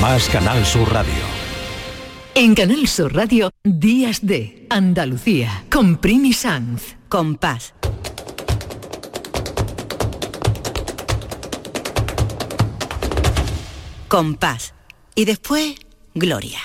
más 0.00 0.28
Canal 0.28 0.64
Sur 0.64 0.92
Radio. 0.92 1.12
En 2.34 2.54
Canal 2.54 2.86
Sur 2.86 3.14
Radio, 3.14 3.50
Días 3.64 4.24
de 4.24 4.66
Andalucía, 4.70 5.64
con 5.70 5.96
Primi 5.96 6.32
Sanz. 6.32 6.96
Con 7.08 7.36
paz. 7.36 7.74
Con 14.06 14.36
paz. 14.36 14.74
Y 15.14 15.24
después, 15.24 15.74
gloria. 16.14 16.60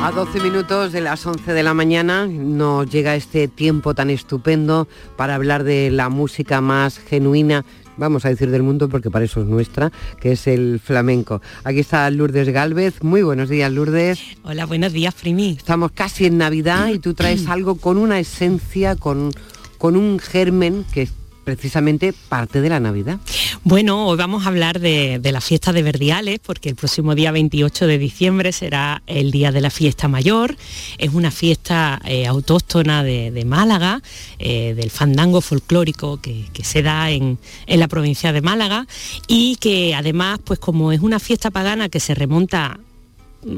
A 0.00 0.12
12 0.12 0.40
minutos 0.40 0.92
de 0.92 1.00
las 1.00 1.26
11 1.26 1.52
de 1.52 1.62
la 1.64 1.74
mañana 1.74 2.26
nos 2.26 2.88
llega 2.88 3.16
este 3.16 3.48
tiempo 3.48 3.94
tan 3.94 4.10
estupendo 4.10 4.86
para 5.16 5.34
hablar 5.34 5.64
de 5.64 5.90
la 5.90 6.08
música 6.08 6.60
más 6.60 6.98
genuina 6.98 7.64
vamos 7.98 8.24
a 8.24 8.30
decir 8.30 8.50
del 8.50 8.62
mundo 8.62 8.88
porque 8.88 9.10
para 9.10 9.24
eso 9.24 9.42
es 9.42 9.46
nuestra, 9.46 9.92
que 10.20 10.32
es 10.32 10.46
el 10.46 10.80
flamenco. 10.82 11.42
Aquí 11.64 11.80
está 11.80 12.10
Lourdes 12.10 12.48
Galvez. 12.48 13.02
Muy 13.02 13.22
buenos 13.22 13.48
días, 13.48 13.70
Lourdes. 13.70 14.20
Hola, 14.44 14.64
buenos 14.66 14.92
días, 14.92 15.14
Primi. 15.14 15.56
Estamos 15.58 15.92
casi 15.92 16.26
en 16.26 16.38
Navidad 16.38 16.88
y 16.88 16.98
tú 16.98 17.14
traes 17.14 17.46
algo 17.48 17.74
con 17.74 17.98
una 17.98 18.18
esencia, 18.18 18.96
con, 18.96 19.32
con 19.76 19.96
un 19.96 20.18
germen 20.18 20.84
que 20.92 21.02
es 21.02 21.12
precisamente 21.56 22.12
parte 22.12 22.60
de 22.60 22.68
la 22.68 22.78
Navidad. 22.78 23.18
Bueno, 23.64 24.06
hoy 24.06 24.18
vamos 24.18 24.44
a 24.44 24.50
hablar 24.50 24.80
de, 24.80 25.18
la 25.32 25.40
fiesta 25.40 25.72
de 25.72 25.82
Verdiales, 25.82 26.40
porque 26.40 26.68
el 26.68 26.74
próximo 26.74 27.14
día 27.14 27.32
28 27.32 27.86
de 27.86 27.96
diciembre 27.96 28.52
será 28.52 29.02
el 29.06 29.30
día 29.30 29.50
de 29.50 29.62
la 29.62 29.70
fiesta 29.70 30.08
mayor. 30.08 30.56
Es 30.98 31.14
una 31.14 31.30
fiesta 31.30 32.02
eh, 32.04 32.26
autóctona 32.26 33.02
de, 33.02 33.44
Málaga, 33.46 34.02
eh, 34.38 34.74
del 34.74 34.90
fandango 34.90 35.40
folclórico 35.40 36.20
que, 36.20 36.44
se 36.62 36.82
da 36.82 37.10
en, 37.10 37.38
la 37.66 37.88
provincia 37.88 38.30
de 38.30 38.42
Málaga 38.42 38.86
y 39.26 39.56
que 39.56 39.94
además, 39.94 40.40
pues 40.44 40.58
como 40.58 40.92
es 40.92 41.00
una 41.00 41.18
fiesta 41.18 41.50
pagana 41.50 41.88
que 41.88 41.98
se 41.98 42.14
remonta 42.14 42.78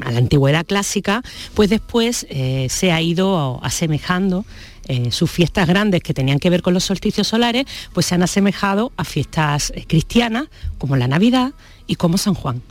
a 0.01 0.11
la 0.11 0.19
antigüedad 0.19 0.65
clásica, 0.65 1.23
pues 1.55 1.69
después 1.69 2.25
eh, 2.29 2.67
se 2.69 2.93
ha 2.93 3.01
ido 3.01 3.59
asemejando 3.61 4.45
eh, 4.91 5.09
sus 5.09 5.31
fiestas 5.31 5.69
grandes 5.69 6.03
que 6.03 6.13
tenían 6.13 6.37
que 6.37 6.49
ver 6.49 6.61
con 6.61 6.73
los 6.73 6.83
solsticios 6.83 7.25
solares, 7.25 7.65
pues 7.93 8.07
se 8.07 8.15
han 8.15 8.23
asemejado 8.23 8.91
a 8.97 9.05
fiestas 9.05 9.71
eh, 9.73 9.85
cristianas 9.87 10.47
como 10.77 10.97
la 10.97 11.07
Navidad 11.07 11.53
y 11.87 11.95
como 11.95 12.17
San 12.17 12.33
Juan. 12.33 12.61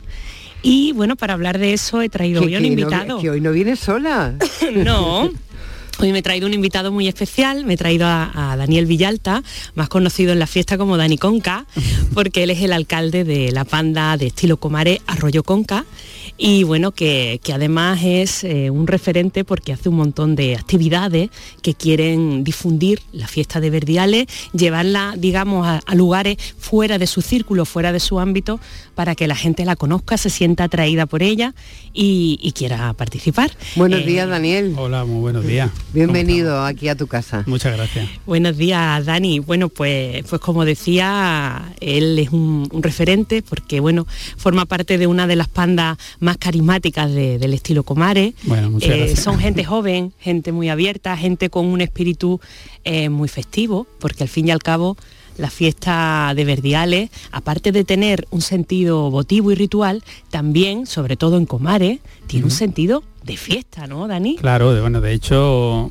Y 0.63 0.93
bueno, 0.93 1.17
para 1.17 1.33
hablar 1.33 1.59
de 1.59 1.73
eso 1.73 2.03
he 2.03 2.11
traído 2.11 2.43
hoy 2.43 2.57
un 2.57 2.65
invitado. 2.67 3.21
que 3.21 3.31
hoy 3.31 3.41
no 3.41 3.53
viene 3.53 3.75
sola. 3.75 4.35
no. 4.75 5.31
Hoy 5.99 6.13
me 6.13 6.19
he 6.19 6.23
traído 6.23 6.47
un 6.47 6.53
invitado 6.53 6.93
muy 6.93 7.09
especial, 7.09 7.65
me 7.65 7.75
he 7.75 7.77
traído 7.79 8.07
a, 8.07 8.53
a, 8.53 8.57
Daniel 8.59 8.85
Villalta, 8.85 9.43
más 9.75 9.89
conocido 9.89 10.35
en 10.35 10.41
la 10.41 10.47
fiesta 10.47 10.77
como 10.77 10.99
Dani 10.99 11.17
Conca, 11.17 11.65
porque 12.13 12.43
él 12.43 12.51
es 12.51 12.61
el 12.61 12.75
alcalde 12.75 13.25
de 13.25 13.51
la 13.51 13.65
panda 13.65 14.19
de 14.19 14.27
estilo 14.27 14.59
Comare 14.59 15.01
Arroyo 15.07 15.43
Conca 15.43 15.87
y 16.43 16.65
bueno, 16.65 16.93
que, 16.93 17.39
además 17.53 18.01
es 18.03 18.45
eh, 18.45 18.71
un 18.71 18.87
referente 18.87 19.45
porque 19.45 19.75
hace 19.75 19.91
un 19.91 19.97
montón 19.97 20.37
de 20.37 20.57
actividades 20.57 21.29
que 21.61 21.75
quieren 21.75 22.45
difundir 22.45 23.03
la 23.13 23.29
fiesta 23.29 23.61
de 23.61 23.69
Verdiales, 23.69 24.27
llevarla, 24.55 25.13
digamos, 25.19 25.67
a, 25.67 25.95
lugares 25.95 26.39
fuera 26.59 26.97
de 26.97 27.07
su 27.07 27.21
círculo, 27.21 27.67
fuera 27.67 27.93
de 27.93 28.01
su 28.01 28.21
ámbito, 28.21 28.59
para 28.95 29.15
que 29.15 29.29
la 29.29 29.37
gente 29.37 29.67
la 29.67 29.77
conozca, 29.77 30.17
se 30.17 30.31
sienta 30.31 30.65
atraída 30.65 31.05
por 31.05 31.23
ella 31.23 31.55
y, 31.93 32.39
quiera 32.57 32.93
participar. 32.95 33.51
Buenos 33.77 34.07
días, 34.07 34.27
eh, 34.27 34.31
Daniel. 34.31 34.75
Hola, 34.79 35.05
muy 35.05 35.21
buenos 35.21 35.47
días. 35.47 35.71
Bienvenido 35.93 36.65
aquí 36.65 36.89
a 36.89 36.97
tu 36.97 37.07
casa. 37.07 37.45
Muchas 37.47 37.77
gracias. 37.77 38.09
Buenos 38.25 38.57
días, 38.57 39.05
Dani. 39.05 39.41
Bueno, 39.41 39.69
pues, 39.69 40.25
pues 40.29 40.41
como 40.41 40.65
decía, 40.65 41.75
él 41.81 42.19
es 42.19 42.31
un, 42.31 42.67
un 42.73 42.83
referente 42.83 43.43
porque, 43.43 43.81
bueno, 43.81 44.07
forma 44.37 44.65
parte 44.65 44.97
de 44.97 45.07
una 45.07 45.27
de 45.27 45.37
las 45.37 45.49
pandas 45.49 45.99
más 46.19 46.30
más 46.31 46.39
carismáticas 46.39 47.13
del 47.13 47.53
estilo 47.53 47.83
Comare. 47.83 48.35
Eh, 48.83 49.17
son 49.17 49.41
gente 49.41 49.65
joven, 49.65 50.13
gente 50.21 50.53
muy 50.53 50.69
abierta, 50.69 51.17
gente 51.17 51.51
con 51.51 51.67
un 51.67 51.81
espíritu 51.81 52.41
eh, 52.85 53.09
muy 53.09 53.27
festivo, 53.27 53.89
porque 53.99 54.23
al 54.23 54.29
fin 54.29 54.47
y 54.47 54.53
al 54.53 54.61
cabo 54.61 54.97
la 55.39 55.51
fiesta 55.51 56.33
de 56.37 56.45
Verdiales, 56.45 57.11
aparte 57.33 57.73
de 57.73 57.83
tener 57.83 58.29
un 58.31 58.43
sentido 58.43 59.11
votivo 59.11 59.51
y 59.51 59.57
ritual, 59.57 60.05
también, 60.31 60.87
sobre 60.87 61.17
todo 61.17 61.37
en 61.37 61.47
Comare, 61.47 61.99
tiene 62.29 62.45
un 62.45 62.53
sentido 62.53 63.03
de 63.25 63.37
fiesta, 63.37 63.89
¿no, 63.89 64.07
Dani? 64.07 64.37
Claro, 64.37 64.81
bueno, 64.81 65.01
de 65.01 65.13
hecho, 65.13 65.91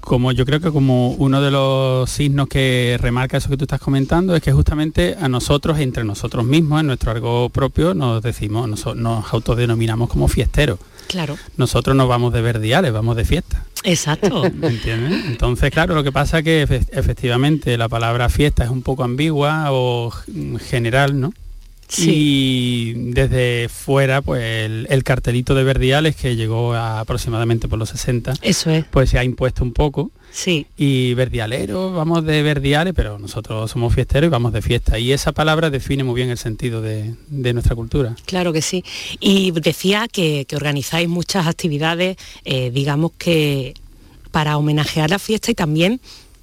como 0.00 0.32
yo 0.32 0.44
creo 0.46 0.60
que 0.60 0.70
como 0.70 1.12
uno 1.12 1.40
de 1.40 1.50
los 1.50 2.10
signos 2.10 2.48
que 2.48 2.98
remarca 3.00 3.36
eso 3.36 3.48
que 3.48 3.56
tú 3.56 3.64
estás 3.64 3.80
comentando 3.80 4.34
es 4.34 4.42
que 4.42 4.52
justamente 4.52 5.16
a 5.20 5.28
nosotros, 5.28 5.78
entre 5.78 6.04
nosotros 6.04 6.44
mismos, 6.44 6.80
en 6.80 6.88
nuestro 6.88 7.12
algo 7.12 7.48
propio, 7.50 7.94
nos 7.94 8.22
decimos, 8.22 8.68
nos, 8.68 9.32
autodenominamos 9.32 10.08
como 10.08 10.28
fiesteros. 10.28 10.78
Claro. 11.06 11.36
Nosotros 11.56 11.96
no 11.96 12.06
vamos 12.06 12.32
de 12.32 12.40
verdiales, 12.40 12.92
vamos 12.92 13.16
de 13.16 13.24
fiesta. 13.24 13.64
Exacto. 13.84 14.44
¿Entiendes? 14.62 15.24
Entonces, 15.26 15.70
claro, 15.70 15.94
lo 15.94 16.04
que 16.04 16.12
pasa 16.12 16.38
es 16.38 16.44
que 16.44 16.62
efectivamente 16.62 17.76
la 17.76 17.88
palabra 17.88 18.28
fiesta 18.28 18.64
es 18.64 18.70
un 18.70 18.82
poco 18.82 19.04
ambigua 19.04 19.66
o 19.70 20.12
general, 20.60 21.20
¿no? 21.20 21.32
Y 21.98 22.92
desde 23.12 23.68
fuera, 23.68 24.22
pues 24.22 24.42
el, 24.42 25.04
cartelito 25.04 25.54
de 25.54 25.64
Verdiales, 25.64 26.16
que 26.16 26.36
llegó 26.36 26.74
aproximadamente 26.74 27.68
por 27.68 27.78
los 27.78 27.88
60, 27.90 28.34
Eso 28.42 28.70
es. 28.70 28.84
pues 28.86 29.10
se 29.10 29.18
ha 29.18 29.24
impuesto 29.24 29.64
un 29.64 29.72
poco. 29.72 30.10
Sí. 30.30 30.66
Y 30.76 31.14
verdialero, 31.14 31.92
vamos 31.92 32.24
de 32.24 32.42
verdiales, 32.42 32.94
pero 32.94 33.18
nosotros 33.18 33.70
somos 33.70 33.94
fiesteros 33.94 34.28
y 34.28 34.30
vamos 34.30 34.52
de 34.52 34.62
fiesta. 34.62 34.98
Y 34.98 35.12
esa 35.12 35.32
palabra 35.32 35.70
define 35.70 36.04
muy 36.04 36.14
bien 36.14 36.30
el 36.30 36.38
sentido 36.38 36.80
de, 36.80 37.14
nuestra 37.28 37.74
cultura. 37.74 38.14
Claro 38.26 38.52
que 38.52 38.62
sí. 38.62 38.84
Y 39.18 39.50
decía 39.50 40.06
que, 40.06 40.46
organizáis 40.54 41.08
muchas 41.08 41.46
actividades, 41.46 42.16
eh, 42.44 42.70
digamos 42.70 43.12
que 43.18 43.74
para 44.30 44.56
homenajear 44.56 45.10
la 45.10 45.18
fiesta 45.18 45.50
y 45.50 45.54
también 45.54 46.00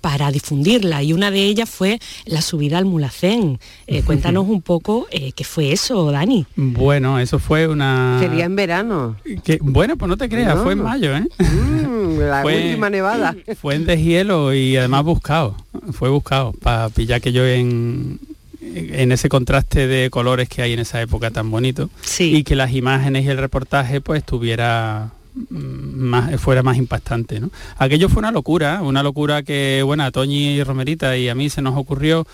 para 0.07 0.31
difundirla 0.31 1.03
y 1.03 1.11
una 1.11 1.31
de 1.31 1.43
ellas 1.43 1.69
fue 1.69 1.99
la 2.23 2.41
subida 2.41 2.77
al 2.77 2.85
Mulacén. 2.85 3.59
Eh, 3.87 4.03
cuéntanos 4.03 4.47
un 4.47 4.61
poco 4.61 5.05
eh, 5.11 5.33
qué 5.33 5.43
fue 5.43 5.73
eso, 5.73 6.09
Dani. 6.09 6.45
Bueno, 6.55 7.19
eso 7.19 7.39
fue 7.39 7.67
una... 7.67 8.17
Sería 8.17 8.45
en 8.45 8.55
verano. 8.55 9.17
Que, 9.43 9.59
bueno, 9.61 9.97
pues 9.97 10.07
no 10.07 10.15
te 10.15 10.29
creas, 10.29 10.63
fue 10.63 10.71
en 10.71 10.81
mayo, 10.81 11.13
¿eh? 11.13 11.27
Mm, 11.39 12.19
la 12.19 12.41
última 12.45 12.89
nevada. 12.89 13.35
Fue 13.59 13.75
en 13.75 13.85
deshielo 13.85 14.53
y 14.53 14.77
además 14.77 15.03
buscado, 15.03 15.57
fue 15.91 16.07
buscado, 16.07 16.53
para 16.53 16.87
pillar 16.87 17.19
que 17.19 17.33
yo 17.33 17.45
en, 17.45 18.17
en 18.61 19.11
ese 19.11 19.27
contraste 19.27 19.87
de 19.87 20.09
colores 20.09 20.47
que 20.47 20.61
hay 20.61 20.71
en 20.71 20.79
esa 20.79 21.01
época 21.01 21.31
tan 21.31 21.51
bonito 21.51 21.89
y 22.17 22.45
que 22.45 22.55
las 22.55 22.71
imágenes 22.71 23.25
y 23.25 23.27
el 23.27 23.37
reportaje 23.39 23.99
pues 23.99 24.23
tuviera 24.23 25.11
más, 25.49 26.39
fuera 26.39 26.63
más 26.63 26.77
impactante. 26.77 27.39
¿no? 27.39 27.51
Aquello 27.77 28.09
fue 28.09 28.19
una 28.19 28.31
locura, 28.31 28.81
una 28.81 29.03
locura 29.03 29.43
que, 29.43 29.81
bueno, 29.85 30.03
a 30.03 30.11
Toñi 30.11 30.55
y 30.55 30.63
Romerita 30.63 31.17
y 31.17 31.29
a 31.29 31.35
mí 31.35 31.49
se 31.49 31.61
nos 31.61 31.77
ocurrió. 31.77 32.25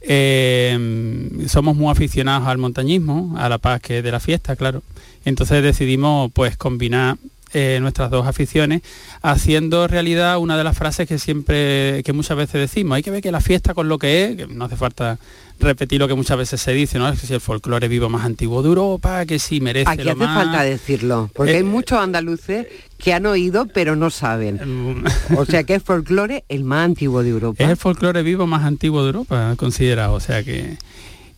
Eh, 0.00 1.46
somos 1.48 1.76
muy 1.76 1.90
aficionados 1.90 2.46
al 2.46 2.58
montañismo, 2.58 3.34
a 3.36 3.48
la 3.48 3.58
paz 3.58 3.80
que 3.80 4.02
de 4.02 4.12
la 4.12 4.20
fiesta, 4.20 4.56
claro. 4.56 4.82
Entonces 5.24 5.62
decidimos 5.62 6.30
pues 6.32 6.56
combinar 6.56 7.18
eh, 7.52 7.78
nuestras 7.80 8.10
dos 8.10 8.26
aficiones, 8.26 8.82
haciendo 9.22 9.86
realidad 9.88 10.38
una 10.38 10.56
de 10.56 10.64
las 10.64 10.76
frases 10.76 11.08
que 11.08 11.18
siempre, 11.18 12.02
que 12.04 12.12
muchas 12.12 12.36
veces 12.36 12.60
decimos, 12.60 12.96
hay 12.96 13.02
que 13.02 13.10
ver 13.10 13.22
que 13.22 13.32
la 13.32 13.40
fiesta 13.40 13.74
con 13.74 13.88
lo 13.88 13.98
que 13.98 14.24
es, 14.24 14.36
que 14.36 14.46
no 14.46 14.64
hace 14.64 14.76
falta 14.76 15.18
repetir 15.60 15.98
lo 15.98 16.08
que 16.08 16.14
muchas 16.14 16.38
veces 16.38 16.60
se 16.60 16.72
dice, 16.72 16.98
¿no? 16.98 17.08
Es 17.08 17.20
que 17.20 17.26
si 17.26 17.34
el 17.34 17.40
folclore 17.40 17.88
vivo 17.88 18.08
más 18.08 18.24
antiguo 18.24 18.62
de 18.62 18.68
Europa, 18.68 19.26
que 19.26 19.38
sí 19.38 19.60
merece 19.60 19.90
Aquí 19.90 20.08
hace 20.08 20.16
falta 20.16 20.62
decirlo, 20.62 21.30
porque 21.34 21.52
hay 21.52 21.60
eh, 21.60 21.64
muchos 21.64 21.98
andaluces 21.98 22.66
que 22.98 23.12
han 23.12 23.26
oído 23.26 23.66
pero 23.66 23.96
no 23.96 24.10
saben. 24.10 25.04
o 25.36 25.44
sea 25.44 25.64
que 25.64 25.74
es 25.74 25.82
folclore 25.82 26.44
el 26.48 26.64
más 26.64 26.84
antiguo 26.84 27.22
de 27.22 27.30
Europa. 27.30 27.64
Es 27.64 27.70
el 27.70 27.76
folclore 27.76 28.22
vivo 28.22 28.46
más 28.46 28.64
antiguo 28.64 29.02
de 29.02 29.08
Europa, 29.08 29.54
considerado, 29.56 30.14
o 30.14 30.20
sea 30.20 30.42
que... 30.42 30.76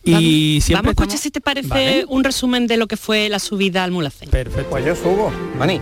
Y 0.03 0.59
vamos, 0.59 0.71
vamos 0.71 0.87
a 0.87 0.89
escuchar 0.91 1.17
si 1.19 1.29
te 1.29 1.41
parece 1.41 2.05
un 2.07 2.23
resumen 2.23 2.65
de 2.65 2.77
lo 2.77 2.87
que 2.87 2.97
fue 2.97 3.29
la 3.29 3.37
subida 3.37 3.83
al 3.83 3.91
Mulacén. 3.91 4.29
Perfecto. 4.31 4.71
Pues 4.71 4.83
yo 4.83 4.95
subo. 4.95 5.31
Mani, 5.59 5.79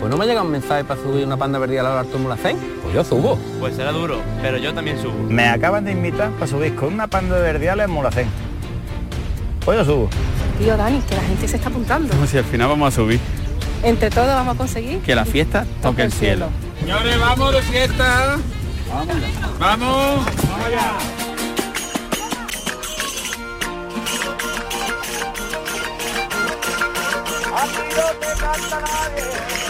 pues 0.00 0.10
no 0.10 0.16
me 0.16 0.26
llega 0.26 0.42
un 0.42 0.50
mensaje 0.50 0.82
para 0.82 1.00
subir 1.00 1.26
una 1.26 1.36
panda 1.36 1.58
verde 1.58 1.78
al 1.78 1.86
Alto 1.86 2.18
Mulacén. 2.18 2.56
Pues 2.82 2.94
yo 2.94 3.04
subo. 3.04 3.38
Pues 3.60 3.76
será 3.76 3.92
duro, 3.92 4.22
pero 4.40 4.56
yo 4.56 4.72
también 4.72 5.00
subo. 5.00 5.12
Me 5.28 5.46
acaban 5.46 5.84
de 5.84 5.92
invitar 5.92 6.30
para 6.30 6.46
subir 6.46 6.74
con 6.74 6.94
una 6.94 7.06
panda 7.06 7.36
de 7.36 7.42
verdiales 7.42 7.84
en 7.84 7.90
Mulacén. 7.90 8.28
Pues 9.62 9.78
yo 9.78 9.84
subo. 9.84 10.08
Tío 10.58 10.76
Dani, 10.76 11.00
que 11.02 11.14
la 11.14 11.22
gente 11.22 11.46
se 11.46 11.56
está 11.56 11.68
apuntando. 11.68 12.08
Como 12.14 12.26
si 12.26 12.38
al 12.38 12.44
final 12.44 12.68
vamos 12.68 12.92
a 12.92 12.96
subir. 12.96 13.20
Entre 13.82 14.08
todos 14.08 14.28
vamos 14.28 14.54
a 14.54 14.58
conseguir 14.58 15.00
que 15.00 15.14
la 15.14 15.26
fiesta 15.26 15.66
toque, 15.82 16.02
el 16.02 16.12
cielo. 16.12 16.48
Señores, 16.80 17.20
vamos 17.20 17.52
de 17.52 17.62
fiesta. 17.62 18.38
Vamos. 18.90 19.16
Vamos. 19.58 20.24
Vamos 20.24 20.66
allá. 20.66 21.49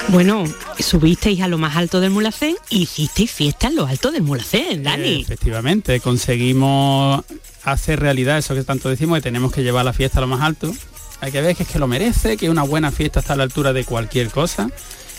Bueno, 0.08 0.44
subisteis 0.78 1.40
a 1.40 1.48
lo 1.48 1.56
más 1.56 1.76
alto 1.76 2.00
del 2.00 2.10
Mulacén 2.10 2.56
y 2.68 2.82
hicisteis 2.82 3.30
fiesta 3.30 3.68
en 3.68 3.76
lo 3.76 3.86
alto 3.86 4.10
del 4.10 4.22
Mulacén, 4.22 4.82
Dani. 4.82 5.22
efectivamente, 5.22 6.00
conseguimos 6.00 7.24
hacer 7.62 8.00
realidad 8.00 8.38
eso 8.38 8.54
que 8.54 8.64
tanto 8.64 8.88
decimos, 8.88 9.18
que 9.18 9.22
tenemos 9.22 9.52
que 9.52 9.62
llevar 9.62 9.84
la 9.84 9.92
fiesta 9.92 10.18
a 10.18 10.22
lo 10.22 10.26
más 10.26 10.40
alto. 10.40 10.72
Hay 11.20 11.30
que 11.30 11.40
ver 11.40 11.54
que 11.54 11.62
es 11.62 11.68
que 11.68 11.78
lo 11.78 11.86
merece, 11.86 12.36
que 12.36 12.50
una 12.50 12.62
buena 12.62 12.90
fiesta 12.90 13.20
está 13.20 13.34
a 13.34 13.36
la 13.36 13.44
altura 13.44 13.72
de 13.72 13.84
cualquier 13.84 14.30
cosa. 14.30 14.70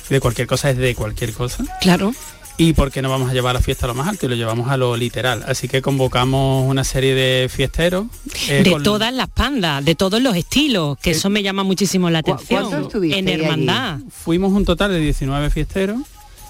De 0.09 0.19
cualquier 0.19 0.47
cosa 0.47 0.69
es 0.69 0.77
de 0.77 0.93
cualquier 0.93 1.31
cosa. 1.31 1.63
Claro 1.79 2.13
y 2.57 2.73
porque 2.73 3.01
no 3.01 3.09
vamos 3.09 3.29
a 3.29 3.33
llevar 3.33 3.55
la 3.55 3.61
fiesta 3.61 3.85
a 3.85 3.87
lo 3.87 3.95
más 3.95 4.07
alto 4.07 4.25
y 4.25 4.29
lo 4.29 4.35
llevamos 4.35 4.69
a 4.69 4.77
lo 4.77 4.95
literal. 4.95 5.43
Así 5.47 5.67
que 5.67 5.81
convocamos 5.81 6.69
una 6.69 6.83
serie 6.83 7.15
de 7.15 7.49
fiesteros. 7.49 8.05
Eh, 8.47 8.63
de 8.63 8.79
todas 8.83 9.13
las 9.13 9.29
pandas, 9.29 9.83
de 9.83 9.95
todos 9.95 10.21
los 10.21 10.35
estilos, 10.35 10.97
que 10.99 11.11
eso 11.11 11.29
me 11.29 11.43
llama 11.43 11.63
muchísimo 11.63 12.09
la 12.09 12.19
atención. 12.19 12.89
En 13.03 13.27
hermandad. 13.27 13.99
Fuimos 14.09 14.51
un 14.53 14.65
total 14.65 14.91
de 14.91 14.99
19 14.99 15.49
fiesteros 15.49 15.99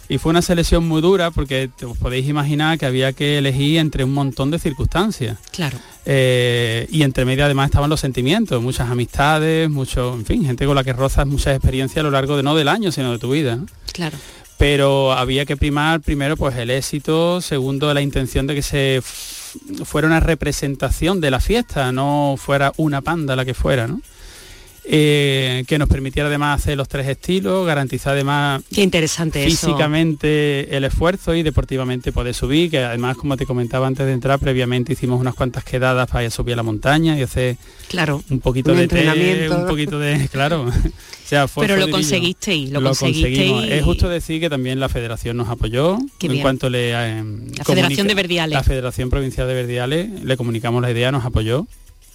Y 0.09 0.17
fue 0.17 0.31
una 0.31 0.41
selección 0.41 0.87
muy 0.87 1.01
dura 1.01 1.31
porque 1.31 1.69
os 1.87 1.97
podéis 1.97 2.27
imaginar 2.27 2.77
que 2.77 2.85
había 2.85 3.13
que 3.13 3.37
elegir 3.37 3.77
entre 3.77 4.03
un 4.03 4.13
montón 4.13 4.51
de 4.51 4.59
circunstancias. 4.59 5.37
Claro. 5.51 5.77
Eh, 6.05 6.87
y 6.91 7.03
entre 7.03 7.23
medio 7.25 7.45
además 7.45 7.67
estaban 7.67 7.89
los 7.89 7.99
sentimientos, 7.99 8.61
muchas 8.61 8.89
amistades, 8.89 9.69
mucho, 9.69 10.13
en 10.15 10.25
fin, 10.25 10.43
gente 10.43 10.65
con 10.65 10.75
la 10.75 10.83
que 10.83 10.93
rozas 10.93 11.27
muchas 11.27 11.55
experiencias 11.55 11.99
a 11.99 12.03
lo 12.03 12.11
largo 12.11 12.35
de 12.35 12.43
no 12.43 12.55
del 12.55 12.67
año, 12.67 12.91
sino 12.91 13.11
de 13.11 13.19
tu 13.19 13.31
vida. 13.31 13.59
Claro. 13.93 14.17
Pero 14.61 15.11
había 15.11 15.43
que 15.47 15.57
primar 15.57 16.01
primero 16.01 16.37
pues 16.37 16.55
el 16.55 16.69
éxito, 16.69 17.41
segundo 17.41 17.91
la 17.95 18.01
intención 18.03 18.45
de 18.45 18.53
que 18.53 18.61
se 18.61 19.01
fuera 19.01 20.05
una 20.05 20.19
representación 20.19 21.19
de 21.19 21.31
la 21.31 21.39
fiesta, 21.39 21.91
no 21.91 22.35
fuera 22.37 22.71
una 22.77 23.01
panda 23.01 23.35
la 23.35 23.43
que 23.43 23.55
fuera. 23.55 23.89
Eh, 24.83 25.63
que 25.67 25.77
nos 25.77 25.87
permitiera 25.87 26.27
además 26.27 26.59
hacer 26.59 26.75
los 26.75 26.87
tres 26.87 27.07
estilos, 27.07 27.67
garantizar 27.67 28.13
además 28.13 28.63
Qué 28.73 28.81
interesante 28.81 29.45
físicamente 29.45 30.75
el 30.75 30.83
esfuerzo 30.85 31.35
y 31.35 31.43
deportivamente 31.43 32.11
poder 32.11 32.33
subir, 32.33 32.71
que 32.71 32.79
además 32.79 33.15
como 33.15 33.37
te 33.37 33.45
comentaba 33.45 33.85
antes 33.85 34.07
de 34.07 34.13
entrar, 34.13 34.39
previamente 34.39 34.93
hicimos 34.93 35.21
unas 35.21 35.35
cuantas 35.35 35.63
quedadas 35.63 36.09
para 36.09 36.23
ir 36.23 36.27
a 36.29 36.31
subir 36.31 36.53
a 36.53 36.57
la 36.57 36.63
montaña 36.63 37.15
y 37.15 37.21
hacer 37.21 37.57
claro, 37.89 38.23
un 38.31 38.39
poquito 38.39 38.73
de 38.73 38.83
entrenamiento, 38.83 39.55
un 39.55 39.67
poquito 39.67 39.99
de, 39.99 40.27
claro. 40.31 40.65
Pero 41.55 41.77
lo 41.77 41.89
conseguisteis, 41.89 42.71
lo, 42.71 42.81
conseguisteis. 42.81 43.71
Es 43.71 43.83
justo 43.83 44.09
decir 44.09 44.41
que 44.41 44.49
también 44.49 44.79
la 44.79 44.89
federación 44.89 45.37
nos 45.37 45.47
apoyó 45.47 45.97
en 46.21 46.41
cuanto 46.41 46.69
le... 46.69 46.91
Eh, 46.91 47.23
la 47.55 47.63
Federación 47.63 48.07
de 48.07 48.15
Verdiales. 48.15 48.53
La 48.53 48.63
Federación 48.63 49.09
Provincial 49.09 49.47
de 49.47 49.53
Verdiales, 49.53 50.23
le 50.23 50.35
comunicamos 50.35 50.81
la 50.81 50.91
idea, 50.91 51.11
nos 51.11 51.23
apoyó 51.23 51.67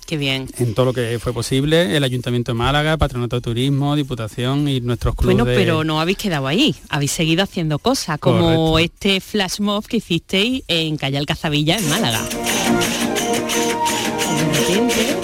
Qué 0.06 0.16
bien. 0.16 0.48
En 0.58 0.74
todo 0.74 0.86
lo 0.86 0.92
que 0.92 1.18
fue 1.18 1.32
posible, 1.32 1.96
el 1.96 2.04
Ayuntamiento 2.04 2.52
de 2.52 2.54
Málaga, 2.54 2.96
Patronato 2.96 3.36
de 3.36 3.42
Turismo, 3.42 3.96
Diputación 3.96 4.68
y 4.68 4.80
nuestros 4.80 5.16
clubes. 5.16 5.36
Bueno, 5.36 5.50
pero 5.52 5.82
no 5.82 6.00
habéis 6.00 6.18
quedado 6.18 6.46
ahí, 6.46 6.76
habéis 6.88 7.10
seguido 7.10 7.42
haciendo 7.42 7.80
cosas, 7.80 8.18
como 8.20 8.78
este 8.78 9.20
flash 9.20 9.58
mob 9.58 9.84
que 9.86 9.96
hicisteis 9.96 10.62
en 10.68 10.96
Calle 10.96 11.18
Alcazabilla, 11.18 11.76
en 11.76 11.88
Málaga. 11.88 12.22
De 14.36 14.44
repente, 14.52 15.16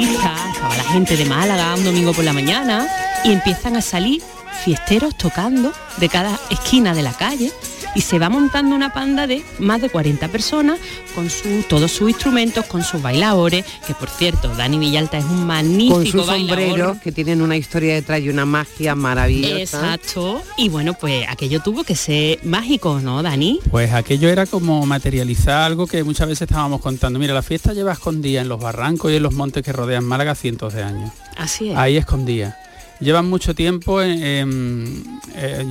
estaba 0.00 0.76
la 0.76 0.84
gente 0.92 1.16
de 1.16 1.24
Málaga 1.24 1.74
un 1.74 1.84
domingo 1.84 2.12
por 2.12 2.24
la 2.24 2.32
mañana 2.32 2.86
y 3.24 3.32
empiezan 3.32 3.76
a 3.76 3.80
salir 3.80 4.22
fiesteros 4.64 5.16
tocando 5.18 5.72
de 5.98 6.08
cada 6.08 6.38
esquina 6.50 6.94
de 6.94 7.02
la 7.02 7.12
calle 7.12 7.52
y 7.94 8.00
se 8.00 8.18
va 8.18 8.28
montando 8.28 8.74
una 8.74 8.92
panda 8.92 9.26
de 9.26 9.42
más 9.58 9.80
de 9.80 9.88
40 9.88 10.28
personas 10.28 10.78
con 11.14 11.30
su, 11.30 11.64
todos 11.68 11.92
sus 11.92 12.10
instrumentos, 12.10 12.64
con 12.66 12.82
sus 12.82 13.00
bailadores, 13.00 13.64
que 13.86 13.94
por 13.94 14.08
cierto, 14.08 14.48
Dani 14.54 14.78
Villalta 14.78 15.18
es 15.18 15.24
un 15.24 15.46
magnífico 15.46 15.94
Con 15.94 16.06
sus 16.06 16.26
sombreros 16.26 16.98
que 16.98 17.12
tienen 17.12 17.42
una 17.42 17.56
historia 17.56 17.94
detrás 17.94 18.20
y 18.20 18.28
una 18.28 18.44
magia 18.44 18.94
maravillosa. 18.94 19.60
Exacto. 19.60 20.42
Y 20.56 20.68
bueno, 20.68 20.94
pues 20.94 21.26
aquello 21.28 21.60
tuvo 21.60 21.84
que 21.84 21.96
ser 21.96 22.44
mágico, 22.44 23.00
¿no, 23.00 23.22
Dani? 23.22 23.60
Pues 23.70 23.92
aquello 23.92 24.28
era 24.28 24.46
como 24.46 24.84
materializar 24.86 25.62
algo 25.62 25.86
que 25.86 26.02
muchas 26.04 26.28
veces 26.28 26.42
estábamos 26.42 26.80
contando. 26.80 27.18
Mira, 27.18 27.34
la 27.34 27.42
fiesta 27.42 27.72
lleva 27.72 27.92
escondida 27.92 28.40
en 28.40 28.48
los 28.48 28.60
barrancos 28.60 29.12
y 29.12 29.16
en 29.16 29.22
los 29.22 29.34
montes 29.34 29.62
que 29.62 29.72
rodean 29.72 30.04
Málaga 30.04 30.34
cientos 30.34 30.74
de 30.74 30.82
años. 30.82 31.10
Así 31.36 31.70
es. 31.70 31.76
Ahí 31.76 31.96
escondía 31.96 32.56
llevan 33.04 33.28
mucho 33.28 33.54
tiempo, 33.54 34.00
eh, 34.02 34.44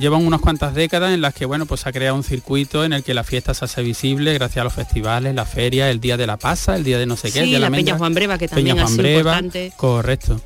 llevan 0.00 0.26
unas 0.26 0.40
cuantas 0.40 0.74
décadas 0.74 1.12
en 1.12 1.20
las 1.20 1.34
que 1.34 1.44
bueno, 1.44 1.66
pues 1.66 1.82
se 1.82 1.88
ha 1.88 1.92
creado 1.92 2.16
un 2.16 2.24
circuito 2.24 2.84
en 2.84 2.92
el 2.92 3.02
que 3.02 3.12
la 3.12 3.24
fiesta 3.24 3.52
se 3.52 3.64
hace 3.64 3.82
visible 3.82 4.32
gracias 4.34 4.62
a 4.62 4.64
los 4.64 4.72
festivales, 4.72 5.34
la 5.34 5.44
feria, 5.44 5.90
el 5.90 6.00
día 6.00 6.16
de 6.16 6.26
la 6.26 6.38
pasa, 6.38 6.76
el 6.76 6.84
día 6.84 6.98
de 6.98 7.06
no 7.06 7.16
sé 7.16 7.32
qué, 7.32 7.40
el 7.40 7.46
día 7.46 7.58
la, 7.58 7.68
la 7.68 7.76
Peña 7.76 7.98
Juan 7.98 8.14
Breva, 8.14 8.38
que 8.38 8.48
también 8.48 8.76
Peña 8.76 8.86
Juan 8.86 8.96
Breva, 8.96 9.18
importante. 9.18 9.72
Correcto. 9.76 10.40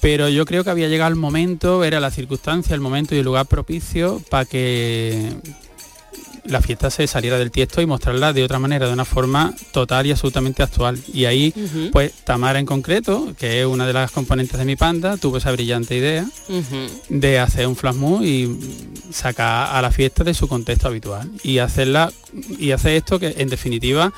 Pero 0.00 0.28
yo 0.28 0.44
creo 0.44 0.62
que 0.62 0.70
había 0.70 0.88
llegado 0.88 1.10
el 1.10 1.16
momento, 1.16 1.82
era 1.82 2.00
la 2.00 2.10
circunstancia, 2.10 2.74
el 2.74 2.80
momento 2.80 3.14
y 3.14 3.18
el 3.18 3.24
lugar 3.24 3.46
propicio 3.46 4.22
para 4.28 4.44
que 4.44 5.32
la 6.48 6.60
fiesta 6.60 6.90
se 6.90 7.06
saliera 7.06 7.38
del 7.38 7.50
tiesto 7.50 7.80
y 7.80 7.86
mostrarla 7.86 8.32
de 8.32 8.44
otra 8.44 8.58
manera, 8.58 8.86
de 8.86 8.92
una 8.92 9.04
forma 9.04 9.54
total 9.72 10.06
y 10.06 10.10
absolutamente 10.10 10.62
actual. 10.62 10.98
Y 11.12 11.24
ahí, 11.24 11.52
pues 11.92 12.12
Tamara 12.24 12.58
en 12.58 12.66
concreto, 12.66 13.34
que 13.38 13.60
es 13.60 13.66
una 13.66 13.86
de 13.86 13.92
las 13.92 14.10
componentes 14.10 14.58
de 14.58 14.64
mi 14.64 14.76
panda, 14.76 15.16
tuvo 15.16 15.38
esa 15.38 15.52
brillante 15.52 15.96
idea 15.96 16.26
de 17.08 17.38
hacer 17.38 17.66
un 17.66 17.74
flash 17.74 17.86
y 18.22 18.58
sacar 19.12 19.74
a 19.74 19.80
la 19.80 19.90
fiesta 19.90 20.24
de 20.24 20.34
su 20.34 20.48
contexto 20.48 20.88
habitual 20.88 21.30
y 21.42 21.58
hacerla 21.58 22.12
y 22.58 22.72
hacer 22.72 22.92
esto 22.92 23.18
que 23.18 23.34
en 23.38 23.48
definitiva 23.48 24.12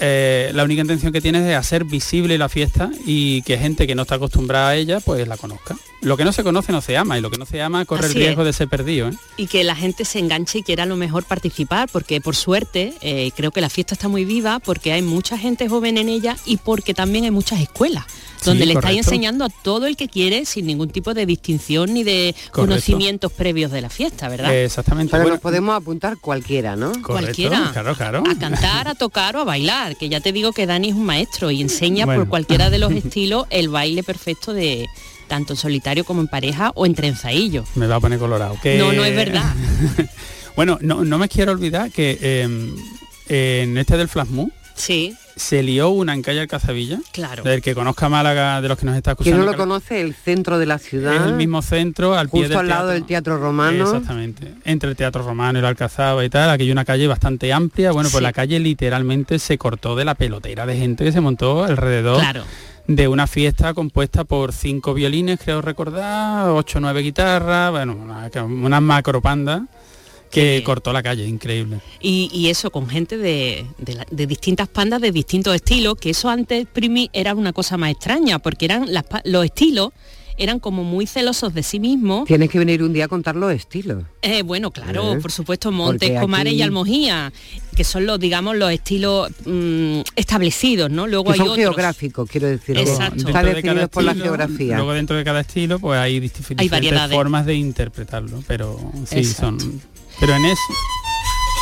eh, 0.00 0.50
la 0.54 0.64
única 0.64 0.82
intención 0.82 1.12
que 1.12 1.20
tiene 1.20 1.38
es 1.38 1.44
de 1.44 1.54
hacer 1.54 1.84
visible 1.84 2.38
la 2.38 2.48
fiesta 2.48 2.90
y 3.04 3.42
que 3.42 3.58
gente 3.58 3.86
que 3.86 3.94
no 3.94 4.02
está 4.02 4.16
acostumbrada 4.16 4.70
a 4.70 4.76
ella 4.76 5.00
pues 5.00 5.26
la 5.26 5.36
conozca. 5.36 5.76
Lo 6.00 6.16
que 6.16 6.24
no 6.24 6.32
se 6.32 6.44
conoce 6.44 6.70
no 6.70 6.80
se 6.80 6.96
ama 6.96 7.18
y 7.18 7.20
lo 7.20 7.30
que 7.30 7.38
no 7.38 7.46
se 7.46 7.60
ama 7.60 7.84
corre 7.84 8.06
el 8.06 8.14
riesgo 8.14 8.44
de 8.44 8.52
ser 8.52 8.68
perdido. 8.68 9.08
¿eh? 9.08 9.12
Y 9.36 9.48
que 9.48 9.64
la 9.64 9.74
gente 9.74 10.04
se 10.04 10.20
enganche 10.20 10.58
y 10.58 10.62
quiera 10.62 10.84
a 10.84 10.86
lo 10.86 10.96
mejor 10.96 11.24
participar 11.24 11.88
porque 11.90 12.20
por 12.20 12.36
suerte 12.36 12.94
eh, 13.00 13.32
creo 13.34 13.50
que 13.50 13.60
la 13.60 13.68
fiesta 13.68 13.94
está 13.94 14.08
muy 14.08 14.24
viva 14.24 14.60
porque 14.60 14.92
hay 14.92 15.02
mucha 15.02 15.36
gente 15.36 15.68
joven 15.68 15.98
en 15.98 16.08
ella 16.08 16.36
y 16.44 16.58
porque 16.58 16.94
también 16.94 17.24
hay 17.24 17.30
muchas 17.30 17.60
escuelas 17.60 18.04
donde 18.44 18.66
le 18.66 18.74
estáis 18.74 18.98
enseñando 18.98 19.44
a 19.44 19.48
todo 19.48 19.86
el 19.86 19.96
que 19.96 20.08
quiere 20.08 20.44
sin 20.44 20.66
ningún 20.66 20.90
tipo 20.90 21.14
de 21.14 21.26
distinción 21.26 21.92
ni 21.94 22.04
de 22.04 22.34
conocimientos 22.52 23.32
previos 23.32 23.70
de 23.70 23.80
la 23.80 23.90
fiesta, 23.90 24.28
¿verdad? 24.28 24.54
exactamente. 24.54 25.16
Pero 25.16 25.28
nos 25.28 25.40
podemos 25.40 25.76
apuntar 25.76 26.18
cualquiera, 26.18 26.76
¿no? 26.76 26.92
cualquiera. 27.02 27.70
Claro, 27.72 27.94
claro. 27.94 28.22
A 28.28 28.38
cantar, 28.38 28.88
a 28.88 28.94
tocar 28.94 29.36
o 29.36 29.40
a 29.40 29.44
bailar, 29.44 29.96
que 29.96 30.08
ya 30.08 30.20
te 30.20 30.32
digo 30.32 30.52
que 30.52 30.66
Dani 30.66 30.88
es 30.88 30.94
un 30.94 31.04
maestro 31.04 31.50
y 31.50 31.60
enseña 31.60 32.06
por 32.06 32.28
cualquiera 32.28 32.70
de 32.70 32.78
los 32.78 32.92
estilos 32.98 33.46
el 33.50 33.68
baile 33.68 34.02
perfecto 34.02 34.52
de 34.52 34.86
tanto 35.26 35.52
en 35.52 35.56
solitario 35.58 36.04
como 36.04 36.20
en 36.20 36.28
pareja 36.28 36.72
o 36.74 36.86
en 36.86 36.94
trenzadillo. 36.94 37.64
Me 37.74 37.86
va 37.86 37.96
a 37.96 38.00
poner 38.00 38.18
colorado. 38.18 38.56
No, 38.78 38.92
no 38.92 39.04
es 39.04 39.14
verdad. 39.14 39.54
bueno, 40.56 40.78
no, 40.80 41.04
no, 41.04 41.18
me 41.18 41.28
quiero 41.28 41.52
olvidar 41.52 41.90
que 41.90 42.42
em, 42.42 42.74
en 43.28 43.76
este 43.76 43.96
del 43.96 44.08
Flash 44.08 44.28
Sí 44.74 45.14
se 45.38 45.62
lió 45.62 45.88
una 45.90 46.14
en 46.14 46.22
calle 46.22 46.40
Alcazabilla. 46.40 46.98
Claro. 47.12 47.42
Del 47.42 47.62
que 47.62 47.74
conozca 47.74 48.08
Málaga, 48.08 48.60
de 48.60 48.68
los 48.68 48.78
que 48.78 48.86
nos 48.86 48.96
está 48.96 49.12
escuchando. 49.12 49.38
Que 49.38 49.44
no 49.44 49.50
lo 49.50 49.56
conoce, 49.56 50.00
el 50.00 50.14
centro 50.14 50.58
de 50.58 50.66
la 50.66 50.78
ciudad. 50.78 51.14
Es 51.14 51.22
el 51.22 51.34
mismo 51.34 51.62
centro, 51.62 52.14
al 52.14 52.28
pie 52.28 52.48
del 52.48 52.58
al 52.58 52.68
lado 52.68 52.88
del 52.88 53.04
Teatro 53.04 53.38
Romano. 53.38 53.84
Exactamente. 53.84 54.54
Entre 54.64 54.90
el 54.90 54.96
Teatro 54.96 55.22
Romano 55.22 55.58
y 55.58 55.62
la 55.62 55.68
Alcazaba 55.68 56.24
y 56.24 56.28
tal. 56.28 56.50
Aquí 56.50 56.64
hay 56.64 56.72
una 56.72 56.84
calle 56.84 57.06
bastante 57.06 57.52
amplia. 57.52 57.92
Bueno, 57.92 58.10
pues 58.10 58.22
la 58.22 58.32
calle 58.32 58.58
literalmente 58.58 59.38
se 59.38 59.58
cortó 59.58 59.96
de 59.96 60.04
la 60.04 60.14
pelotera 60.14 60.66
de 60.66 60.76
gente 60.76 61.04
que 61.04 61.12
se 61.12 61.20
montó 61.20 61.64
alrededor. 61.64 62.22
de 62.86 63.06
una 63.06 63.26
fiesta 63.26 63.74
compuesta 63.74 64.24
por 64.24 64.52
cinco 64.52 64.94
violines, 64.94 65.38
creo 65.44 65.60
recordar, 65.60 66.48
ocho 66.48 66.78
o 66.78 66.80
nueve 66.80 67.02
guitarras, 67.02 67.70
bueno, 67.70 67.94
una, 67.94 68.30
una 68.44 68.80
macro 68.80 69.20
panda 69.20 69.66
que 70.30 70.62
cortó 70.64 70.92
la 70.92 71.02
calle, 71.02 71.26
increíble. 71.26 71.80
Y, 72.00 72.48
eso 72.48 72.70
con 72.70 72.88
gente 72.88 73.18
de, 73.18 73.66
distintas 74.10 74.68
pandas 74.68 75.00
de 75.00 75.12
distintos 75.12 75.54
estilos, 75.54 75.96
que 75.96 76.10
eso 76.10 76.28
antes, 76.30 76.66
Primi, 76.66 77.10
era 77.12 77.34
una 77.34 77.52
cosa 77.52 77.76
más 77.76 77.90
extraña, 77.90 78.38
porque 78.38 78.64
eran 78.64 78.86
los 79.24 79.44
estilos 79.44 79.92
eran 80.38 80.60
como 80.60 80.84
muy 80.84 81.06
celosos 81.06 81.52
de 81.52 81.62
sí 81.62 81.80
mismos. 81.80 82.24
Tienes 82.24 82.48
que 82.48 82.58
venir 82.58 82.82
un 82.82 82.92
día 82.92 83.06
a 83.06 83.08
contar 83.08 83.34
los 83.36 83.52
estilos. 83.52 84.04
Eh, 84.22 84.42
bueno, 84.42 84.70
claro, 84.70 85.14
¿Eh? 85.14 85.20
por 85.20 85.32
supuesto, 85.32 85.72
Montes, 85.72 86.18
Comares 86.20 86.54
y 86.54 86.62
Almojía, 86.62 87.32
que 87.76 87.84
son 87.84 88.06
los, 88.06 88.20
digamos, 88.20 88.56
los 88.56 88.70
estilos 88.70 89.30
mm, 89.44 90.00
establecidos, 90.14 90.90
¿no? 90.90 91.06
Luego 91.06 91.32
hay 91.32 91.38
son 91.38 91.48
otros. 91.48 91.58
geográficos, 91.64 92.30
quiero 92.30 92.46
decir. 92.46 92.78
Exacto. 92.78 93.26
Está 93.26 93.42
definido 93.42 93.88
por 93.88 94.04
la 94.04 94.14
geografía. 94.14 94.76
Luego 94.76 94.92
dentro 94.92 95.16
de 95.16 95.24
cada 95.24 95.40
estilo, 95.40 95.80
pues 95.80 95.98
hay, 95.98 96.20
diferentes 96.20 97.10
formas 97.10 97.44
de 97.44 97.54
interpretarlo, 97.56 98.42
pero 98.46 98.78
sí, 99.06 99.24
son 99.24 99.58
pero 100.20 100.34
en 100.34 100.44
eso... 100.44 100.74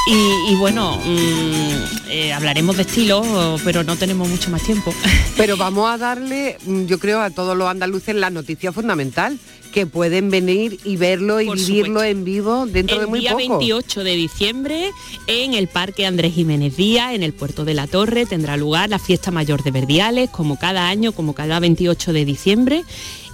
Y, 0.08 0.54
bueno, 0.54 1.00
mm, 1.04 2.10
eh, 2.10 2.32
hablaremos 2.32 2.76
de 2.76 2.82
estilo, 2.82 3.56
pero 3.64 3.82
no 3.82 3.96
tenemos 3.96 4.28
mucho 4.28 4.50
más 4.50 4.62
tiempo. 4.62 4.94
Pero 5.36 5.56
vamos 5.56 5.90
a 5.90 5.98
darle, 5.98 6.58
mm, 6.64 6.84
yo 6.84 7.00
creo, 7.00 7.20
a 7.20 7.30
todos 7.30 7.56
los 7.56 7.68
andaluces 7.68 8.14
la 8.14 8.30
noticia 8.30 8.72
fundamental, 8.72 9.36
que 9.72 9.84
pueden 9.84 10.30
venir 10.30 10.78
y 10.84 10.96
verlo 10.96 11.40
y 11.40 11.50
vivirlo 11.50 12.04
en 12.04 12.24
vivo 12.24 12.66
dentro 12.66 13.00
de 13.00 13.06
muy 13.06 13.20
poco. 13.20 13.40
El 13.40 13.46
día 13.46 13.56
28 13.58 14.04
de 14.04 14.14
diciembre 14.14 14.90
en 15.26 15.54
el 15.54 15.66
Parque 15.66 16.06
Andrés 16.06 16.34
Jiménez 16.34 16.76
Díaz, 16.76 17.12
en 17.12 17.24
el 17.24 17.32
Puerto 17.32 17.64
de 17.64 17.74
la 17.74 17.88
Torre, 17.88 18.26
tendrá 18.26 18.56
lugar 18.56 18.88
la 18.88 19.00
fiesta 19.00 19.32
mayor 19.32 19.64
de 19.64 19.72
Verdiales, 19.72 20.30
como 20.30 20.56
cada 20.56 20.88
año, 20.88 21.10
como 21.10 21.34
cada 21.34 21.58
28 21.58 22.12
de 22.12 22.24
diciembre. 22.24 22.84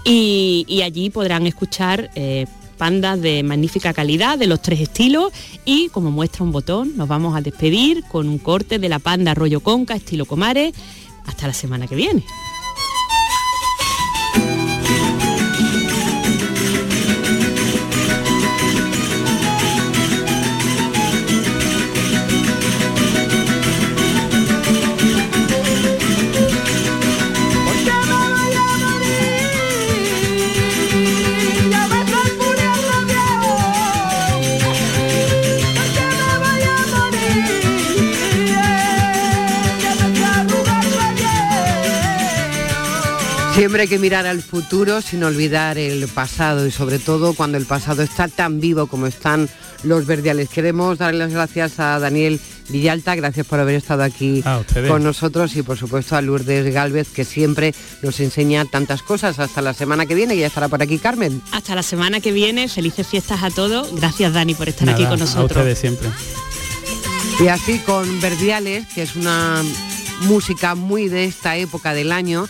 Y, 0.04 0.80
allí 0.82 1.10
podrán 1.10 1.46
escuchar 1.46 2.10
eh, 2.14 2.46
pandas 2.72 3.20
de 3.20 3.42
magnífica 3.42 3.92
calidad, 3.92 4.38
de 4.38 4.46
los 4.46 4.62
tres 4.62 4.80
estilos 4.80 5.32
y 5.64 5.88
como 5.90 6.10
muestra 6.10 6.44
un 6.44 6.52
botón 6.52 6.96
nos 6.96 7.08
vamos 7.08 7.36
a 7.36 7.40
despedir 7.40 8.04
con 8.10 8.28
un 8.28 8.38
corte 8.38 8.78
de 8.78 8.88
la 8.88 8.98
panda 8.98 9.34
rollo 9.34 9.60
conca 9.60 9.94
estilo 9.94 10.26
Comares. 10.26 10.74
Hasta 11.26 11.46
la 11.46 11.54
semana 11.54 11.86
que 11.86 11.94
viene. 11.94 12.24
Siempre 43.54 43.82
hay 43.82 43.88
que 43.88 43.98
mirar 43.98 44.26
al 44.26 44.40
futuro 44.40 45.02
sin 45.02 45.22
olvidar 45.24 45.76
el 45.76 46.08
pasado 46.08 46.66
y 46.66 46.70
sobre 46.70 46.98
todo 46.98 47.34
cuando 47.34 47.58
el 47.58 47.66
pasado 47.66 48.02
está 48.02 48.26
tan 48.28 48.60
vivo 48.60 48.86
como 48.86 49.06
están 49.06 49.46
los 49.82 50.06
verdiales. 50.06 50.48
Queremos 50.48 50.96
darle 50.96 51.18
las 51.18 51.32
gracias 51.32 51.78
a 51.78 51.98
Daniel 51.98 52.40
Villalta, 52.70 53.14
gracias 53.14 53.46
por 53.46 53.60
haber 53.60 53.74
estado 53.74 54.04
aquí 54.04 54.42
con 54.88 55.04
nosotros 55.04 55.54
y 55.56 55.62
por 55.62 55.76
supuesto 55.76 56.16
a 56.16 56.22
Lourdes 56.22 56.72
Galvez 56.72 57.08
que 57.08 57.26
siempre 57.26 57.74
nos 58.00 58.20
enseña 58.20 58.64
tantas 58.64 59.02
cosas. 59.02 59.38
Hasta 59.38 59.60
la 59.60 59.74
semana 59.74 60.06
que 60.06 60.14
viene, 60.14 60.34
y 60.34 60.40
ya 60.40 60.46
estará 60.46 60.68
por 60.68 60.82
aquí 60.82 60.98
Carmen. 60.98 61.42
Hasta 61.52 61.74
la 61.74 61.82
semana 61.82 62.20
que 62.20 62.32
viene, 62.32 62.68
felices 62.68 63.06
fiestas 63.06 63.42
a 63.42 63.50
todos. 63.50 63.94
Gracias 63.94 64.32
Dani 64.32 64.54
por 64.54 64.70
estar 64.70 64.88
aquí 64.88 65.04
con 65.04 65.18
nosotros. 65.18 65.58
A 65.58 65.60
ustedes 65.60 65.78
siempre. 65.78 66.08
Y 67.38 67.48
así 67.48 67.80
con 67.80 68.20
Verdiales, 68.22 68.86
que 68.94 69.02
es 69.02 69.14
una 69.14 69.62
música 70.22 70.74
muy 70.74 71.08
de 71.08 71.26
esta 71.26 71.56
época 71.56 71.92
del 71.92 72.12
año 72.12 72.48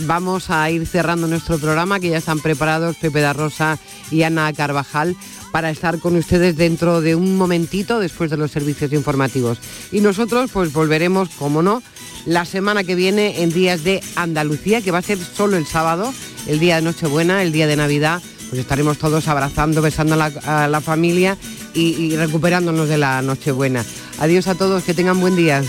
vamos 0.00 0.50
a 0.50 0.70
ir 0.70 0.86
cerrando 0.86 1.26
nuestro 1.26 1.58
programa, 1.58 2.00
que 2.00 2.10
ya 2.10 2.18
están 2.18 2.40
preparados 2.40 2.96
Pepe 2.96 3.20
da 3.20 3.32
Rosa 3.32 3.78
y 4.10 4.22
Ana 4.22 4.52
Carvajal 4.52 5.16
para 5.52 5.70
estar 5.70 5.98
con 5.98 6.16
ustedes 6.16 6.56
dentro 6.56 7.00
de 7.00 7.14
un 7.14 7.36
momentito 7.36 8.00
después 8.00 8.30
de 8.30 8.36
los 8.36 8.50
servicios 8.50 8.92
informativos. 8.92 9.58
Y 9.92 10.00
nosotros 10.00 10.50
pues 10.52 10.72
volveremos, 10.72 11.28
como 11.30 11.62
no, 11.62 11.82
la 12.24 12.44
semana 12.44 12.84
que 12.84 12.94
viene 12.94 13.42
en 13.42 13.52
días 13.52 13.84
de 13.84 14.02
Andalucía, 14.16 14.80
que 14.80 14.90
va 14.90 14.98
a 14.98 15.02
ser 15.02 15.18
solo 15.18 15.56
el 15.56 15.66
sábado, 15.66 16.12
el 16.46 16.58
día 16.58 16.76
de 16.76 16.82
Nochebuena, 16.82 17.42
el 17.42 17.52
día 17.52 17.66
de 17.66 17.76
Navidad, 17.76 18.22
pues 18.48 18.60
estaremos 18.60 18.98
todos 18.98 19.28
abrazando, 19.28 19.82
besando 19.82 20.14
a 20.14 20.68
la, 20.68 20.80
familia 20.80 21.38
y, 21.74 21.94
y 21.94 22.16
recuperándonos 22.16 22.88
de 22.88 22.98
la 22.98 23.22
Nochebuena. 23.22 23.84
Adiós 24.18 24.46
a 24.46 24.54
todos, 24.54 24.84
que 24.84 24.94
tengan 24.94 25.20
buen 25.20 25.36
día. 25.36 25.62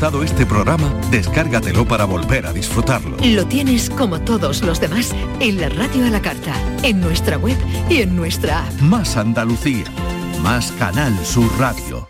Gustado 0.00 0.24
este 0.24 0.46
programa, 0.46 0.94
descárgatelo 1.10 1.86
para 1.86 2.06
volver 2.06 2.46
a 2.46 2.54
disfrutarlo. 2.54 3.18
Lo 3.22 3.46
tienes 3.46 3.90
como 3.90 4.18
todos 4.18 4.62
los 4.62 4.80
demás 4.80 5.14
en 5.40 5.60
la 5.60 5.68
radio 5.68 6.06
a 6.06 6.08
la 6.08 6.22
carta, 6.22 6.54
en 6.82 7.02
nuestra 7.02 7.36
web 7.36 7.58
y 7.90 8.00
en 8.00 8.16
nuestra 8.16 8.66
app. 8.66 8.80
Más 8.80 9.18
Andalucía, 9.18 9.84
más 10.42 10.72
Canal 10.72 11.14
Sur 11.26 11.50
Radio. 11.58 12.09